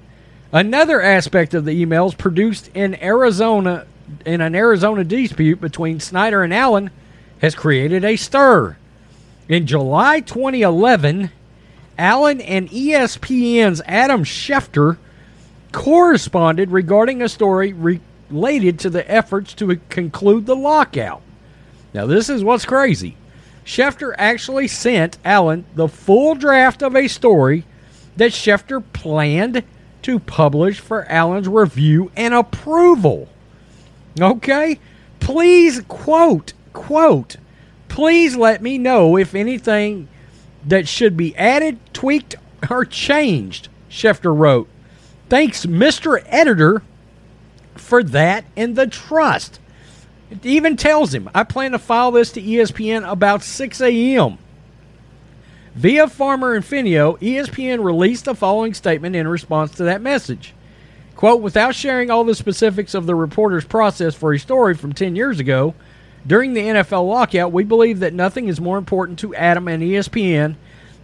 Another 0.54 1.02
aspect 1.02 1.54
of 1.54 1.64
the 1.64 1.86
emails 1.86 2.18
produced 2.18 2.70
in 2.74 3.02
Arizona 3.02 3.86
in 4.26 4.42
an 4.42 4.54
Arizona 4.54 5.04
dispute 5.06 5.62
between 5.62 6.02
Snyder 6.02 6.44
and 6.44 6.54
Allen 6.54 6.92
has 7.40 7.56
created 7.56 8.04
a 8.04 8.18
stir. 8.18 8.76
In 9.48 9.66
July 9.66 10.20
2011, 10.20 11.32
Allen 11.98 12.42
and 12.42 12.70
ESPN's 12.70 13.82
Adam 13.86 14.26
Schefter 14.26 14.98
corresponded 15.72 16.72
regarding 16.72 17.22
a 17.22 17.30
story 17.30 17.72
related 17.72 18.80
to 18.80 18.90
the 18.90 19.10
efforts 19.10 19.54
to 19.54 19.80
conclude 19.90 20.46
the 20.46 20.56
lockout. 20.56 21.22
Now, 21.94 22.06
this 22.06 22.30
is 22.30 22.44
what's 22.44 22.66
crazy. 22.66 23.16
Schefter 23.66 24.14
actually 24.18 24.68
sent 24.68 25.18
Allen 25.24 25.64
the 25.76 25.88
full 25.88 26.36
draft 26.36 26.84
of 26.84 26.96
a 26.96 27.08
story 27.08 27.64
that 28.18 28.32
Schefter 28.32 28.84
planned 28.92 29.64
to 30.04 30.20
publish 30.20 30.80
for 30.80 31.06
Allen's 31.10 31.48
review 31.48 32.12
and 32.16 32.34
approval. 32.34 33.30
Okay? 34.20 34.80
Please 35.20 35.82
quote, 35.88 36.54
quote, 36.74 37.38
please 37.88 38.36
let 38.36 38.62
me 38.62 38.78
know 38.78 39.18
if 39.18 39.36
anything 39.36 40.08
that 40.66 40.88
should 40.88 41.16
be 41.18 41.36
added, 41.36 41.80
tweaked, 41.94 42.36
or 42.70 42.86
changed, 42.86 43.70
Schefter 43.90 44.36
wrote. 44.36 44.68
Thanks, 45.30 45.66
Mr. 45.66 46.24
Editor, 46.28 46.84
for 47.76 48.04
that 48.04 48.46
and 48.56 48.76
the 48.76 48.88
trust. 48.88 49.60
It 50.30 50.46
even 50.46 50.78
tells 50.78 51.14
him, 51.14 51.30
I 51.36 51.44
plan 51.44 51.72
to 51.72 51.80
file 51.80 52.12
this 52.12 52.32
to 52.34 52.42
ESPN 52.42 53.10
about 53.10 53.44
6 53.44 53.82
a.m. 53.82 54.38
Via 55.76 56.08
Farmer 56.08 56.54
and 56.54 56.66
Fenno, 56.66 57.18
ESPN 57.22 57.84
released 57.84 58.26
the 58.26 58.36
following 58.36 58.74
statement 58.74 59.16
in 59.16 59.28
response 59.28 59.72
to 59.76 59.84
that 59.86 60.02
message. 60.02 60.54
Quote, 61.16 61.42
without 61.42 61.76
sharing 61.76 62.10
all 62.10 62.26
the 62.26 62.36
specifics 62.36 62.94
of 62.94 63.06
the 63.06 63.16
reporter's 63.16 63.64
process 63.64 64.14
for 64.14 64.34
a 64.34 64.40
story 64.40 64.76
from 64.76 64.92
10 64.92 65.16
years 65.16 65.40
ago, 65.40 65.74
during 66.28 66.54
the 66.54 66.62
NFL 66.62 67.08
lockout, 67.08 67.54
we 67.54 67.64
believe 67.64 68.00
that 68.00 68.14
nothing 68.14 68.48
is 68.48 68.60
more 68.60 68.78
important 68.78 69.18
to 69.20 69.34
Adam 69.36 69.68
and 69.70 69.82
ESPN 69.82 70.56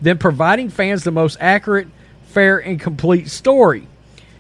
than 0.02 0.18
providing 0.18 0.70
fans 0.70 1.04
the 1.04 1.12
most 1.12 1.38
accurate, 1.40 1.88
fair, 2.24 2.58
and 2.58 2.80
complete 2.80 3.30
story. 3.30 3.88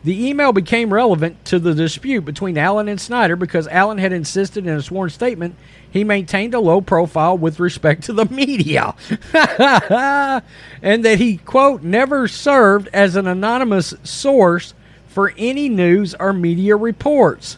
The 0.03 0.27
email 0.27 0.53
became 0.53 0.93
relevant 0.93 1.43
to 1.45 1.59
the 1.59 1.73
dispute 1.73 2.23
between 2.23 2.57
Allen 2.57 2.87
and 2.87 3.01
Snyder 3.01 3.35
because 3.35 3.67
Allen 3.67 3.97
had 3.97 4.13
insisted 4.13 4.65
in 4.65 4.73
a 4.73 4.81
sworn 4.81 5.09
statement 5.09 5.55
he 5.89 6.03
maintained 6.03 6.53
a 6.53 6.59
low 6.59 6.81
profile 6.81 7.37
with 7.37 7.59
respect 7.59 8.03
to 8.03 8.13
the 8.13 8.25
media 8.25 8.93
and 9.33 11.05
that 11.05 11.17
he, 11.17 11.37
quote, 11.37 11.81
never 11.81 12.27
served 12.27 12.89
as 12.93 13.15
an 13.15 13.25
anonymous 13.27 13.93
source 14.03 14.73
for 15.07 15.33
any 15.37 15.69
news 15.69 16.13
or 16.19 16.33
media 16.33 16.75
reports. 16.75 17.57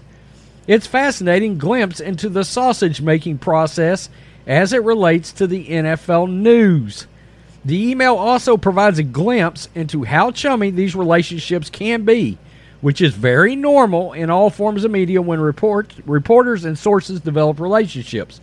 It's 0.68 0.88
fascinating 0.88 1.58
glimpse 1.58 2.00
into 2.00 2.30
the 2.30 2.44
sausage 2.44 3.02
making 3.02 3.40
process 3.40 4.10
as 4.46 4.72
it 4.72 4.84
relates 4.84 5.32
to 5.34 5.48
the 5.48 5.68
NFL 5.68 6.32
news. 6.32 7.08
The 7.70 7.92
email 7.92 8.16
also 8.16 8.58
provides 8.58 8.98
a 8.98 9.04
glimpse 9.04 9.70
into 9.76 10.04
how 10.04 10.32
chummy 10.32 10.72
these 10.72 10.96
relationships 10.96 11.70
can 11.70 12.02
be, 12.02 12.40
which 12.82 13.00
is 13.00 13.14
very 13.14 13.56
normal 13.56 14.12
in 14.12 14.32
all 14.32 14.50
forms 14.50 14.84
of 14.84 14.90
media 14.90 15.22
when 15.22 15.40
report, 15.40 15.94
reporters 16.08 16.66
and 16.66 16.80
sources 16.80 17.20
develop 17.22 17.60
relationships. 17.60 18.42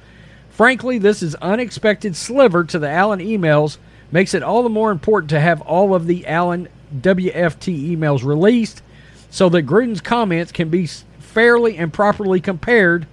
Frankly, 0.49 0.99
this 0.99 1.24
is 1.24 1.35
unexpected 1.43 2.14
sliver 2.14 2.62
to 2.66 2.79
the 2.79 2.89
Allen 2.89 3.18
emails 3.18 3.79
makes 4.12 4.33
it 4.33 4.45
all 4.45 4.62
the 4.62 4.68
more 4.68 4.93
important 4.93 5.31
to 5.31 5.41
have 5.41 5.61
all 5.62 5.93
of 5.93 6.07
the 6.07 6.24
Allen 6.29 6.68
WFT 6.97 7.97
emails 7.97 8.22
released 8.22 8.81
so 9.29 9.49
that 9.49 9.66
Gruden's 9.66 10.01
comments 10.01 10.53
can 10.53 10.68
be 10.68 10.87
fairly 11.18 11.77
and 11.77 11.93
properly 11.93 12.39
compared 12.39 13.09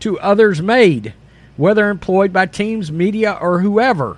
to 0.00 0.18
others 0.20 0.62
made, 0.62 1.12
whether 1.58 1.90
employed 1.90 2.32
by 2.32 2.46
teams, 2.46 2.90
media, 2.90 3.36
or 3.38 3.60
whoever. 3.60 4.16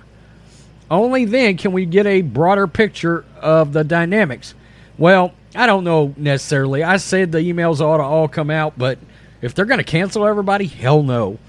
Only 0.91 1.23
then 1.23 1.55
can 1.55 1.71
we 1.71 1.85
get 1.85 2.05
a 2.05 2.21
broader 2.21 2.67
picture 2.67 3.23
of 3.39 3.71
the 3.71 3.85
dynamics. 3.85 4.53
Well, 4.97 5.33
I 5.55 5.65
don't 5.65 5.85
know 5.85 6.13
necessarily. 6.17 6.83
I 6.83 6.97
said 6.97 7.31
the 7.31 7.39
emails 7.39 7.79
ought 7.79 7.97
to 7.97 8.03
all 8.03 8.27
come 8.27 8.49
out, 8.49 8.77
but 8.77 8.99
if 9.41 9.55
they're 9.55 9.65
going 9.65 9.77
to 9.77 9.85
cancel 9.85 10.27
everybody, 10.27 10.67
hell 10.67 11.01
no. 11.01 11.39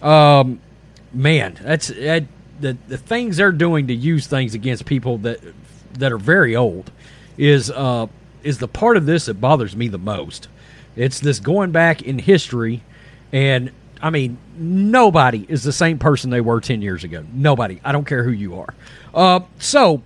Um, 0.00 0.60
man, 1.12 1.58
that's 1.60 1.88
that, 1.88 2.24
the 2.60 2.78
the 2.86 2.96
things 2.96 3.38
they're 3.38 3.50
doing 3.50 3.88
to 3.88 3.94
use 3.94 4.28
things 4.28 4.54
against 4.54 4.86
people 4.86 5.18
that 5.18 5.40
that 5.94 6.12
are 6.12 6.18
very 6.18 6.54
old 6.54 6.92
is 7.36 7.72
uh, 7.72 8.06
is 8.44 8.58
the 8.58 8.68
part 8.68 8.96
of 8.96 9.06
this 9.06 9.26
that 9.26 9.40
bothers 9.40 9.74
me 9.74 9.88
the 9.88 9.98
most. 9.98 10.46
It's 10.94 11.18
this 11.18 11.40
going 11.40 11.72
back 11.72 12.00
in 12.02 12.20
history, 12.20 12.84
and 13.32 13.72
I 14.02 14.10
mean, 14.10 14.38
nobody 14.56 15.46
is 15.48 15.62
the 15.62 15.72
same 15.72 15.98
person 15.98 16.30
they 16.30 16.40
were 16.40 16.60
10 16.60 16.82
years 16.82 17.04
ago. 17.04 17.24
Nobody. 17.32 17.80
I 17.84 17.92
don't 17.92 18.06
care 18.06 18.24
who 18.24 18.30
you 18.30 18.58
are. 18.60 18.74
Uh, 19.14 19.40
so, 19.58 20.02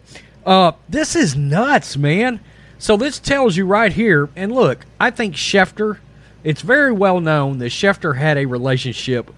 uh, 0.47 0.73
this 0.89 1.17
is 1.17 1.37
nuts, 1.37 1.97
man. 1.97 2.41
So 2.79 2.97
this 2.97 3.19
tells 3.19 3.57
you 3.57 3.67
right 3.67 3.93
here, 3.93 4.29
and 4.37 4.53
look, 4.53 4.87
I 5.01 5.11
think 5.11 5.35
Schefter, 5.35 5.99
it's 6.45 6.63
very 6.63 6.93
well 6.93 7.21
known 7.21 7.59
that 7.59 7.73
Schefter 7.73 8.17
had 8.17 8.39
a 8.39 8.47
relationship 8.47 9.33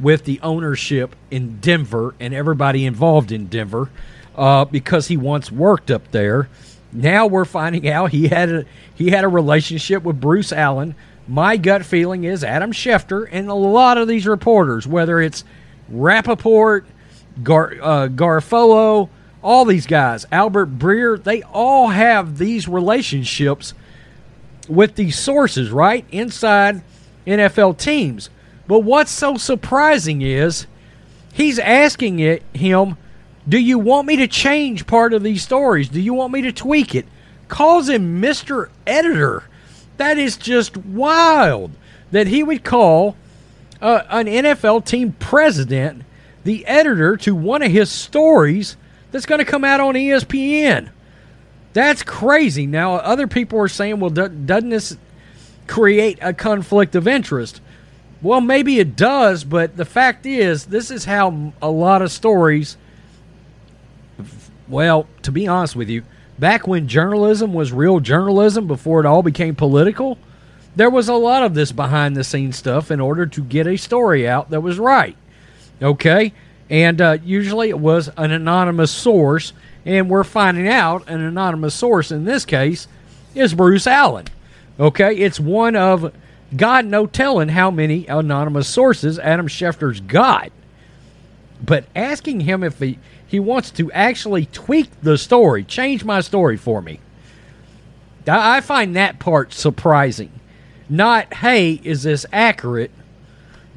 with 0.00 0.24
the 0.24 0.40
ownership 0.42 1.14
in 1.30 1.60
Denver 1.60 2.14
and 2.18 2.32
everybody 2.32 2.86
involved 2.86 3.32
in 3.32 3.46
Denver 3.46 3.90
uh, 4.34 4.64
because 4.64 5.08
he 5.08 5.16
once 5.16 5.52
worked 5.52 5.90
up 5.90 6.10
there. 6.10 6.48
Now 6.92 7.26
we're 7.26 7.44
finding 7.44 7.88
out 7.88 8.10
he 8.10 8.28
had 8.28 8.48
a 8.50 8.64
he 8.94 9.10
had 9.10 9.24
a 9.24 9.28
relationship 9.28 10.02
with 10.02 10.20
Bruce 10.20 10.52
Allen. 10.52 10.94
My 11.28 11.56
gut 11.56 11.84
feeling 11.84 12.24
is 12.24 12.42
Adam 12.42 12.72
Schefter 12.72 13.28
and 13.30 13.48
a 13.48 13.54
lot 13.54 13.98
of 13.98 14.08
these 14.08 14.26
reporters, 14.26 14.86
whether 14.86 15.20
it's 15.20 15.44
Rapoport, 15.88 16.86
Gar, 17.42 17.76
uh, 17.80 18.08
Garafolo, 18.08 19.08
all 19.42 19.64
these 19.64 19.86
guys, 19.86 20.26
Albert 20.30 20.78
Breer, 20.78 21.22
they 21.22 21.42
all 21.42 21.88
have 21.88 22.38
these 22.38 22.68
relationships 22.68 23.74
with 24.68 24.96
these 24.96 25.18
sources, 25.18 25.70
right? 25.70 26.04
Inside 26.10 26.82
NFL 27.26 27.78
teams. 27.78 28.28
But 28.66 28.80
what's 28.80 29.10
so 29.10 29.36
surprising 29.36 30.22
is 30.22 30.66
he's 31.32 31.58
asking 31.58 32.20
it 32.20 32.42
him, 32.52 32.96
do 33.48 33.58
you 33.58 33.78
want 33.78 34.06
me 34.06 34.16
to 34.16 34.28
change 34.28 34.86
part 34.86 35.12
of 35.12 35.22
these 35.22 35.42
stories? 35.42 35.88
Do 35.88 36.00
you 36.00 36.14
want 36.14 36.32
me 36.32 36.42
to 36.42 36.52
tweak 36.52 36.94
it? 36.94 37.06
Calls 37.48 37.88
him 37.88 38.20
Mr. 38.20 38.68
Editor. 38.86 39.44
That 40.00 40.16
is 40.16 40.38
just 40.38 40.78
wild 40.78 41.72
that 42.10 42.26
he 42.26 42.42
would 42.42 42.64
call 42.64 43.16
uh, 43.82 44.02
an 44.08 44.28
NFL 44.28 44.86
team 44.86 45.12
president 45.12 46.04
the 46.42 46.64
editor 46.64 47.18
to 47.18 47.34
one 47.34 47.60
of 47.60 47.70
his 47.70 47.90
stories 47.90 48.78
that's 49.10 49.26
going 49.26 49.40
to 49.40 49.44
come 49.44 49.62
out 49.62 49.78
on 49.78 49.96
ESPN. 49.96 50.88
That's 51.74 52.02
crazy. 52.02 52.66
Now, 52.66 52.94
other 52.94 53.26
people 53.26 53.58
are 53.58 53.68
saying, 53.68 54.00
well, 54.00 54.08
doesn't 54.08 54.70
this 54.70 54.96
create 55.66 56.18
a 56.22 56.32
conflict 56.32 56.94
of 56.94 57.06
interest? 57.06 57.60
Well, 58.22 58.40
maybe 58.40 58.78
it 58.78 58.96
does, 58.96 59.44
but 59.44 59.76
the 59.76 59.84
fact 59.84 60.24
is, 60.24 60.64
this 60.64 60.90
is 60.90 61.04
how 61.04 61.52
a 61.60 61.70
lot 61.70 62.00
of 62.00 62.10
stories. 62.10 62.78
Well, 64.66 65.06
to 65.24 65.30
be 65.30 65.46
honest 65.46 65.76
with 65.76 65.90
you, 65.90 66.04
back 66.40 66.66
when 66.66 66.88
journalism 66.88 67.52
was 67.52 67.72
real 67.72 68.00
journalism 68.00 68.66
before 68.66 69.00
it 69.00 69.06
all 69.06 69.22
became 69.22 69.54
political, 69.54 70.18
there 70.74 70.90
was 70.90 71.08
a 71.08 71.14
lot 71.14 71.42
of 71.42 71.54
this 71.54 71.70
behind 71.70 72.16
the 72.16 72.24
scenes 72.24 72.56
stuff 72.56 72.90
in 72.90 73.00
order 73.00 73.26
to 73.26 73.42
get 73.42 73.66
a 73.66 73.76
story 73.76 74.26
out 74.26 74.50
that 74.50 74.62
was 74.62 74.78
right. 74.78 75.16
Okay? 75.82 76.32
And 76.70 77.00
uh, 77.00 77.18
usually 77.22 77.68
it 77.68 77.78
was 77.78 78.08
an 78.16 78.30
anonymous 78.30 78.90
source, 78.90 79.52
and 79.84 80.08
we're 80.08 80.24
finding 80.24 80.68
out 80.68 81.08
an 81.08 81.20
anonymous 81.20 81.74
source 81.74 82.10
in 82.10 82.24
this 82.24 82.44
case 82.44 82.88
is 83.34 83.54
Bruce 83.54 83.86
Allen. 83.86 84.26
Okay? 84.78 85.14
It's 85.16 85.38
one 85.38 85.76
of 85.76 86.12
God 86.56 86.86
no 86.86 87.06
telling 87.06 87.48
how 87.48 87.70
many 87.70 88.06
anonymous 88.06 88.68
sources 88.68 89.18
Adam 89.18 89.48
Schefter's 89.48 90.00
got. 90.00 90.50
But 91.62 91.84
asking 91.94 92.40
him 92.40 92.62
if 92.62 92.78
he, 92.78 92.98
he 93.30 93.38
wants 93.38 93.70
to 93.70 93.92
actually 93.92 94.46
tweak 94.46 94.88
the 95.02 95.16
story, 95.16 95.62
change 95.62 96.04
my 96.04 96.20
story 96.20 96.56
for 96.56 96.82
me. 96.82 96.98
I, 98.26 98.60
find 98.60 98.96
that 98.96 99.20
part 99.20 99.52
surprising. 99.52 100.32
Not, 100.88 101.34
hey, 101.34 101.80
is 101.84 102.02
this 102.02 102.26
accurate? 102.32 102.90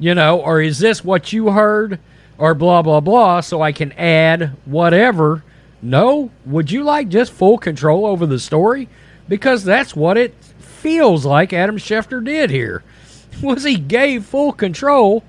You 0.00 0.16
know, 0.16 0.40
or 0.40 0.60
is 0.60 0.80
this 0.80 1.04
what 1.04 1.32
you 1.32 1.52
heard? 1.52 2.00
Or 2.36 2.52
blah, 2.52 2.82
blah, 2.82 2.98
blah, 2.98 3.42
so 3.42 3.62
I 3.62 3.70
can 3.70 3.92
add 3.92 4.56
whatever. 4.64 5.44
No, 5.80 6.32
would 6.44 6.72
you 6.72 6.82
like 6.82 7.08
just 7.08 7.32
full 7.32 7.56
control 7.56 8.06
over 8.06 8.26
the 8.26 8.40
story? 8.40 8.88
Because 9.28 9.62
that's 9.62 9.94
what 9.94 10.16
it 10.18 10.34
feels 10.58 11.24
like 11.24 11.52
Adam 11.52 11.78
Schefter 11.78 12.24
did 12.24 12.50
here. 12.50 12.82
Was 13.40 13.62
he 13.62 13.76
gave 13.76 14.24
full 14.24 14.50
control 14.50 15.22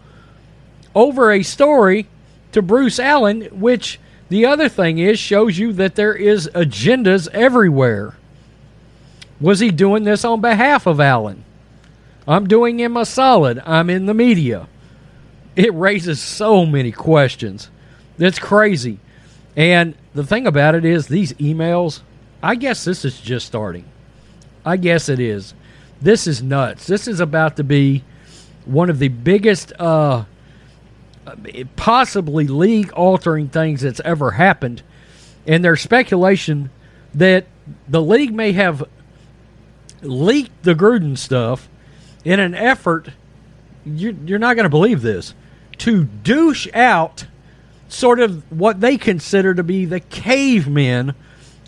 over 0.95 1.31
a 1.31 1.43
story 1.43 2.07
to 2.53 2.63
Bruce 2.63 2.99
Allen, 2.99 3.43
which 3.51 3.99
the 4.29 4.45
other 4.45 4.69
thing 4.69 4.97
is 4.97 5.19
shows 5.19 5.57
you 5.57 5.73
that 5.73 5.95
there 5.95 6.13
is 6.13 6.49
agendas 6.53 7.27
everywhere. 7.29 8.15
Was 9.39 9.59
he 9.59 9.69
doing 9.69 10.03
this 10.03 10.25
on 10.25 10.41
behalf 10.41 10.85
of 10.85 10.99
Allen? 10.99 11.43
I'm 12.27 12.47
doing 12.47 12.79
him 12.79 12.97
a 12.97 13.05
solid. 13.05 13.61
I'm 13.65 13.89
in 13.89 14.05
the 14.05 14.13
media. 14.13 14.67
It 15.55 15.73
raises 15.73 16.19
so 16.21 16.65
many 16.65 16.91
questions. 16.91 17.69
That's 18.17 18.39
crazy. 18.39 18.99
And 19.55 19.95
the 20.13 20.25
thing 20.25 20.47
about 20.47 20.75
it 20.75 20.85
is, 20.85 21.07
these 21.07 21.33
emails, 21.33 22.01
I 22.41 22.55
guess 22.55 22.83
this 22.83 23.05
is 23.05 23.21
just 23.21 23.45
starting. 23.45 23.85
I 24.65 24.77
guess 24.77 25.07
it 25.07 25.19
is. 25.19 25.53
This 26.01 26.27
is 26.27 26.41
nuts. 26.41 26.87
This 26.87 27.07
is 27.07 27.19
about 27.19 27.57
to 27.57 27.63
be 27.63 28.03
one 28.65 28.89
of 28.89 28.99
the 28.99 29.07
biggest, 29.09 29.71
uh, 29.79 30.25
possibly 31.75 32.47
league 32.47 32.91
altering 32.93 33.49
things 33.49 33.81
that's 33.81 34.01
ever 34.01 34.31
happened. 34.31 34.81
And 35.47 35.63
there's 35.63 35.81
speculation 35.81 36.69
that 37.13 37.45
the 37.87 38.01
league 38.01 38.33
may 38.33 38.51
have 38.53 38.83
leaked 40.01 40.63
the 40.63 40.73
Gruden 40.73 41.17
stuff 41.17 41.69
in 42.23 42.39
an 42.39 42.55
effort, 42.55 43.09
you, 43.85 44.17
you're 44.25 44.39
not 44.39 44.55
going 44.55 44.63
to 44.63 44.69
believe 44.69 45.01
this, 45.01 45.33
to 45.79 46.05
douche 46.05 46.67
out 46.73 47.25
sort 47.87 48.19
of 48.19 48.51
what 48.51 48.81
they 48.81 48.97
consider 48.97 49.53
to 49.53 49.63
be 49.63 49.85
the 49.85 49.99
cavemen 49.99 51.13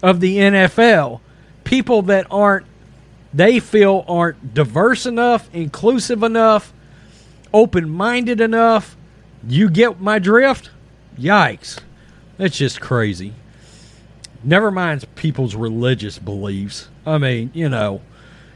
of 0.02 0.20
the 0.20 0.38
NFL. 0.38 1.20
People 1.64 2.02
that 2.04 2.26
aren't, 2.32 2.66
they 3.34 3.60
feel 3.60 4.04
aren't 4.08 4.54
diverse 4.54 5.06
enough, 5.06 5.50
inclusive 5.54 6.24
enough, 6.24 6.74
open 7.54 7.90
minded 7.90 8.42
enough. 8.42 8.98
You 9.46 9.70
get 9.70 10.00
my 10.00 10.20
drift? 10.20 10.70
Yikes. 11.18 11.80
That's 12.38 12.58
just 12.58 12.80
crazy. 12.80 13.34
Never 14.44 14.72
mind 14.72 15.06
people's 15.16 15.56
religious 15.56 16.20
beliefs. 16.20 16.88
I 17.06 17.18
mean, 17.18 17.52
you 17.54 17.70
know. 17.70 18.02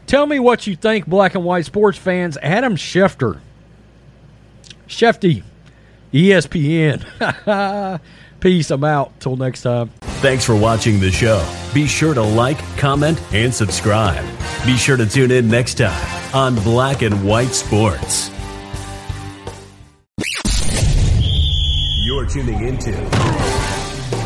Tell 0.07 0.25
me 0.25 0.39
what 0.39 0.67
you 0.67 0.75
think, 0.75 1.07
black 1.07 1.35
and 1.35 1.43
white 1.43 1.65
sports 1.65 1.97
fans. 1.97 2.37
Adam 2.41 2.75
Schefter. 2.75 3.39
Shefty, 4.87 5.43
ESPN. 6.13 7.99
Peace. 8.39 8.71
I'm 8.71 8.83
out. 8.83 9.19
Till 9.19 9.37
next 9.37 9.61
time. 9.61 9.89
Thanks 10.21 10.43
for 10.43 10.55
watching 10.55 10.99
the 10.99 11.11
show. 11.11 11.47
Be 11.73 11.87
sure 11.87 12.13
to 12.13 12.21
like, 12.21 12.57
comment, 12.77 13.21
and 13.33 13.53
subscribe. 13.53 14.23
Be 14.65 14.75
sure 14.75 14.97
to 14.97 15.05
tune 15.05 15.31
in 15.31 15.47
next 15.47 15.75
time 15.75 16.35
on 16.35 16.55
Black 16.55 17.01
and 17.01 17.23
White 17.23 17.53
Sports. 17.53 18.29
Tuning 22.31 22.65
into 22.65 22.91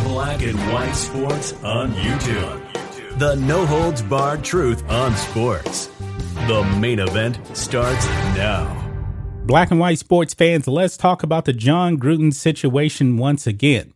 Black 0.04 0.44
and 0.44 0.60
White 0.72 0.94
Sports 0.94 1.54
on 1.64 1.92
YouTube. 1.94 3.18
The 3.18 3.34
no 3.34 3.66
holds 3.66 4.04
barred 4.04 4.44
truth 4.44 4.88
on 4.88 5.16
sports. 5.16 5.88
The 6.46 6.64
main 6.80 7.00
event 7.00 7.40
starts 7.58 8.06
now. 8.38 8.80
Black 9.46 9.72
and 9.72 9.80
white 9.80 9.98
sports 9.98 10.36
fans, 10.36 10.68
let's 10.68 10.98
talk 10.98 11.24
about 11.24 11.46
the 11.46 11.54
Jon 11.54 11.98
Gruden 11.98 12.32
situation 12.32 13.18
once 13.18 13.48
again. 13.48 13.92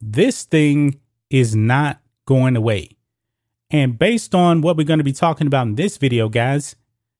This 0.00 0.42
thing 0.42 0.98
is 1.30 1.54
not 1.54 2.00
going 2.26 2.56
away. 2.56 2.88
And 3.70 3.96
based 3.96 4.34
on 4.34 4.62
what 4.62 4.76
we're 4.76 4.82
going 4.82 4.98
to 4.98 5.04
be 5.04 5.12
talking 5.12 5.46
about 5.46 5.68
in 5.68 5.76
this 5.76 5.98
video, 5.98 6.28
guys, 6.28 6.74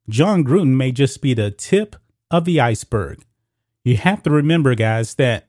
Jon 0.09 0.43
Gruden 0.45 0.75
may 0.75 0.91
just 0.91 1.23
be 1.23 1.35
the 1.35 1.53
tip 1.53 1.95
of 2.33 2.47
the 2.47 2.61
iceberg. 2.61 3.25
You 3.85 3.97
have 3.99 4.25
to 4.25 4.31
remember, 4.31 4.75
guys, 4.75 5.15
that 5.15 5.47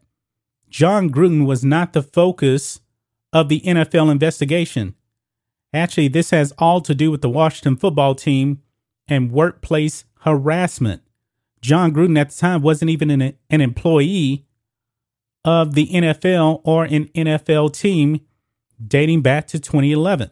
Jon 0.73 1.11
Gruden 1.11 1.45
was 1.45 1.63
not 1.63 1.93
the 1.93 2.01
focus 2.01 2.79
of 3.31 3.47
the 3.47 3.61
NFL 3.61 4.11
investigation. 4.11 4.95
Actually, 5.71 6.07
this 6.07 6.31
has 6.31 6.51
all 6.57 6.81
to 6.81 6.95
do 6.95 7.11
with 7.11 7.21
the 7.21 7.29
Washington 7.29 7.75
football 7.75 8.15
team 8.15 8.59
and 9.07 9.31
workplace 9.31 10.05
harassment. 10.21 11.03
Jon 11.61 11.93
Gruden 11.93 12.17
at 12.17 12.31
the 12.31 12.35
time 12.35 12.63
wasn't 12.63 12.89
even 12.89 13.11
an, 13.11 13.21
an 13.51 13.61
employee 13.61 14.47
of 15.45 15.75
the 15.75 15.85
NFL 15.89 16.61
or 16.63 16.85
an 16.85 17.05
NFL 17.09 17.71
team 17.71 18.21
dating 18.83 19.21
back 19.21 19.45
to 19.49 19.59
2011. 19.59 20.31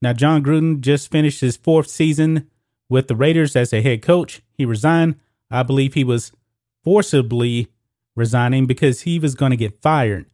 Now, 0.00 0.14
Jon 0.14 0.42
Gruden 0.42 0.80
just 0.80 1.10
finished 1.10 1.42
his 1.42 1.58
fourth 1.58 1.88
season 1.88 2.50
with 2.88 3.08
the 3.08 3.16
Raiders 3.16 3.54
as 3.54 3.74
a 3.74 3.82
head 3.82 4.00
coach. 4.00 4.40
He 4.54 4.64
resigned. 4.64 5.16
I 5.50 5.62
believe 5.62 5.92
he 5.92 6.04
was 6.04 6.32
forcibly 6.82 7.68
resigning 8.16 8.66
because 8.66 9.02
he 9.02 9.18
was 9.18 9.34
going 9.34 9.50
to 9.50 9.56
get 9.56 9.82
fired 9.82 10.26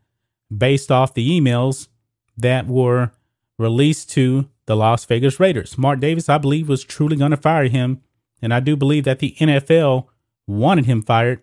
based 0.54 0.90
off 0.90 1.14
the 1.14 1.28
emails 1.28 1.88
that 2.36 2.66
were 2.66 3.12
released 3.58 4.10
to 4.10 4.48
the 4.66 4.76
Las 4.76 5.04
Vegas 5.04 5.40
Raiders. 5.40 5.78
Mark 5.78 6.00
Davis, 6.00 6.28
I 6.28 6.38
believe, 6.38 6.68
was 6.68 6.84
truly 6.84 7.16
going 7.16 7.32
to 7.32 7.36
fire 7.36 7.68
him. 7.68 8.00
And 8.42 8.54
I 8.54 8.60
do 8.60 8.76
believe 8.76 9.04
that 9.04 9.18
the 9.18 9.34
NFL 9.38 10.06
wanted 10.46 10.86
him 10.86 11.02
fired. 11.02 11.42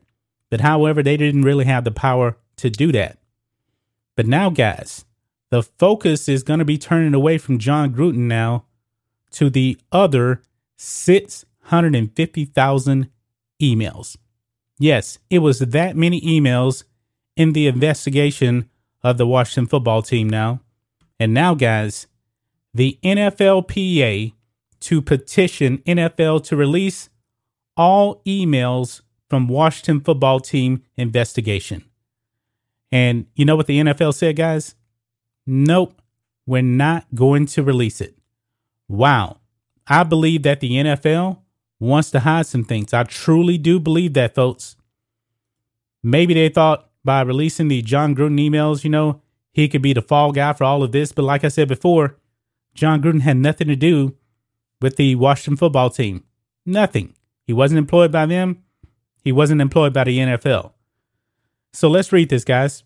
But 0.50 0.62
however, 0.62 1.04
they 1.04 1.18
didn't 1.18 1.44
really 1.44 1.66
have 1.66 1.84
the 1.84 1.92
power 1.92 2.38
to 2.58 2.70
do 2.70 2.92
that. 2.94 3.18
But 4.16 4.28
now, 4.28 4.50
guys, 4.50 5.06
the 5.50 5.62
focus 5.62 6.28
is 6.28 6.44
going 6.44 6.60
to 6.60 6.66
be 6.66 6.78
turning 6.78 7.14
away 7.14 7.38
from 7.38 7.60
Jon 7.60 7.94
Gruden 7.94 8.28
now 8.28 8.66
to 9.32 9.50
the 9.50 9.78
other 9.92 10.42
650,000 10.78 13.10
emails. 13.62 14.18
Yes, 14.80 15.18
it 15.30 15.40
was 15.40 15.60
that 15.60 15.96
many 15.96 16.22
emails 16.22 16.84
in 17.36 17.54
the 17.54 17.68
investigation 17.68 18.70
of 19.04 19.18
the 19.18 19.28
Washington 19.28 19.68
football 19.68 20.02
team 20.02 20.30
now. 20.30 20.62
And 21.20 21.34
now, 21.34 21.56
guys, 21.56 22.08
the 22.74 23.00
NFLPA 23.04 24.34
to 24.82 25.02
petition 25.02 25.80
NFL 25.80 26.44
to 26.46 26.56
release 26.56 27.10
all 27.76 28.22
emails 28.26 29.02
from 29.30 29.48
Washington 29.48 30.02
football 30.02 30.40
team 30.40 30.84
investigation. 30.96 31.84
And 32.92 33.26
you 33.36 33.46
know 33.46 33.56
what 33.56 33.68
the 33.68 33.80
NFL 33.80 34.14
said, 34.14 34.36
guys? 34.36 34.76
Nope, 35.46 36.02
we're 36.46 36.62
not 36.62 37.06
going 37.14 37.46
to 37.48 37.64
release 37.64 38.00
it. 38.02 38.16
Wow. 38.88 39.38
I 39.88 40.04
believe 40.04 40.44
that 40.44 40.60
the 40.60 40.72
NFL 40.72 41.40
wants 41.80 42.12
to 42.12 42.22
hide 42.22 42.46
some 42.46 42.64
things. 42.64 42.94
I 42.94 43.04
truly 43.04 43.58
do 43.58 43.80
believe 43.80 44.14
that, 44.14 44.36
folks. 44.36 44.76
Maybe 46.04 46.34
they 46.34 46.50
thought 46.50 46.90
by 47.04 47.22
releasing 47.22 47.68
the 47.68 47.82
Jon 47.82 48.16
Gruden 48.16 48.40
emails, 48.40 48.84
you 48.84 48.90
know, 48.90 49.22
he 49.52 49.68
could 49.68 49.82
be 49.82 49.94
the 49.94 50.02
fall 50.02 50.32
guy 50.32 50.54
for 50.54 50.64
all 50.64 50.84
of 50.84 50.92
this. 50.92 51.12
But 51.12 51.24
like 51.24 51.44
I 51.44 51.48
said 51.50 51.68
before, 51.68 52.18
Jon 52.74 53.02
Gruden 53.02 53.22
had 53.22 53.38
nothing 53.38 53.68
to 53.68 53.76
do 53.76 54.16
with 54.82 54.98
the 54.98 55.16
Washington 55.16 55.58
football 55.58 55.90
team. 55.90 56.24
Nothing. 56.66 57.16
He 57.46 57.54
wasn't 57.54 57.80
employed 57.80 58.12
by 58.12 58.26
them. 58.26 58.64
He 59.24 59.32
wasn't 59.32 59.62
employed 59.62 59.94
by 59.94 60.04
the 60.04 60.20
NFL. 60.20 60.74
So 61.74 61.90
let's 61.90 62.12
read 62.12 62.30
this, 62.30 62.44
guys. 62.44 62.84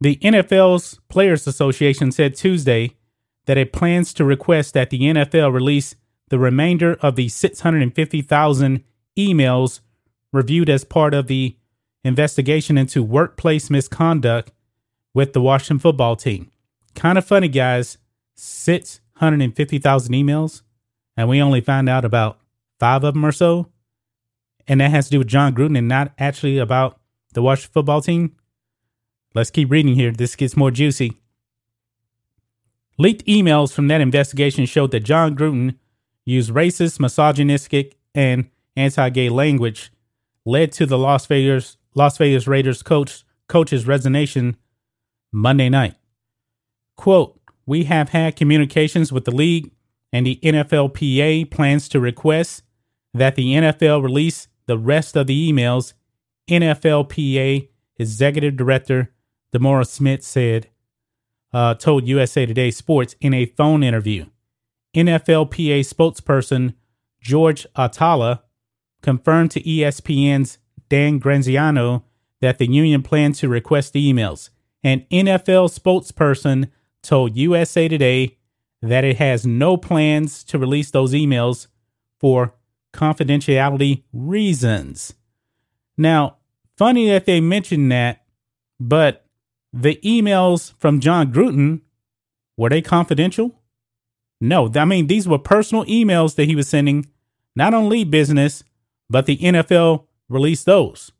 The 0.00 0.16
NFL's 0.16 0.98
Players 1.08 1.46
Association 1.46 2.10
said 2.10 2.34
Tuesday 2.34 2.96
that 3.46 3.58
it 3.58 3.72
plans 3.72 4.14
to 4.14 4.24
request 4.24 4.74
that 4.74 4.90
the 4.90 5.00
NFL 5.00 5.52
release 5.52 5.94
the 6.30 6.38
remainder 6.38 6.94
of 7.02 7.16
the 7.16 7.28
650,000 7.28 8.84
emails 9.18 9.80
reviewed 10.32 10.70
as 10.70 10.84
part 10.84 11.12
of 11.12 11.26
the 11.26 11.56
investigation 12.02 12.78
into 12.78 13.02
workplace 13.02 13.68
misconduct 13.68 14.52
with 15.12 15.32
the 15.32 15.40
Washington 15.40 15.78
football 15.78 16.16
team. 16.16 16.50
Kind 16.94 17.18
of 17.18 17.24
funny, 17.26 17.48
guys. 17.48 17.98
650,000 18.36 20.14
emails, 20.14 20.62
and 21.16 21.28
we 21.28 21.42
only 21.42 21.60
found 21.60 21.90
out 21.90 22.06
about 22.06 22.38
five 22.78 23.04
of 23.04 23.12
them 23.12 23.26
or 23.26 23.32
so. 23.32 23.66
And 24.66 24.80
that 24.80 24.90
has 24.92 25.06
to 25.06 25.10
do 25.10 25.18
with 25.18 25.28
Jon 25.28 25.54
Gruden 25.54 25.76
and 25.76 25.88
not 25.88 26.12
actually 26.18 26.56
about 26.56 26.98
the 27.34 27.42
Washington 27.42 27.72
football 27.72 28.00
team. 28.00 28.36
Let's 29.34 29.50
keep 29.50 29.70
reading 29.70 29.94
here. 29.94 30.10
This 30.10 30.36
gets 30.36 30.56
more 30.56 30.70
juicy. 30.70 31.20
Leaked 32.98 33.26
emails 33.26 33.72
from 33.72 33.88
that 33.88 34.00
investigation 34.00 34.64
showed 34.64 34.90
that 34.92 35.00
Jon 35.00 35.36
Gruden 35.36 35.76
used 36.30 36.52
racist, 36.52 37.00
misogynistic, 37.00 37.96
and 38.14 38.48
anti-gay 38.76 39.28
language, 39.28 39.92
led 40.46 40.72
to 40.72 40.86
the 40.86 40.98
Las 40.98 41.26
Vegas 41.26 41.76
Las 41.94 42.16
Vegas 42.18 42.46
Raiders 42.46 42.82
coach 42.82 43.24
coach's 43.48 43.86
resignation 43.86 44.56
Monday 45.32 45.68
night. 45.68 45.96
Quote, 46.96 47.38
we 47.66 47.84
have 47.84 48.10
had 48.10 48.36
communications 48.36 49.12
with 49.12 49.24
the 49.24 49.34
league 49.34 49.70
and 50.12 50.26
the 50.26 50.38
NFLPA 50.42 51.50
plans 51.50 51.88
to 51.88 52.00
request 52.00 52.62
that 53.12 53.36
the 53.36 53.54
NFL 53.54 54.02
release 54.02 54.48
the 54.66 54.78
rest 54.78 55.16
of 55.16 55.26
the 55.26 55.52
emails, 55.52 55.94
NFLPA 56.48 57.68
Executive 57.98 58.56
Director 58.56 59.12
DeMaurice 59.52 59.88
Smith 59.88 60.22
said, 60.22 60.68
uh, 61.52 61.74
told 61.74 62.06
USA 62.06 62.46
Today 62.46 62.70
Sports 62.70 63.16
in 63.20 63.34
a 63.34 63.46
phone 63.46 63.82
interview. 63.82 64.26
NFLPA 64.94 65.80
spokesperson 65.80 66.74
George 67.20 67.66
Atallah 67.76 68.40
confirmed 69.02 69.50
to 69.52 69.62
ESPN's 69.62 70.58
Dan 70.88 71.18
Graziano 71.18 72.04
that 72.40 72.58
the 72.58 72.70
union 72.70 73.02
planned 73.02 73.34
to 73.36 73.48
request 73.48 73.92
the 73.92 74.12
emails. 74.12 74.50
An 74.82 75.06
NFL 75.10 75.70
spokesperson 75.78 76.70
told 77.02 77.36
USA 77.36 77.88
Today 77.88 78.38
that 78.82 79.04
it 79.04 79.18
has 79.18 79.46
no 79.46 79.76
plans 79.76 80.42
to 80.44 80.58
release 80.58 80.90
those 80.90 81.12
emails 81.12 81.66
for 82.18 82.54
confidentiality 82.92 84.02
reasons. 84.12 85.14
Now, 85.96 86.38
funny 86.76 87.08
that 87.10 87.26
they 87.26 87.40
mentioned 87.40 87.92
that, 87.92 88.24
but 88.80 89.26
the 89.72 90.00
emails 90.02 90.72
from 90.78 90.98
Jon 90.98 91.32
Gruden 91.32 91.82
were 92.56 92.70
they 92.70 92.82
confidential? 92.82 93.59
No, 94.40 94.70
I 94.74 94.84
mean 94.84 95.06
these 95.06 95.28
were 95.28 95.38
personal 95.38 95.84
emails 95.84 96.36
that 96.36 96.46
he 96.46 96.56
was 96.56 96.68
sending, 96.68 97.06
not 97.54 97.74
only 97.74 98.04
business, 98.04 98.64
but 99.08 99.26
the 99.26 99.36
NFL 99.36 100.06
released 100.28 100.66
those. 100.66 101.12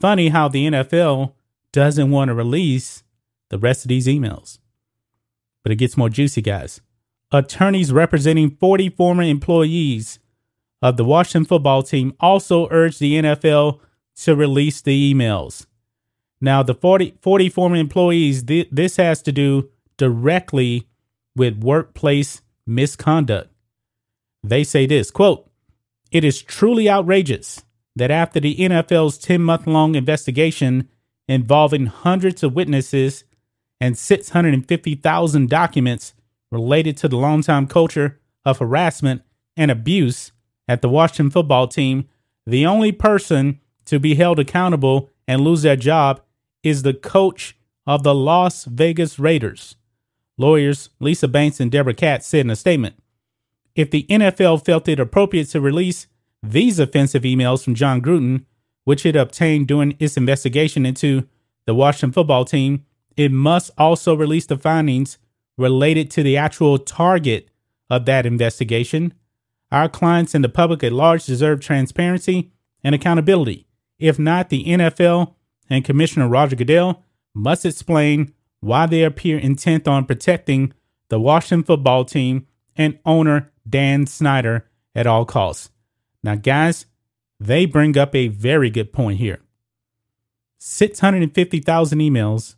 Funny 0.00 0.28
how 0.28 0.48
the 0.48 0.66
NFL 0.68 1.32
doesn't 1.72 2.10
want 2.10 2.28
to 2.28 2.34
release 2.34 3.02
the 3.48 3.58
rest 3.58 3.84
of 3.84 3.88
these 3.88 4.06
emails. 4.06 4.58
But 5.62 5.72
it 5.72 5.76
gets 5.76 5.96
more 5.96 6.08
juicy, 6.08 6.42
guys. 6.42 6.80
Attorneys 7.32 7.92
representing 7.92 8.56
40 8.56 8.90
former 8.90 9.22
employees 9.22 10.18
of 10.80 10.96
the 10.96 11.04
Washington 11.04 11.44
football 11.44 11.82
team 11.82 12.14
also 12.20 12.68
urged 12.70 13.00
the 13.00 13.20
NFL 13.20 13.80
to 14.22 14.34
release 14.34 14.80
the 14.80 15.12
emails. 15.14 15.66
Now, 16.40 16.62
the 16.62 16.74
40, 16.74 17.14
40 17.20 17.48
former 17.48 17.76
employees, 17.76 18.44
th- 18.44 18.68
this 18.70 18.96
has 18.96 19.22
to 19.22 19.32
do 19.32 19.70
directly 19.96 20.87
with 21.38 21.62
workplace 21.62 22.42
misconduct. 22.66 23.50
They 24.42 24.64
say 24.64 24.86
this 24.86 25.10
quote, 25.10 25.48
It 26.10 26.24
is 26.24 26.42
truly 26.42 26.88
outrageous 26.90 27.62
that 27.96 28.10
after 28.10 28.40
the 28.40 28.56
NFL's 28.56 29.18
10 29.18 29.42
month 29.42 29.66
long 29.66 29.94
investigation 29.94 30.88
involving 31.26 31.86
hundreds 31.86 32.42
of 32.42 32.54
witnesses 32.54 33.24
and 33.80 33.96
650,000 33.96 35.48
documents 35.48 36.14
related 36.50 36.96
to 36.98 37.08
the 37.08 37.16
longtime 37.16 37.66
culture 37.66 38.18
of 38.44 38.58
harassment 38.58 39.22
and 39.56 39.70
abuse 39.70 40.32
at 40.66 40.82
the 40.82 40.88
Washington 40.88 41.30
football 41.30 41.66
team, 41.66 42.08
the 42.46 42.64
only 42.64 42.92
person 42.92 43.60
to 43.84 43.98
be 43.98 44.14
held 44.14 44.38
accountable 44.38 45.10
and 45.26 45.40
lose 45.42 45.62
their 45.62 45.76
job 45.76 46.20
is 46.62 46.82
the 46.82 46.94
coach 46.94 47.56
of 47.86 48.02
the 48.02 48.14
Las 48.14 48.64
Vegas 48.64 49.18
Raiders. 49.18 49.76
Lawyers 50.38 50.88
Lisa 51.00 51.28
Banks 51.28 51.60
and 51.60 51.70
Deborah 51.70 51.92
Katz 51.92 52.26
said 52.26 52.40
in 52.40 52.50
a 52.50 52.56
statement 52.56 52.94
If 53.74 53.90
the 53.90 54.06
NFL 54.08 54.64
felt 54.64 54.88
it 54.88 55.00
appropriate 55.00 55.48
to 55.50 55.60
release 55.60 56.06
these 56.42 56.78
offensive 56.78 57.24
emails 57.24 57.64
from 57.64 57.74
Jon 57.74 58.00
Gruden, 58.00 58.44
which 58.84 59.04
it 59.04 59.16
obtained 59.16 59.66
during 59.68 59.96
its 59.98 60.16
investigation 60.16 60.86
into 60.86 61.28
the 61.66 61.74
Washington 61.74 62.12
football 62.12 62.44
team, 62.44 62.86
it 63.16 63.32
must 63.32 63.70
also 63.76 64.14
release 64.14 64.46
the 64.46 64.56
findings 64.56 65.18
related 65.56 66.10
to 66.12 66.22
the 66.22 66.36
actual 66.36 66.78
target 66.78 67.50
of 67.90 68.06
that 68.06 68.24
investigation. 68.24 69.12
Our 69.72 69.88
clients 69.88 70.34
and 70.34 70.44
the 70.44 70.48
public 70.48 70.82
at 70.84 70.92
large 70.92 71.26
deserve 71.26 71.60
transparency 71.60 72.52
and 72.84 72.94
accountability. 72.94 73.66
If 73.98 74.18
not, 74.18 74.48
the 74.48 74.64
NFL 74.64 75.34
and 75.68 75.84
Commissioner 75.84 76.28
Roger 76.28 76.56
Goodell 76.56 77.02
must 77.34 77.66
explain 77.66 78.32
why 78.60 78.86
they 78.86 79.02
appear 79.02 79.38
intent 79.38 79.86
on 79.86 80.04
protecting 80.04 80.72
the 81.08 81.20
Washington 81.20 81.64
football 81.64 82.04
team 82.04 82.46
and 82.76 82.98
owner 83.04 83.52
Dan 83.68 84.06
Snyder 84.06 84.68
at 84.94 85.06
all 85.06 85.24
costs. 85.24 85.70
Now, 86.22 86.34
guys, 86.34 86.86
they 87.40 87.66
bring 87.66 87.96
up 87.96 88.14
a 88.14 88.28
very 88.28 88.70
good 88.70 88.92
point 88.92 89.18
here 89.18 89.40
650,000 90.58 91.98
emails, 92.00 92.56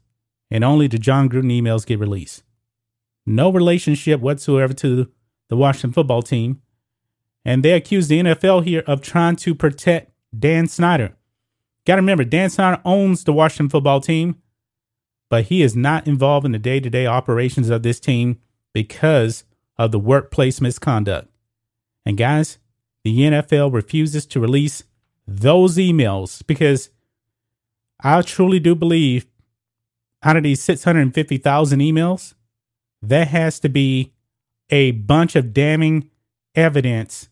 and 0.51 0.65
only 0.65 0.87
the 0.87 0.99
Jon 0.99 1.29
Gruden 1.29 1.53
emails 1.53 1.87
get 1.87 1.99
released. 1.99 2.43
No 3.27 3.51
relationship 3.53 4.21
whatsoever 4.21 4.73
to 4.75 5.11
the 5.49 5.57
Washington 5.57 5.93
football 5.93 6.23
team. 6.23 6.63
And 7.45 7.63
they 7.63 7.73
accuse 7.73 8.09
the 8.09 8.21
NFL 8.21 8.65
here 8.65 8.83
of 8.87 9.01
trying 9.01 9.37
to 9.37 9.55
protect 9.55 10.13
Dan 10.37 10.67
Snyder. 10.67 11.17
Got 11.87 11.97
to 11.97 12.03
remember, 12.03 12.25
Dan 12.25 12.51
Snyder 12.51 12.81
owns 12.85 13.25
the 13.25 13.33
Washington 13.33 13.69
football 13.69 14.01
team, 14.01 14.40
but 15.31 15.45
he 15.45 15.63
is 15.63 15.75
not 15.75 16.07
involved 16.07 16.45
in 16.45 16.53
the 16.53 16.59
day 16.59 16.81
to 16.81 16.91
day 16.91 17.07
operations 17.07 17.71
of 17.71 17.83
this 17.83 17.99
team 17.99 18.39
because 18.75 19.45
of 19.79 19.93
the 19.93 19.99
workplace 19.99 20.61
misconduct. 20.61 21.29
And 22.05 22.19
guys, 22.19 22.59
the 23.05 23.19
NFL 23.19 23.73
refuses 23.73 24.27
to 24.27 24.41
release 24.41 24.85
those 25.27 25.77
emails 25.77 26.47
because 26.47 26.91
I 28.03 28.21
truly 28.23 28.59
do 28.59 28.75
believe 28.75 29.27
out 30.23 30.37
of 30.37 30.43
these 30.43 30.63
650,000 30.63 31.81
emails, 31.81 32.35
there 33.01 33.25
has 33.25 33.59
to 33.61 33.69
be 33.69 34.13
a 34.69 34.91
bunch 34.91 35.35
of 35.37 35.55
damning 35.55 36.11
evidence 36.55 37.29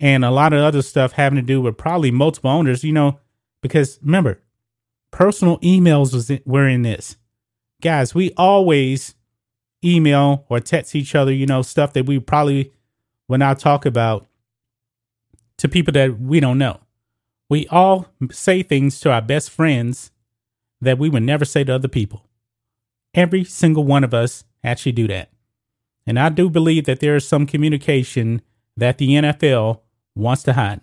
and 0.00 0.24
a 0.24 0.30
lot 0.30 0.52
of 0.52 0.60
other 0.60 0.82
stuff 0.82 1.12
having 1.12 1.36
to 1.36 1.42
do 1.42 1.60
with 1.60 1.76
probably 1.76 2.10
multiple 2.10 2.50
owners, 2.50 2.84
you 2.84 2.92
know, 2.92 3.18
because 3.62 3.98
remember, 4.02 4.40
personal 5.10 5.58
emails 5.60 6.12
was 6.12 6.30
in, 6.30 6.40
were 6.44 6.68
in 6.68 6.82
this. 6.82 7.16
Guys, 7.82 8.14
we 8.14 8.32
always 8.36 9.14
email 9.84 10.44
or 10.48 10.60
text 10.60 10.94
each 10.94 11.14
other, 11.14 11.32
you 11.32 11.46
know, 11.46 11.62
stuff 11.62 11.92
that 11.92 12.06
we 12.06 12.18
probably 12.18 12.72
would 13.28 13.40
not 13.40 13.58
talk 13.58 13.86
about 13.86 14.26
to 15.58 15.68
people 15.68 15.92
that 15.92 16.18
we 16.20 16.40
don't 16.40 16.58
know. 16.58 16.80
We 17.48 17.66
all 17.68 18.08
say 18.30 18.62
things 18.62 19.00
to 19.00 19.12
our 19.12 19.22
best 19.22 19.50
friends 19.50 20.10
that 20.80 20.98
we 20.98 21.08
would 21.08 21.22
never 21.22 21.44
say 21.44 21.64
to 21.64 21.74
other 21.74 21.88
people. 21.88 22.26
Every 23.14 23.44
single 23.44 23.84
one 23.84 24.04
of 24.04 24.12
us 24.12 24.44
actually 24.62 24.92
do 24.92 25.06
that. 25.08 25.30
And 26.06 26.18
I 26.18 26.28
do 26.28 26.50
believe 26.50 26.84
that 26.84 27.00
there 27.00 27.16
is 27.16 27.26
some 27.26 27.46
communication 27.46 28.42
that 28.76 28.98
the 28.98 29.08
NFL 29.08 29.80
wants 30.14 30.42
to 30.44 30.52
hide. 30.52 30.80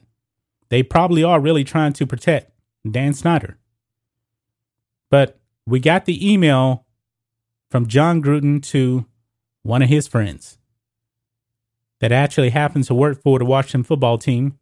They 0.69 0.83
probably 0.83 1.23
are 1.23 1.39
really 1.39 1.63
trying 1.63 1.93
to 1.93 2.07
protect 2.07 2.51
Dan 2.89 3.13
Snyder. 3.13 3.57
But 5.13 5.39
we 5.67 5.79
got 5.79 6.05
the 6.05 6.33
email 6.33 6.87
from 7.69 7.85
Jon 7.85 8.19
Gruden 8.19 8.63
to 8.69 9.05
one 9.61 9.83
of 9.83 9.89
his 9.89 10.07
friends 10.07 10.57
that 11.99 12.11
actually 12.11 12.49
happens 12.49 12.87
to 12.87 12.95
work 12.95 13.21
for 13.21 13.37
the 13.37 13.45
Washington 13.45 13.83
football 13.83 14.17
team. 14.17 14.57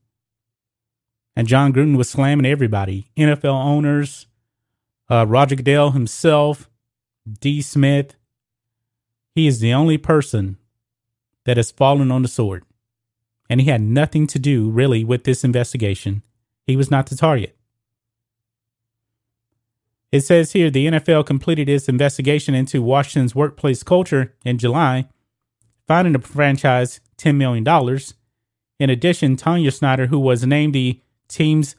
And 1.37 1.47
Jon 1.47 1.71
Gruden 1.71 1.95
was 1.95 2.09
slamming 2.09 2.45
everybody 2.45 3.07
NFL 3.15 3.63
owners, 3.63 4.27
uh, 5.09 5.25
Roger 5.25 5.55
Goodell 5.55 5.91
himself, 5.91 6.69
D. 7.39 7.61
Smith. 7.61 8.17
He 9.33 9.47
is 9.47 9.61
the 9.61 9.71
only 9.71 9.97
person 9.97 10.57
that 11.45 11.55
has 11.55 11.71
fallen 11.71 12.11
on 12.11 12.23
the 12.23 12.27
sword. 12.27 12.65
And 13.49 13.61
he 13.61 13.69
had 13.69 13.79
nothing 13.79 14.27
to 14.27 14.37
do 14.37 14.69
really 14.69 15.05
with 15.05 15.23
this 15.23 15.45
investigation. 15.45 16.23
He 16.67 16.75
was 16.75 16.91
not 16.91 17.07
the 17.07 17.15
target. 17.15 17.55
It 20.11 20.21
says 20.21 20.51
here 20.51 20.69
the 20.69 20.87
NFL 20.87 21.25
completed 21.25 21.69
its 21.69 21.87
investigation 21.87 22.53
into 22.53 22.81
Washington's 22.81 23.33
workplace 23.33 23.81
culture 23.81 24.33
in 24.43 24.57
July, 24.57 25.07
finding 25.87 26.13
the 26.13 26.19
franchise 26.19 26.99
$10 27.17 27.35
million. 27.35 27.65
In 28.79 28.89
addition, 28.89 29.37
Tanya 29.37 29.71
Snyder, 29.71 30.07
who 30.07 30.19
was 30.19 30.45
named 30.45 30.73
the 30.73 31.01
team's 31.29 31.75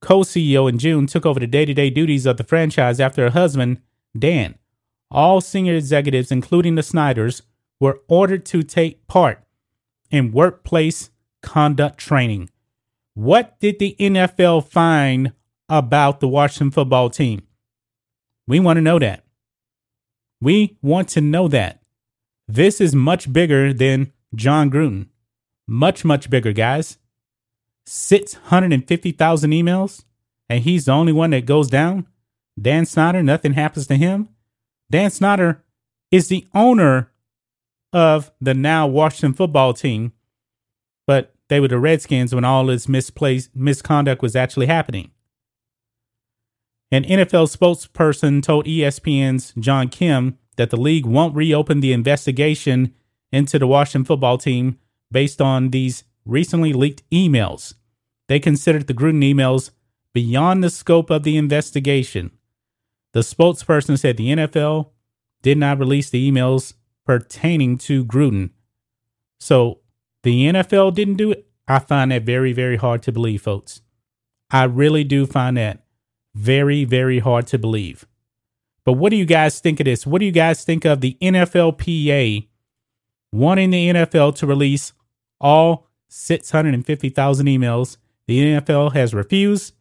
co 0.00 0.20
CEO 0.20 0.68
in 0.68 0.78
June, 0.78 1.06
took 1.06 1.26
over 1.26 1.40
the 1.40 1.46
day 1.46 1.64
to 1.64 1.74
day 1.74 1.90
duties 1.90 2.24
of 2.24 2.38
the 2.38 2.44
franchise 2.44 2.98
after 2.98 3.24
her 3.24 3.30
husband, 3.30 3.80
Dan. 4.18 4.54
All 5.10 5.40
senior 5.40 5.74
executives, 5.74 6.32
including 6.32 6.76
the 6.76 6.82
Snyders, 6.82 7.42
were 7.78 8.00
ordered 8.08 8.46
to 8.46 8.62
take 8.62 9.06
part 9.06 9.44
in 10.10 10.32
workplace 10.32 11.10
conduct 11.42 11.98
training. 11.98 12.48
What 13.14 13.58
did 13.60 13.78
the 13.78 13.96
NFL 14.00 14.68
find 14.68 15.32
about 15.68 16.20
the 16.20 16.28
Washington 16.28 16.70
football 16.70 17.10
team? 17.10 17.42
We 18.46 18.60
want 18.60 18.76
to 18.76 18.82
know 18.82 18.98
that. 18.98 19.24
We 20.40 20.76
want 20.82 21.08
to 21.10 21.20
know 21.20 21.48
that. 21.48 21.80
This 22.46 22.80
is 22.80 22.94
much 22.94 23.32
bigger 23.32 23.72
than 23.72 24.12
Jon 24.34 24.70
Gruden. 24.70 25.08
Much, 25.66 26.04
much 26.04 26.28
bigger, 26.28 26.52
guys. 26.52 26.98
650,000 27.86 29.50
emails, 29.50 30.04
and 30.48 30.62
he's 30.62 30.84
the 30.86 30.92
only 30.92 31.12
one 31.12 31.30
that 31.30 31.46
goes 31.46 31.68
down. 31.68 32.06
Dan 32.60 32.86
Snyder, 32.86 33.22
nothing 33.22 33.54
happens 33.54 33.86
to 33.88 33.96
him. 33.96 34.28
Dan 34.90 35.10
Snyder 35.10 35.62
is 36.10 36.28
the 36.28 36.46
owner 36.54 37.10
of 37.92 38.30
the 38.40 38.54
now 38.54 38.86
Washington 38.86 39.34
football 39.34 39.72
team, 39.72 40.12
but 41.06 41.34
they 41.48 41.60
were 41.60 41.68
the 41.68 41.78
Redskins 41.78 42.34
when 42.34 42.44
all 42.44 42.66
this 42.66 42.88
misplaced 42.88 43.54
misconduct 43.54 44.22
was 44.22 44.36
actually 44.36 44.66
happening. 44.66 45.10
An 46.90 47.04
NFL 47.04 47.54
spokesperson 47.54 48.42
told 48.42 48.66
ESPN's 48.66 49.52
John 49.58 49.88
Keim 49.88 50.38
that 50.56 50.70
the 50.70 50.76
league 50.76 51.06
won't 51.06 51.34
reopen 51.34 51.80
the 51.80 51.92
investigation 51.92 52.94
into 53.32 53.58
the 53.58 53.66
Washington 53.66 54.04
football 54.04 54.38
team 54.38 54.78
based 55.10 55.40
on 55.40 55.70
these 55.70 56.04
recently 56.24 56.72
leaked 56.72 57.08
emails. 57.10 57.74
They 58.28 58.38
considered 58.38 58.86
the 58.86 58.94
Gruden 58.94 59.22
emails 59.22 59.70
beyond 60.12 60.62
the 60.62 60.70
scope 60.70 61.10
of 61.10 61.24
the 61.24 61.36
investigation. 61.36 62.30
The 63.12 63.20
spokesperson 63.20 63.98
said 63.98 64.16
the 64.16 64.30
NFL 64.30 64.90
did 65.42 65.58
not 65.58 65.78
release 65.78 66.10
the 66.10 66.30
emails 66.30 66.74
pertaining 67.04 67.78
to 67.78 68.04
Gruden. 68.04 68.50
So 69.38 69.80
the 70.22 70.46
NFL 70.46 70.94
didn't 70.94 71.16
do 71.16 71.30
it. 71.30 71.46
I 71.68 71.78
find 71.78 72.10
that 72.10 72.22
very, 72.22 72.52
very 72.52 72.76
hard 72.76 73.02
to 73.02 73.12
believe, 73.12 73.42
folks. 73.42 73.82
I 74.50 74.64
really 74.64 75.04
do 75.04 75.26
find 75.26 75.56
that 75.56 75.83
very, 76.34 76.84
very 76.84 77.18
hard 77.20 77.46
to 77.48 77.58
believe. 77.58 78.06
But 78.84 78.94
what 78.94 79.10
do 79.10 79.16
you 79.16 79.24
guys 79.24 79.60
think 79.60 79.80
of 79.80 79.84
this? 79.84 80.06
What 80.06 80.18
do 80.18 80.26
you 80.26 80.32
guys 80.32 80.64
think 80.64 80.84
of 80.84 81.00
the 81.00 81.16
NFLPA 81.22 82.48
wanting 83.32 83.70
the 83.70 83.88
NFL 83.90 84.36
to 84.36 84.46
release 84.46 84.92
all 85.40 85.88
650,000 86.08 87.46
emails? 87.46 87.96
The 88.26 88.40
NFL 88.40 88.92
has 88.94 89.14
refused, 89.14 89.74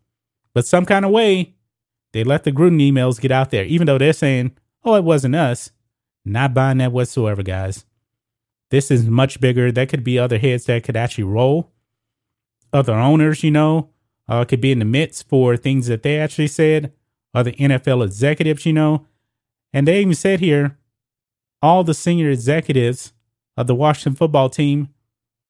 but 0.53 0.65
some 0.65 0.85
kind 0.85 1.05
of 1.05 1.11
way 1.11 1.55
they 2.11 2.23
let 2.23 2.43
the 2.43 2.51
Gruden 2.51 2.81
emails 2.81 3.19
get 3.19 3.31
out 3.31 3.51
there, 3.51 3.65
even 3.65 3.87
though 3.87 3.97
they're 3.97 4.13
saying, 4.13 4.55
oh, 4.83 4.95
it 4.95 5.03
wasn't 5.03 5.35
us. 5.35 5.71
Not 6.25 6.53
buying 6.53 6.77
that 6.77 6.91
whatsoever, 6.91 7.43
guys. 7.43 7.85
This 8.69 8.89
is 8.89 9.05
much 9.05 9.39
bigger. 9.39 9.71
There 9.71 9.85
could 9.85 10.03
be 10.03 10.17
other 10.17 10.37
heads 10.37 10.65
that 10.65 10.83
could 10.83 10.95
actually 10.95 11.25
roll. 11.25 11.71
Other 12.71 12.93
owners, 12.93 13.43
you 13.43 13.51
know, 13.51 13.89
uh, 14.27 14.45
could 14.45 14.61
be 14.61 14.71
in 14.71 14.79
the 14.79 14.85
midst 14.85 15.27
for 15.27 15.57
things 15.57 15.87
that 15.87 16.03
they 16.03 16.19
actually 16.19 16.47
said. 16.47 16.93
Other 17.33 17.51
NFL 17.53 18.05
executives, 18.05 18.65
you 18.65 18.73
know. 18.73 19.05
And 19.73 19.87
they 19.87 20.01
even 20.01 20.13
said 20.13 20.39
here 20.39 20.77
all 21.61 21.83
the 21.83 21.93
senior 21.93 22.29
executives 22.29 23.13
of 23.57 23.67
the 23.67 23.75
Washington 23.75 24.15
football 24.15 24.49
team 24.49 24.89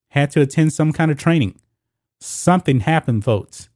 had 0.09 0.29
to 0.31 0.41
attend 0.41 0.71
some 0.71 0.93
kind 0.93 1.11
of 1.11 1.17
training. 1.17 1.59
Something 2.21 2.81
happened, 2.81 3.25
folks, 3.25 3.69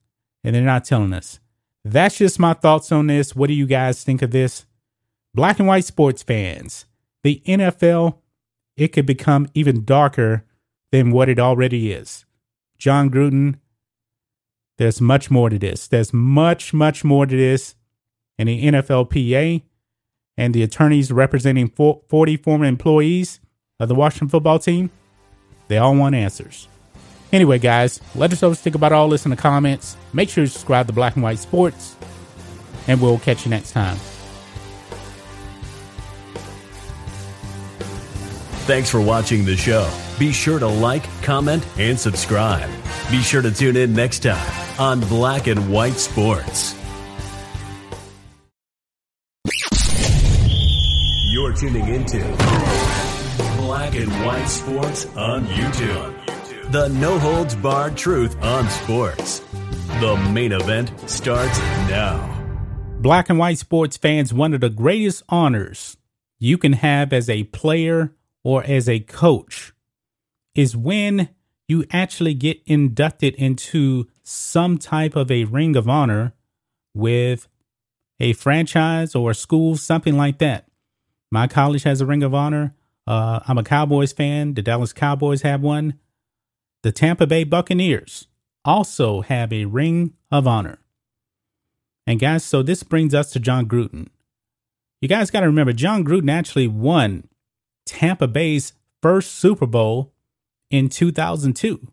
and 0.43 0.55
they're 0.55 0.61
not 0.61 0.85
telling 0.85 1.13
us. 1.13 1.39
That's 1.83 2.17
just 2.17 2.39
my 2.39 2.53
thoughts 2.53 2.91
on 2.91 3.07
this. 3.07 3.35
What 3.35 3.47
do 3.47 3.53
you 3.53 3.65
guys 3.65 4.03
think 4.03 4.21
of 4.21 4.31
this? 4.31 4.65
Black 5.33 5.59
and 5.59 5.67
white 5.67 5.85
sports 5.85 6.23
fans, 6.23 6.85
the 7.23 7.41
NFL, 7.45 8.17
it 8.75 8.89
could 8.89 9.05
become 9.05 9.47
even 9.53 9.83
darker 9.83 10.45
than 10.91 11.11
what 11.11 11.29
it 11.29 11.39
already 11.39 11.91
is. 11.91 12.25
Jon 12.77 13.09
Gruden, 13.09 13.55
there's 14.77 15.01
much 15.01 15.29
more 15.29 15.49
to 15.49 15.59
this. 15.59 15.87
There's 15.87 16.13
much, 16.13 16.73
much 16.73 17.03
more 17.03 17.25
to 17.25 17.35
this. 17.35 17.75
And 18.39 18.47
the 18.47 18.65
NFLPA 18.65 19.63
and 20.37 20.53
the 20.53 20.63
attorneys 20.63 21.11
representing 21.11 21.69
40 21.69 22.37
former 22.37 22.65
employees 22.65 23.39
of 23.79 23.89
the 23.89 23.95
Washington 23.95 24.29
football 24.29 24.59
team, 24.59 24.91
they 25.67 25.77
all 25.77 25.95
want 25.95 26.15
answers. 26.15 26.67
Anyway, 27.33 27.59
guys, 27.59 27.99
let 28.15 28.31
us 28.31 28.41
know 28.41 28.49
what 28.49 28.57
you 28.57 28.61
think 28.61 28.75
about 28.75 28.93
all 28.93 29.09
this 29.09 29.25
in 29.25 29.31
the 29.31 29.37
comments. 29.37 29.97
Make 30.13 30.29
sure 30.29 30.43
you 30.43 30.47
subscribe 30.47 30.87
to 30.87 30.93
Black 30.93 31.15
and 31.15 31.23
White 31.23 31.39
Sports, 31.39 31.95
and 32.87 33.01
we'll 33.01 33.19
catch 33.19 33.45
you 33.45 33.49
next 33.49 33.71
time. 33.71 33.97
Thanks 38.67 38.89
for 38.89 38.99
watching 38.99 39.45
the 39.45 39.55
show. 39.55 39.89
Be 40.19 40.33
sure 40.33 40.59
to 40.59 40.67
like, 40.67 41.03
comment, 41.21 41.65
and 41.77 41.97
subscribe. 41.97 42.69
Be 43.09 43.21
sure 43.21 43.41
to 43.41 43.49
tune 43.49 43.77
in 43.77 43.93
next 43.93 44.23
time 44.23 44.77
on 44.77 44.99
Black 44.99 45.47
and 45.47 45.71
White 45.71 45.93
Sports. 45.93 46.75
You're 51.31 51.53
tuning 51.53 51.87
into 51.87 52.19
Black 53.55 53.95
and 53.95 54.11
White 54.25 54.47
Sports 54.47 55.05
on 55.15 55.45
YouTube. 55.45 56.71
The 56.71 56.89
no 56.89 57.17
holds 57.19 57.55
barred 57.55 57.95
truth 57.95 58.35
on 58.43 58.69
sports. 58.69 59.39
The 60.01 60.17
main 60.33 60.51
event 60.51 60.91
starts 61.09 61.57
now. 61.87 62.33
Black 62.99 63.29
and 63.29 63.39
white 63.39 63.59
sports 63.59 63.95
fans, 63.95 64.33
one 64.33 64.53
of 64.53 64.59
the 64.59 64.69
greatest 64.69 65.23
honors 65.29 65.95
you 66.37 66.57
can 66.57 66.73
have 66.73 67.13
as 67.13 67.29
a 67.29 67.45
player 67.45 68.13
or 68.47 68.63
as 68.63 68.87
a 68.87 69.01
coach 69.01 69.73
is 70.55 70.73
when 70.73 71.27
you 71.67 71.83
actually 71.91 72.33
get 72.33 72.57
inducted 72.65 73.35
into 73.35 74.07
some 74.23 74.77
type 74.77 75.17
of 75.17 75.29
a 75.29 75.43
ring 75.43 75.75
of 75.75 75.89
honor 75.89 76.31
with 76.93 77.49
a 78.21 78.31
franchise 78.31 79.13
or 79.15 79.31
a 79.31 79.35
school, 79.35 79.75
something 79.75 80.15
like 80.15 80.37
that. 80.37 80.65
My 81.29 81.47
college 81.47 81.83
has 81.83 81.99
a 81.99 82.05
ring 82.05 82.23
of 82.23 82.33
honor. 82.33 82.73
Uh, 83.05 83.41
I'm 83.49 83.57
a 83.57 83.65
Cowboys 83.65 84.13
fan. 84.13 84.53
The 84.53 84.61
Dallas 84.61 84.93
Cowboys 84.93 85.41
have 85.41 85.59
one. 85.59 85.95
The 86.83 86.93
Tampa 86.93 87.27
Bay 87.27 87.43
Buccaneers 87.43 88.27
also 88.63 89.23
have 89.23 89.51
a 89.51 89.65
ring 89.65 90.13
of 90.31 90.47
honor. 90.47 90.77
And 92.05 92.17
guys, 92.17 92.45
so 92.45 92.63
this 92.63 92.83
brings 92.83 93.13
us 93.13 93.29
to 93.31 93.41
Jon 93.41 93.67
Gruden. 93.67 94.07
You 95.01 95.09
guys 95.09 95.31
got 95.31 95.41
to 95.41 95.47
remember, 95.47 95.73
Jon 95.73 96.05
Gruden 96.05 96.31
actually 96.31 96.69
won 96.69 97.27
Tampa 97.87 98.27
Bay's 98.27 98.73
first 99.01 99.31
Super 99.35 99.65
Bowl 99.65 100.13
in 100.69 100.89
2002. 100.89 101.91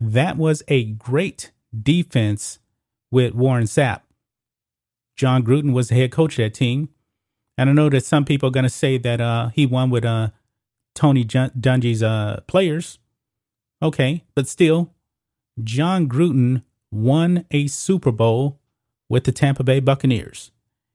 That 0.00 0.36
was 0.36 0.62
a 0.68 0.84
great 0.84 1.52
defense 1.82 2.58
with 3.10 3.34
Warren 3.34 3.64
Sapp. 3.64 4.00
Jon 5.16 5.44
Gruden 5.44 5.72
was 5.72 5.88
the 5.88 5.94
head 5.94 6.10
coach 6.10 6.38
of 6.38 6.44
that 6.44 6.54
team. 6.54 6.88
And 7.56 7.70
I 7.70 7.72
know 7.72 7.88
that 7.88 8.04
some 8.04 8.24
people 8.24 8.48
are 8.48 8.52
going 8.52 8.64
to 8.64 8.70
say 8.70 8.98
that 8.98 9.20
uh, 9.20 9.48
he 9.48 9.66
won 9.66 9.90
with 9.90 10.04
uh, 10.04 10.30
Tony 10.94 11.24
Dungy's 11.24 12.02
uh, 12.02 12.40
players. 12.46 12.98
Okay, 13.82 14.24
but 14.34 14.48
still, 14.48 14.92
Jon 15.62 16.08
Gruden 16.08 16.62
won 16.90 17.44
a 17.50 17.66
Super 17.66 18.10
Bowl 18.10 18.60
with 19.08 19.24
the 19.24 19.32
Tampa 19.32 19.62
Bay 19.62 19.78
Buccaneers, 19.78 20.50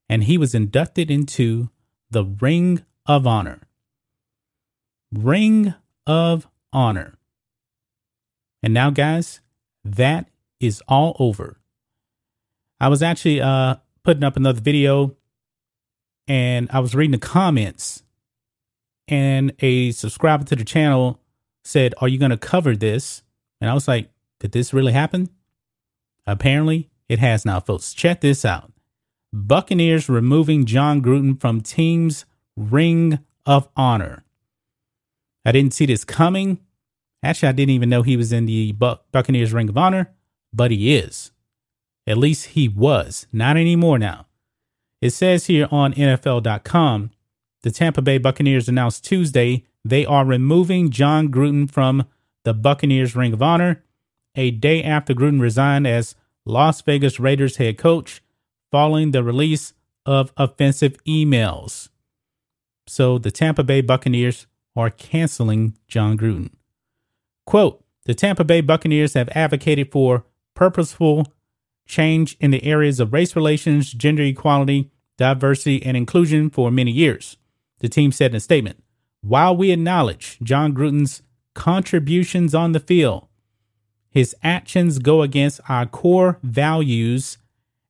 and 0.09 0.23
he 0.23 0.37
was 0.37 0.55
inducted 0.55 1.11
into 1.11 1.69
the 2.09 2.25
Ring 2.25 2.83
of 3.05 3.27
Honor. 3.27 3.61
Ring 5.13 5.73
of 6.05 6.47
Honor. 6.71 7.17
And 8.61 8.73
now, 8.73 8.89
guys, 8.89 9.39
that 9.83 10.29
is 10.59 10.81
all 10.87 11.15
over. 11.19 11.59
I 12.79 12.87
was 12.87 13.01
actually 13.01 13.41
uh, 13.41 13.75
putting 14.03 14.23
up 14.23 14.37
another 14.37 14.61
video 14.61 15.15
and 16.29 16.69
I 16.71 16.79
was 16.79 16.93
reading 16.93 17.11
the 17.11 17.17
comments, 17.17 18.03
and 19.07 19.51
a 19.59 19.91
subscriber 19.91 20.43
to 20.45 20.55
the 20.55 20.63
channel 20.63 21.19
said, 21.63 21.95
Are 21.97 22.07
you 22.07 22.19
going 22.19 22.29
to 22.29 22.37
cover 22.37 22.75
this? 22.75 23.23
And 23.59 23.69
I 23.69 23.73
was 23.73 23.87
like, 23.87 24.11
Did 24.39 24.51
this 24.51 24.71
really 24.71 24.93
happen? 24.93 25.29
Apparently, 26.27 26.91
it 27.09 27.17
has 27.17 27.45
now, 27.45 27.59
folks. 27.59 27.93
Check 27.93 28.21
this 28.21 28.45
out 28.45 28.71
Buccaneers 29.33 30.07
removing 30.07 30.65
Jon 30.65 31.01
Gruden 31.01 31.41
from 31.41 31.61
team's 31.61 32.25
Ring 32.55 33.19
of 33.47 33.67
Honor. 33.75 34.23
I 35.45 35.51
didn't 35.51 35.73
see 35.73 35.85
this 35.85 36.03
coming. 36.03 36.59
Actually, 37.23 37.49
I 37.49 37.53
didn't 37.53 37.75
even 37.75 37.89
know 37.89 38.01
he 38.01 38.17
was 38.17 38.31
in 38.31 38.45
the 38.45 38.71
Buccaneers 38.71 39.53
Ring 39.53 39.69
of 39.69 39.77
Honor, 39.77 40.13
but 40.53 40.71
he 40.71 40.95
is. 40.95 41.31
At 42.07 42.17
least 42.17 42.47
he 42.47 42.67
was. 42.67 43.27
Not 43.31 43.57
anymore 43.57 43.99
now. 43.99 44.27
It 45.01 45.11
says 45.11 45.45
here 45.45 45.67
on 45.71 45.93
NFL.com 45.93 47.11
the 47.61 47.71
Tampa 47.71 48.01
Bay 48.01 48.17
Buccaneers 48.17 48.69
announced 48.69 49.03
Tuesday 49.03 49.65
they 49.83 50.05
are 50.05 50.25
removing 50.25 50.91
Jon 50.91 51.29
Gruden 51.29 51.69
from 51.69 52.05
the 52.45 52.53
Buccaneers 52.53 53.15
Ring 53.15 53.33
of 53.33 53.41
Honor 53.41 53.83
a 54.35 54.51
day 54.51 54.81
after 54.83 55.13
Gruden 55.13 55.41
resigned 55.41 55.85
as 55.85 56.15
Las 56.45 56.81
Vegas 56.81 57.19
Raiders 57.19 57.57
head 57.57 57.77
coach 57.77 58.21
following 58.71 59.11
the 59.11 59.23
release 59.23 59.73
of 60.05 60.31
offensive 60.37 60.95
emails. 61.03 61.89
So 62.87 63.17
the 63.17 63.31
Tampa 63.31 63.63
Bay 63.63 63.81
Buccaneers 63.81 64.47
are 64.79 64.89
canceling 64.89 65.75
Jon 65.87 66.17
Gruden. 66.17 66.51
Quote 67.45 67.83
The 68.05 68.15
Tampa 68.15 68.43
Bay 68.43 68.61
Buccaneers 68.61 69.13
have 69.13 69.29
advocated 69.33 69.91
for 69.91 70.25
purposeful 70.55 71.27
change 71.85 72.37
in 72.39 72.51
the 72.51 72.63
areas 72.63 72.99
of 72.99 73.11
race 73.11 73.35
relations, 73.35 73.91
gender 73.91 74.23
equality, 74.23 74.89
diversity, 75.17 75.83
and 75.83 75.97
inclusion 75.97 76.49
for 76.49 76.71
many 76.71 76.91
years. 76.91 77.37
The 77.79 77.89
team 77.89 78.11
said 78.11 78.31
in 78.31 78.37
a 78.37 78.39
statement 78.39 78.83
While 79.21 79.57
we 79.57 79.71
acknowledge 79.71 80.39
Jon 80.41 80.73
Gruden's 80.73 81.23
contributions 81.53 82.55
on 82.55 82.71
the 82.71 82.79
field, 82.79 83.27
his 84.09 84.35
actions 84.43 84.99
go 84.99 85.21
against 85.21 85.59
our 85.67 85.85
core 85.85 86.39
values 86.41 87.37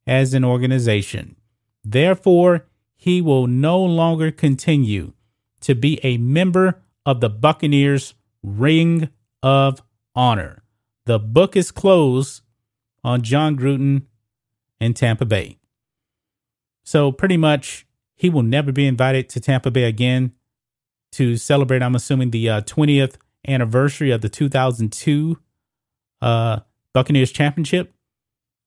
as 0.07 0.33
an 0.33 0.43
organization. 0.43 1.35
Therefore, 1.83 2.65
he 2.95 3.21
will 3.21 3.47
no 3.47 3.81
longer 3.81 4.31
continue 4.31 5.13
to 5.61 5.75
be 5.75 5.99
a 6.03 6.17
member 6.17 6.81
of 7.05 7.21
the 7.21 7.29
Buccaneers 7.29 8.13
Ring 8.43 9.09
of 9.43 9.81
Honor. 10.15 10.63
The 11.05 11.19
book 11.19 11.55
is 11.55 11.71
closed 11.71 12.41
on 13.03 13.21
Jon 13.21 13.57
Gruden 13.57 14.03
in 14.79 14.93
Tampa 14.93 15.25
Bay. 15.25 15.57
So 16.83 17.11
pretty 17.11 17.37
much 17.37 17.85
he 18.15 18.29
will 18.29 18.43
never 18.43 18.71
be 18.71 18.87
invited 18.87 19.29
to 19.29 19.39
Tampa 19.39 19.71
Bay 19.71 19.83
again 19.83 20.33
to 21.13 21.37
celebrate, 21.37 21.81
I'm 21.81 21.95
assuming, 21.95 22.31
the 22.31 22.49
uh, 22.49 22.61
20th 22.61 23.15
anniversary 23.47 24.11
of 24.11 24.21
the 24.21 24.29
2002 24.29 25.39
uh, 26.21 26.59
Buccaneers 26.93 27.31
championship. 27.31 27.93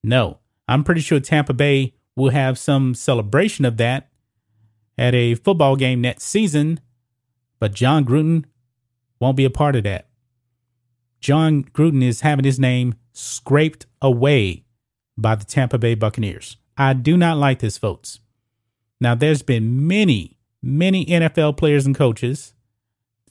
No, 0.02 0.38
I'm 0.66 0.84
pretty 0.84 1.00
sure 1.00 1.20
Tampa 1.20 1.52
Bay 1.52 1.94
will 2.16 2.30
have 2.30 2.58
some 2.58 2.94
celebration 2.94 3.64
of 3.64 3.76
that 3.76 4.08
at 5.02 5.16
a 5.16 5.34
football 5.34 5.74
game 5.74 6.00
next 6.00 6.22
season, 6.22 6.78
but 7.58 7.74
Jon 7.74 8.04
Gruden 8.04 8.44
won't 9.18 9.36
be 9.36 9.44
a 9.44 9.50
part 9.50 9.74
of 9.74 9.82
that. 9.82 10.06
Jon 11.20 11.64
Gruden 11.64 12.04
is 12.04 12.20
having 12.20 12.44
his 12.44 12.60
name 12.60 12.94
scraped 13.12 13.86
away 14.00 14.64
by 15.18 15.34
the 15.34 15.44
Tampa 15.44 15.76
Bay 15.76 15.96
Buccaneers. 15.96 16.56
I 16.76 16.92
do 16.92 17.16
not 17.16 17.36
like 17.36 17.58
this, 17.58 17.76
folks. 17.76 18.20
Now, 19.00 19.16
there's 19.16 19.42
been 19.42 19.88
many, 19.88 20.38
many 20.62 21.04
NFL 21.06 21.56
players 21.56 21.84
and 21.84 21.96
coaches 21.96 22.54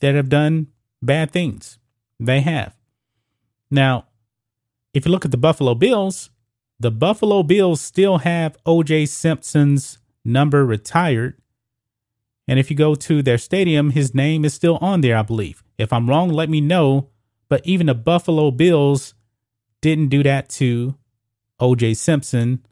that 0.01 0.13
have 0.13 0.27
done 0.27 0.67
bad 1.01 1.31
things. 1.31 1.79
They 2.19 2.41
have. 2.41 2.75
Now, 3.69 4.07
if 4.93 5.05
you 5.05 5.11
look 5.11 5.23
at 5.23 5.31
the 5.31 5.37
Buffalo 5.37 5.73
Bills, 5.73 6.31
the 6.81 6.91
Buffalo 6.91 7.43
Bills 7.43 7.79
still 7.79 8.17
have 8.19 8.61
OJ 8.65 9.07
Simpson's 9.07 9.99
number 10.25 10.65
retired. 10.65 11.40
And 12.47 12.59
if 12.59 12.69
you 12.69 12.75
go 12.75 12.95
to 12.95 13.21
their 13.21 13.37
stadium, 13.37 13.91
his 13.91 14.13
name 14.13 14.43
is 14.45 14.53
still 14.53 14.77
on 14.77 15.01
there, 15.01 15.17
I 15.17 15.21
believe. 15.21 15.63
If 15.77 15.93
I'm 15.93 16.09
wrong, 16.09 16.29
let 16.29 16.49
me 16.49 16.61
know. 16.61 17.09
But 17.49 17.65
even 17.65 17.87
the 17.87 17.93
Buffalo 17.93 18.51
Bills 18.51 19.13
didn't 19.81 20.09
do 20.09 20.23
that 20.23 20.49
to 20.49 20.95
OJ 21.59 21.95
Simpson. 21.97 22.65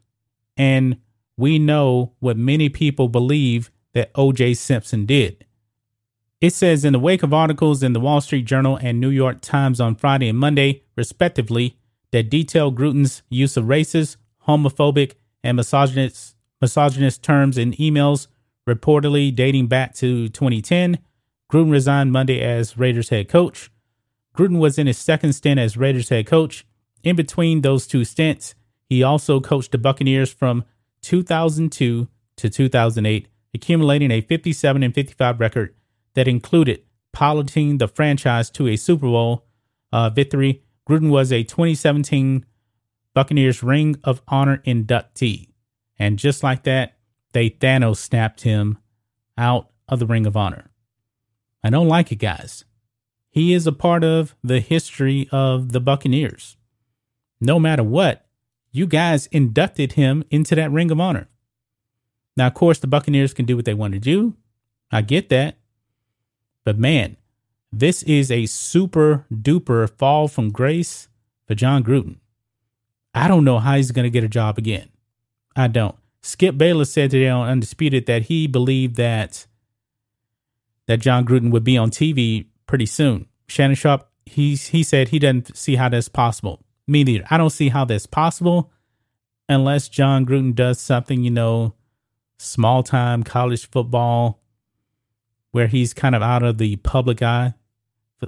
And 0.56 0.98
we 1.36 1.58
know 1.58 2.12
what 2.18 2.36
many 2.36 2.68
people 2.68 3.08
believe 3.08 3.70
that 3.94 4.12
OJ 4.14 4.56
Simpson 4.56 5.06
did. 5.06 5.46
It 6.40 6.54
says 6.54 6.84
in 6.84 6.94
the 6.94 6.98
wake 6.98 7.22
of 7.22 7.34
articles 7.34 7.82
in 7.82 7.92
the 7.92 8.00
Wall 8.00 8.20
Street 8.20 8.46
Journal 8.46 8.78
and 8.80 8.98
New 8.98 9.10
York 9.10 9.40
Times 9.40 9.80
on 9.80 9.94
Friday 9.94 10.28
and 10.28 10.38
Monday, 10.38 10.84
respectively, 10.96 11.76
that 12.12 12.30
detail 12.30 12.72
Gruden's 12.72 13.22
use 13.28 13.56
of 13.56 13.66
racist, 13.66 14.16
homophobic, 14.46 15.14
and 15.44 15.56
misogynist, 15.56 16.36
misogynist 16.60 17.22
terms 17.22 17.58
in 17.58 17.72
emails 17.72 18.26
reportedly 18.68 19.34
dating 19.34 19.66
back 19.66 19.94
to 19.96 20.28
2010. 20.28 20.98
Gruden 21.50 21.70
resigned 21.70 22.12
Monday 22.12 22.40
as 22.40 22.78
Raiders 22.78 23.08
head 23.08 23.28
coach. 23.28 23.70
Gruden 24.36 24.58
was 24.58 24.78
in 24.78 24.86
his 24.86 24.98
second 24.98 25.32
stint 25.32 25.58
as 25.58 25.76
Raiders 25.76 26.08
head 26.08 26.26
coach. 26.26 26.66
In 27.02 27.16
between 27.16 27.62
those 27.62 27.86
two 27.86 28.04
stints, 28.04 28.54
he 28.88 29.02
also 29.02 29.40
coached 29.40 29.72
the 29.72 29.78
Buccaneers 29.78 30.32
from 30.32 30.64
2002 31.02 32.08
to 32.36 32.50
2008, 32.50 33.28
accumulating 33.54 34.10
a 34.10 34.20
57 34.20 34.82
and 34.82 34.94
55 34.94 35.40
record 35.40 35.74
that 36.14 36.28
included 36.28 36.82
piloting 37.12 37.78
the 37.78 37.88
franchise 37.88 38.50
to 38.50 38.68
a 38.68 38.76
Super 38.76 39.06
Bowl 39.06 39.46
uh, 39.92 40.10
victory 40.10 40.62
Gruden 40.90 41.10
was 41.10 41.30
a 41.30 41.44
2017 41.44 42.44
Buccaneers 43.14 43.62
Ring 43.62 43.94
of 44.02 44.22
Honor 44.26 44.60
inductee. 44.66 45.50
And 46.00 46.18
just 46.18 46.42
like 46.42 46.64
that, 46.64 46.96
they 47.32 47.50
Thanos 47.50 47.96
snapped 47.96 48.42
him 48.42 48.78
out 49.36 49.70
of 49.88 49.98
the 49.98 50.06
Ring 50.06 50.26
of 50.26 50.36
Honor. 50.36 50.70
I 51.62 51.70
don't 51.70 51.88
like 51.88 52.10
it, 52.10 52.16
guys. 52.16 52.64
He 53.30 53.52
is 53.52 53.66
a 53.66 53.72
part 53.72 54.02
of 54.02 54.34
the 54.42 54.60
history 54.60 55.28
of 55.30 55.72
the 55.72 55.80
Buccaneers. 55.80 56.56
No 57.40 57.58
matter 57.58 57.84
what, 57.84 58.26
you 58.72 58.86
guys 58.86 59.26
inducted 59.26 59.92
him 59.92 60.24
into 60.30 60.54
that 60.54 60.70
Ring 60.70 60.90
of 60.90 61.00
Honor. 61.00 61.28
Now, 62.36 62.48
of 62.48 62.54
course, 62.54 62.78
the 62.78 62.86
Buccaneers 62.86 63.34
can 63.34 63.44
do 63.44 63.56
what 63.56 63.64
they 63.64 63.74
want 63.74 63.94
to 63.94 64.00
do. 64.00 64.34
I 64.90 65.02
get 65.02 65.28
that. 65.28 65.56
But 66.64 66.78
man, 66.78 67.16
this 67.72 68.02
is 68.02 68.30
a 68.30 68.46
super 68.46 69.26
duper 69.32 69.88
fall 69.88 70.28
from 70.28 70.50
grace 70.50 71.08
for 71.46 71.54
Jon 71.54 71.84
Gruden. 71.84 72.16
I 73.14 73.28
don't 73.28 73.44
know 73.44 73.58
how 73.58 73.76
he's 73.76 73.92
going 73.92 74.04
to 74.04 74.10
get 74.10 74.24
a 74.24 74.28
job 74.28 74.58
again. 74.58 74.88
I 75.56 75.68
don't. 75.68 75.96
Skip 76.22 76.58
Bayless 76.58 76.92
said 76.92 77.10
today 77.10 77.28
on 77.28 77.48
Undisputed 77.48 78.06
that 78.06 78.22
he 78.22 78.46
believed 78.46 78.96
that 78.96 79.46
that 80.86 81.00
Jon 81.00 81.24
Gruden 81.24 81.50
would 81.50 81.64
be 81.64 81.76
on 81.76 81.90
TV 81.90 82.46
pretty 82.66 82.86
soon. 82.86 83.26
Shannon 83.48 83.76
Sharpe, 83.76 84.08
he 84.26 84.54
he 84.54 84.82
said 84.82 85.08
he 85.08 85.18
doesn't 85.18 85.56
see 85.56 85.76
how 85.76 85.88
that's 85.88 86.08
possible. 86.08 86.62
Me 86.86 87.04
neither. 87.04 87.24
I 87.30 87.36
don't 87.36 87.50
see 87.50 87.68
how 87.68 87.84
that's 87.84 88.06
possible 88.06 88.70
unless 89.48 89.88
Jon 89.88 90.26
Gruden 90.26 90.54
does 90.54 90.80
something, 90.80 91.24
you 91.24 91.30
know, 91.30 91.74
small 92.38 92.82
time 92.82 93.22
college 93.22 93.68
football 93.68 94.42
where 95.52 95.66
he's 95.66 95.92
kind 95.94 96.14
of 96.14 96.22
out 96.22 96.42
of 96.42 96.58
the 96.58 96.76
public 96.76 97.22
eye 97.22 97.54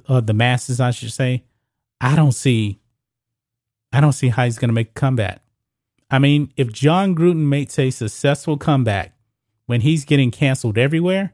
uh, 0.09 0.20
the 0.20 0.34
masses, 0.34 0.80
I 0.80 0.90
should 0.90 1.12
say, 1.12 1.45
I 2.01 2.16
don't 2.16 2.32
see, 2.32 2.80
I 3.93 4.01
don't 4.01 4.12
see 4.12 4.28
how 4.28 4.45
he's 4.45 4.59
going 4.59 4.70
to 4.70 4.74
make 4.74 4.90
a 4.90 4.95
comeback. 4.95 5.43
I 6.12 6.18
mean, 6.18 6.52
if 6.58 6.70
Jon 6.70 7.16
Gruden 7.16 7.48
makes 7.48 7.78
a 7.78 7.90
successful 7.90 8.58
comeback 8.58 9.16
when 9.64 9.80
he's 9.80 10.04
getting 10.04 10.30
canceled 10.30 10.76
everywhere, 10.76 11.32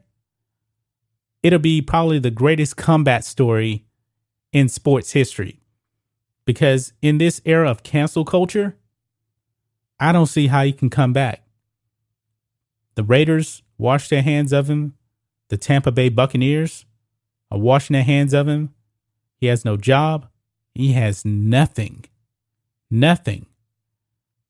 it'll 1.43 1.59
be 1.59 1.81
probably 1.81 2.17
the 2.17 2.31
greatest 2.31 2.77
comeback 2.77 3.23
story 3.23 3.85
in 4.53 4.69
sports 4.69 5.11
history. 5.11 5.59
Because 6.45 6.93
in 7.01 7.17
this 7.17 7.41
era 7.43 7.69
of 7.69 7.83
cancel 7.83 8.23
culture, 8.23 8.77
I 9.99 10.13
don't 10.13 10.27
see 10.27 10.47
how 10.47 10.63
he 10.63 10.71
can 10.71 10.89
come 10.89 11.11
back. 11.11 11.43
The 12.95 13.03
Raiders 13.03 13.61
washed 13.77 14.09
their 14.09 14.21
hands 14.21 14.53
of 14.53 14.69
him. 14.69 14.95
The 15.49 15.57
Tampa 15.57 15.91
Bay 15.91 16.07
Buccaneers 16.07 16.85
are 17.51 17.59
washing 17.59 17.95
their 17.95 18.03
hands 18.03 18.33
of 18.33 18.47
him. 18.47 18.73
He 19.35 19.47
has 19.47 19.65
no 19.65 19.75
job. 19.75 20.29
He 20.73 20.93
has 20.93 21.25
nothing. 21.25 22.05
Nothing. 22.89 23.45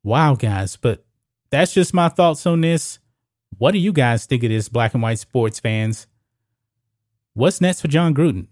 Wow, 0.04 0.36
guys. 0.36 0.76
But 0.76 1.06
that's 1.50 1.74
just 1.74 1.94
my 1.94 2.10
thoughts 2.10 2.46
on 2.46 2.62
this. 2.62 3.00
What 3.58 3.72
do 3.72 3.80
you 3.80 3.92
guys 3.92 4.26
think 4.26 4.44
of 4.44 4.50
this, 4.50 4.70
black 4.70 4.94
and 4.94 5.04
white 5.04 5.20
sports 5.20 5.60
fans? 5.60 6.08
What's 7.34 7.62
next 7.62 7.82
for 7.82 7.88
Jon 7.88 8.14
Gruden? 8.14 8.48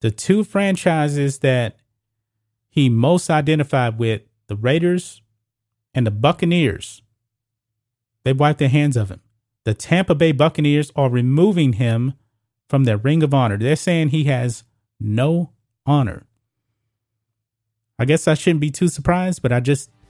The 0.00 0.10
two 0.10 0.44
franchises 0.44 1.38
that 1.40 1.76
he 2.68 2.88
most 2.88 3.30
identified 3.30 3.98
with, 3.98 4.22
the 4.46 4.56
Raiders 4.56 5.22
and 5.94 6.06
the 6.06 6.10
Buccaneers, 6.10 7.02
they 8.24 8.32
wiped 8.32 8.58
their 8.58 8.68
hands 8.68 8.96
of 8.96 9.10
him. 9.10 9.20
The 9.64 9.74
Tampa 9.74 10.14
Bay 10.14 10.32
Buccaneers 10.32 10.92
are 10.96 11.10
removing 11.10 11.74
him 11.74 12.14
from 12.68 12.84
their 12.84 12.96
ring 12.96 13.22
of 13.22 13.34
honor. 13.34 13.56
They're 13.56 13.76
saying 13.76 14.08
he 14.08 14.24
has 14.24 14.64
no 15.00 15.52
honor. 15.86 16.26
I 17.98 18.04
guess 18.04 18.28
I 18.28 18.34
shouldn't 18.34 18.60
be 18.60 18.70
too 18.70 18.88
surprised, 18.88 19.42
but 19.42 19.52
I 19.52 19.60
just 19.60 19.90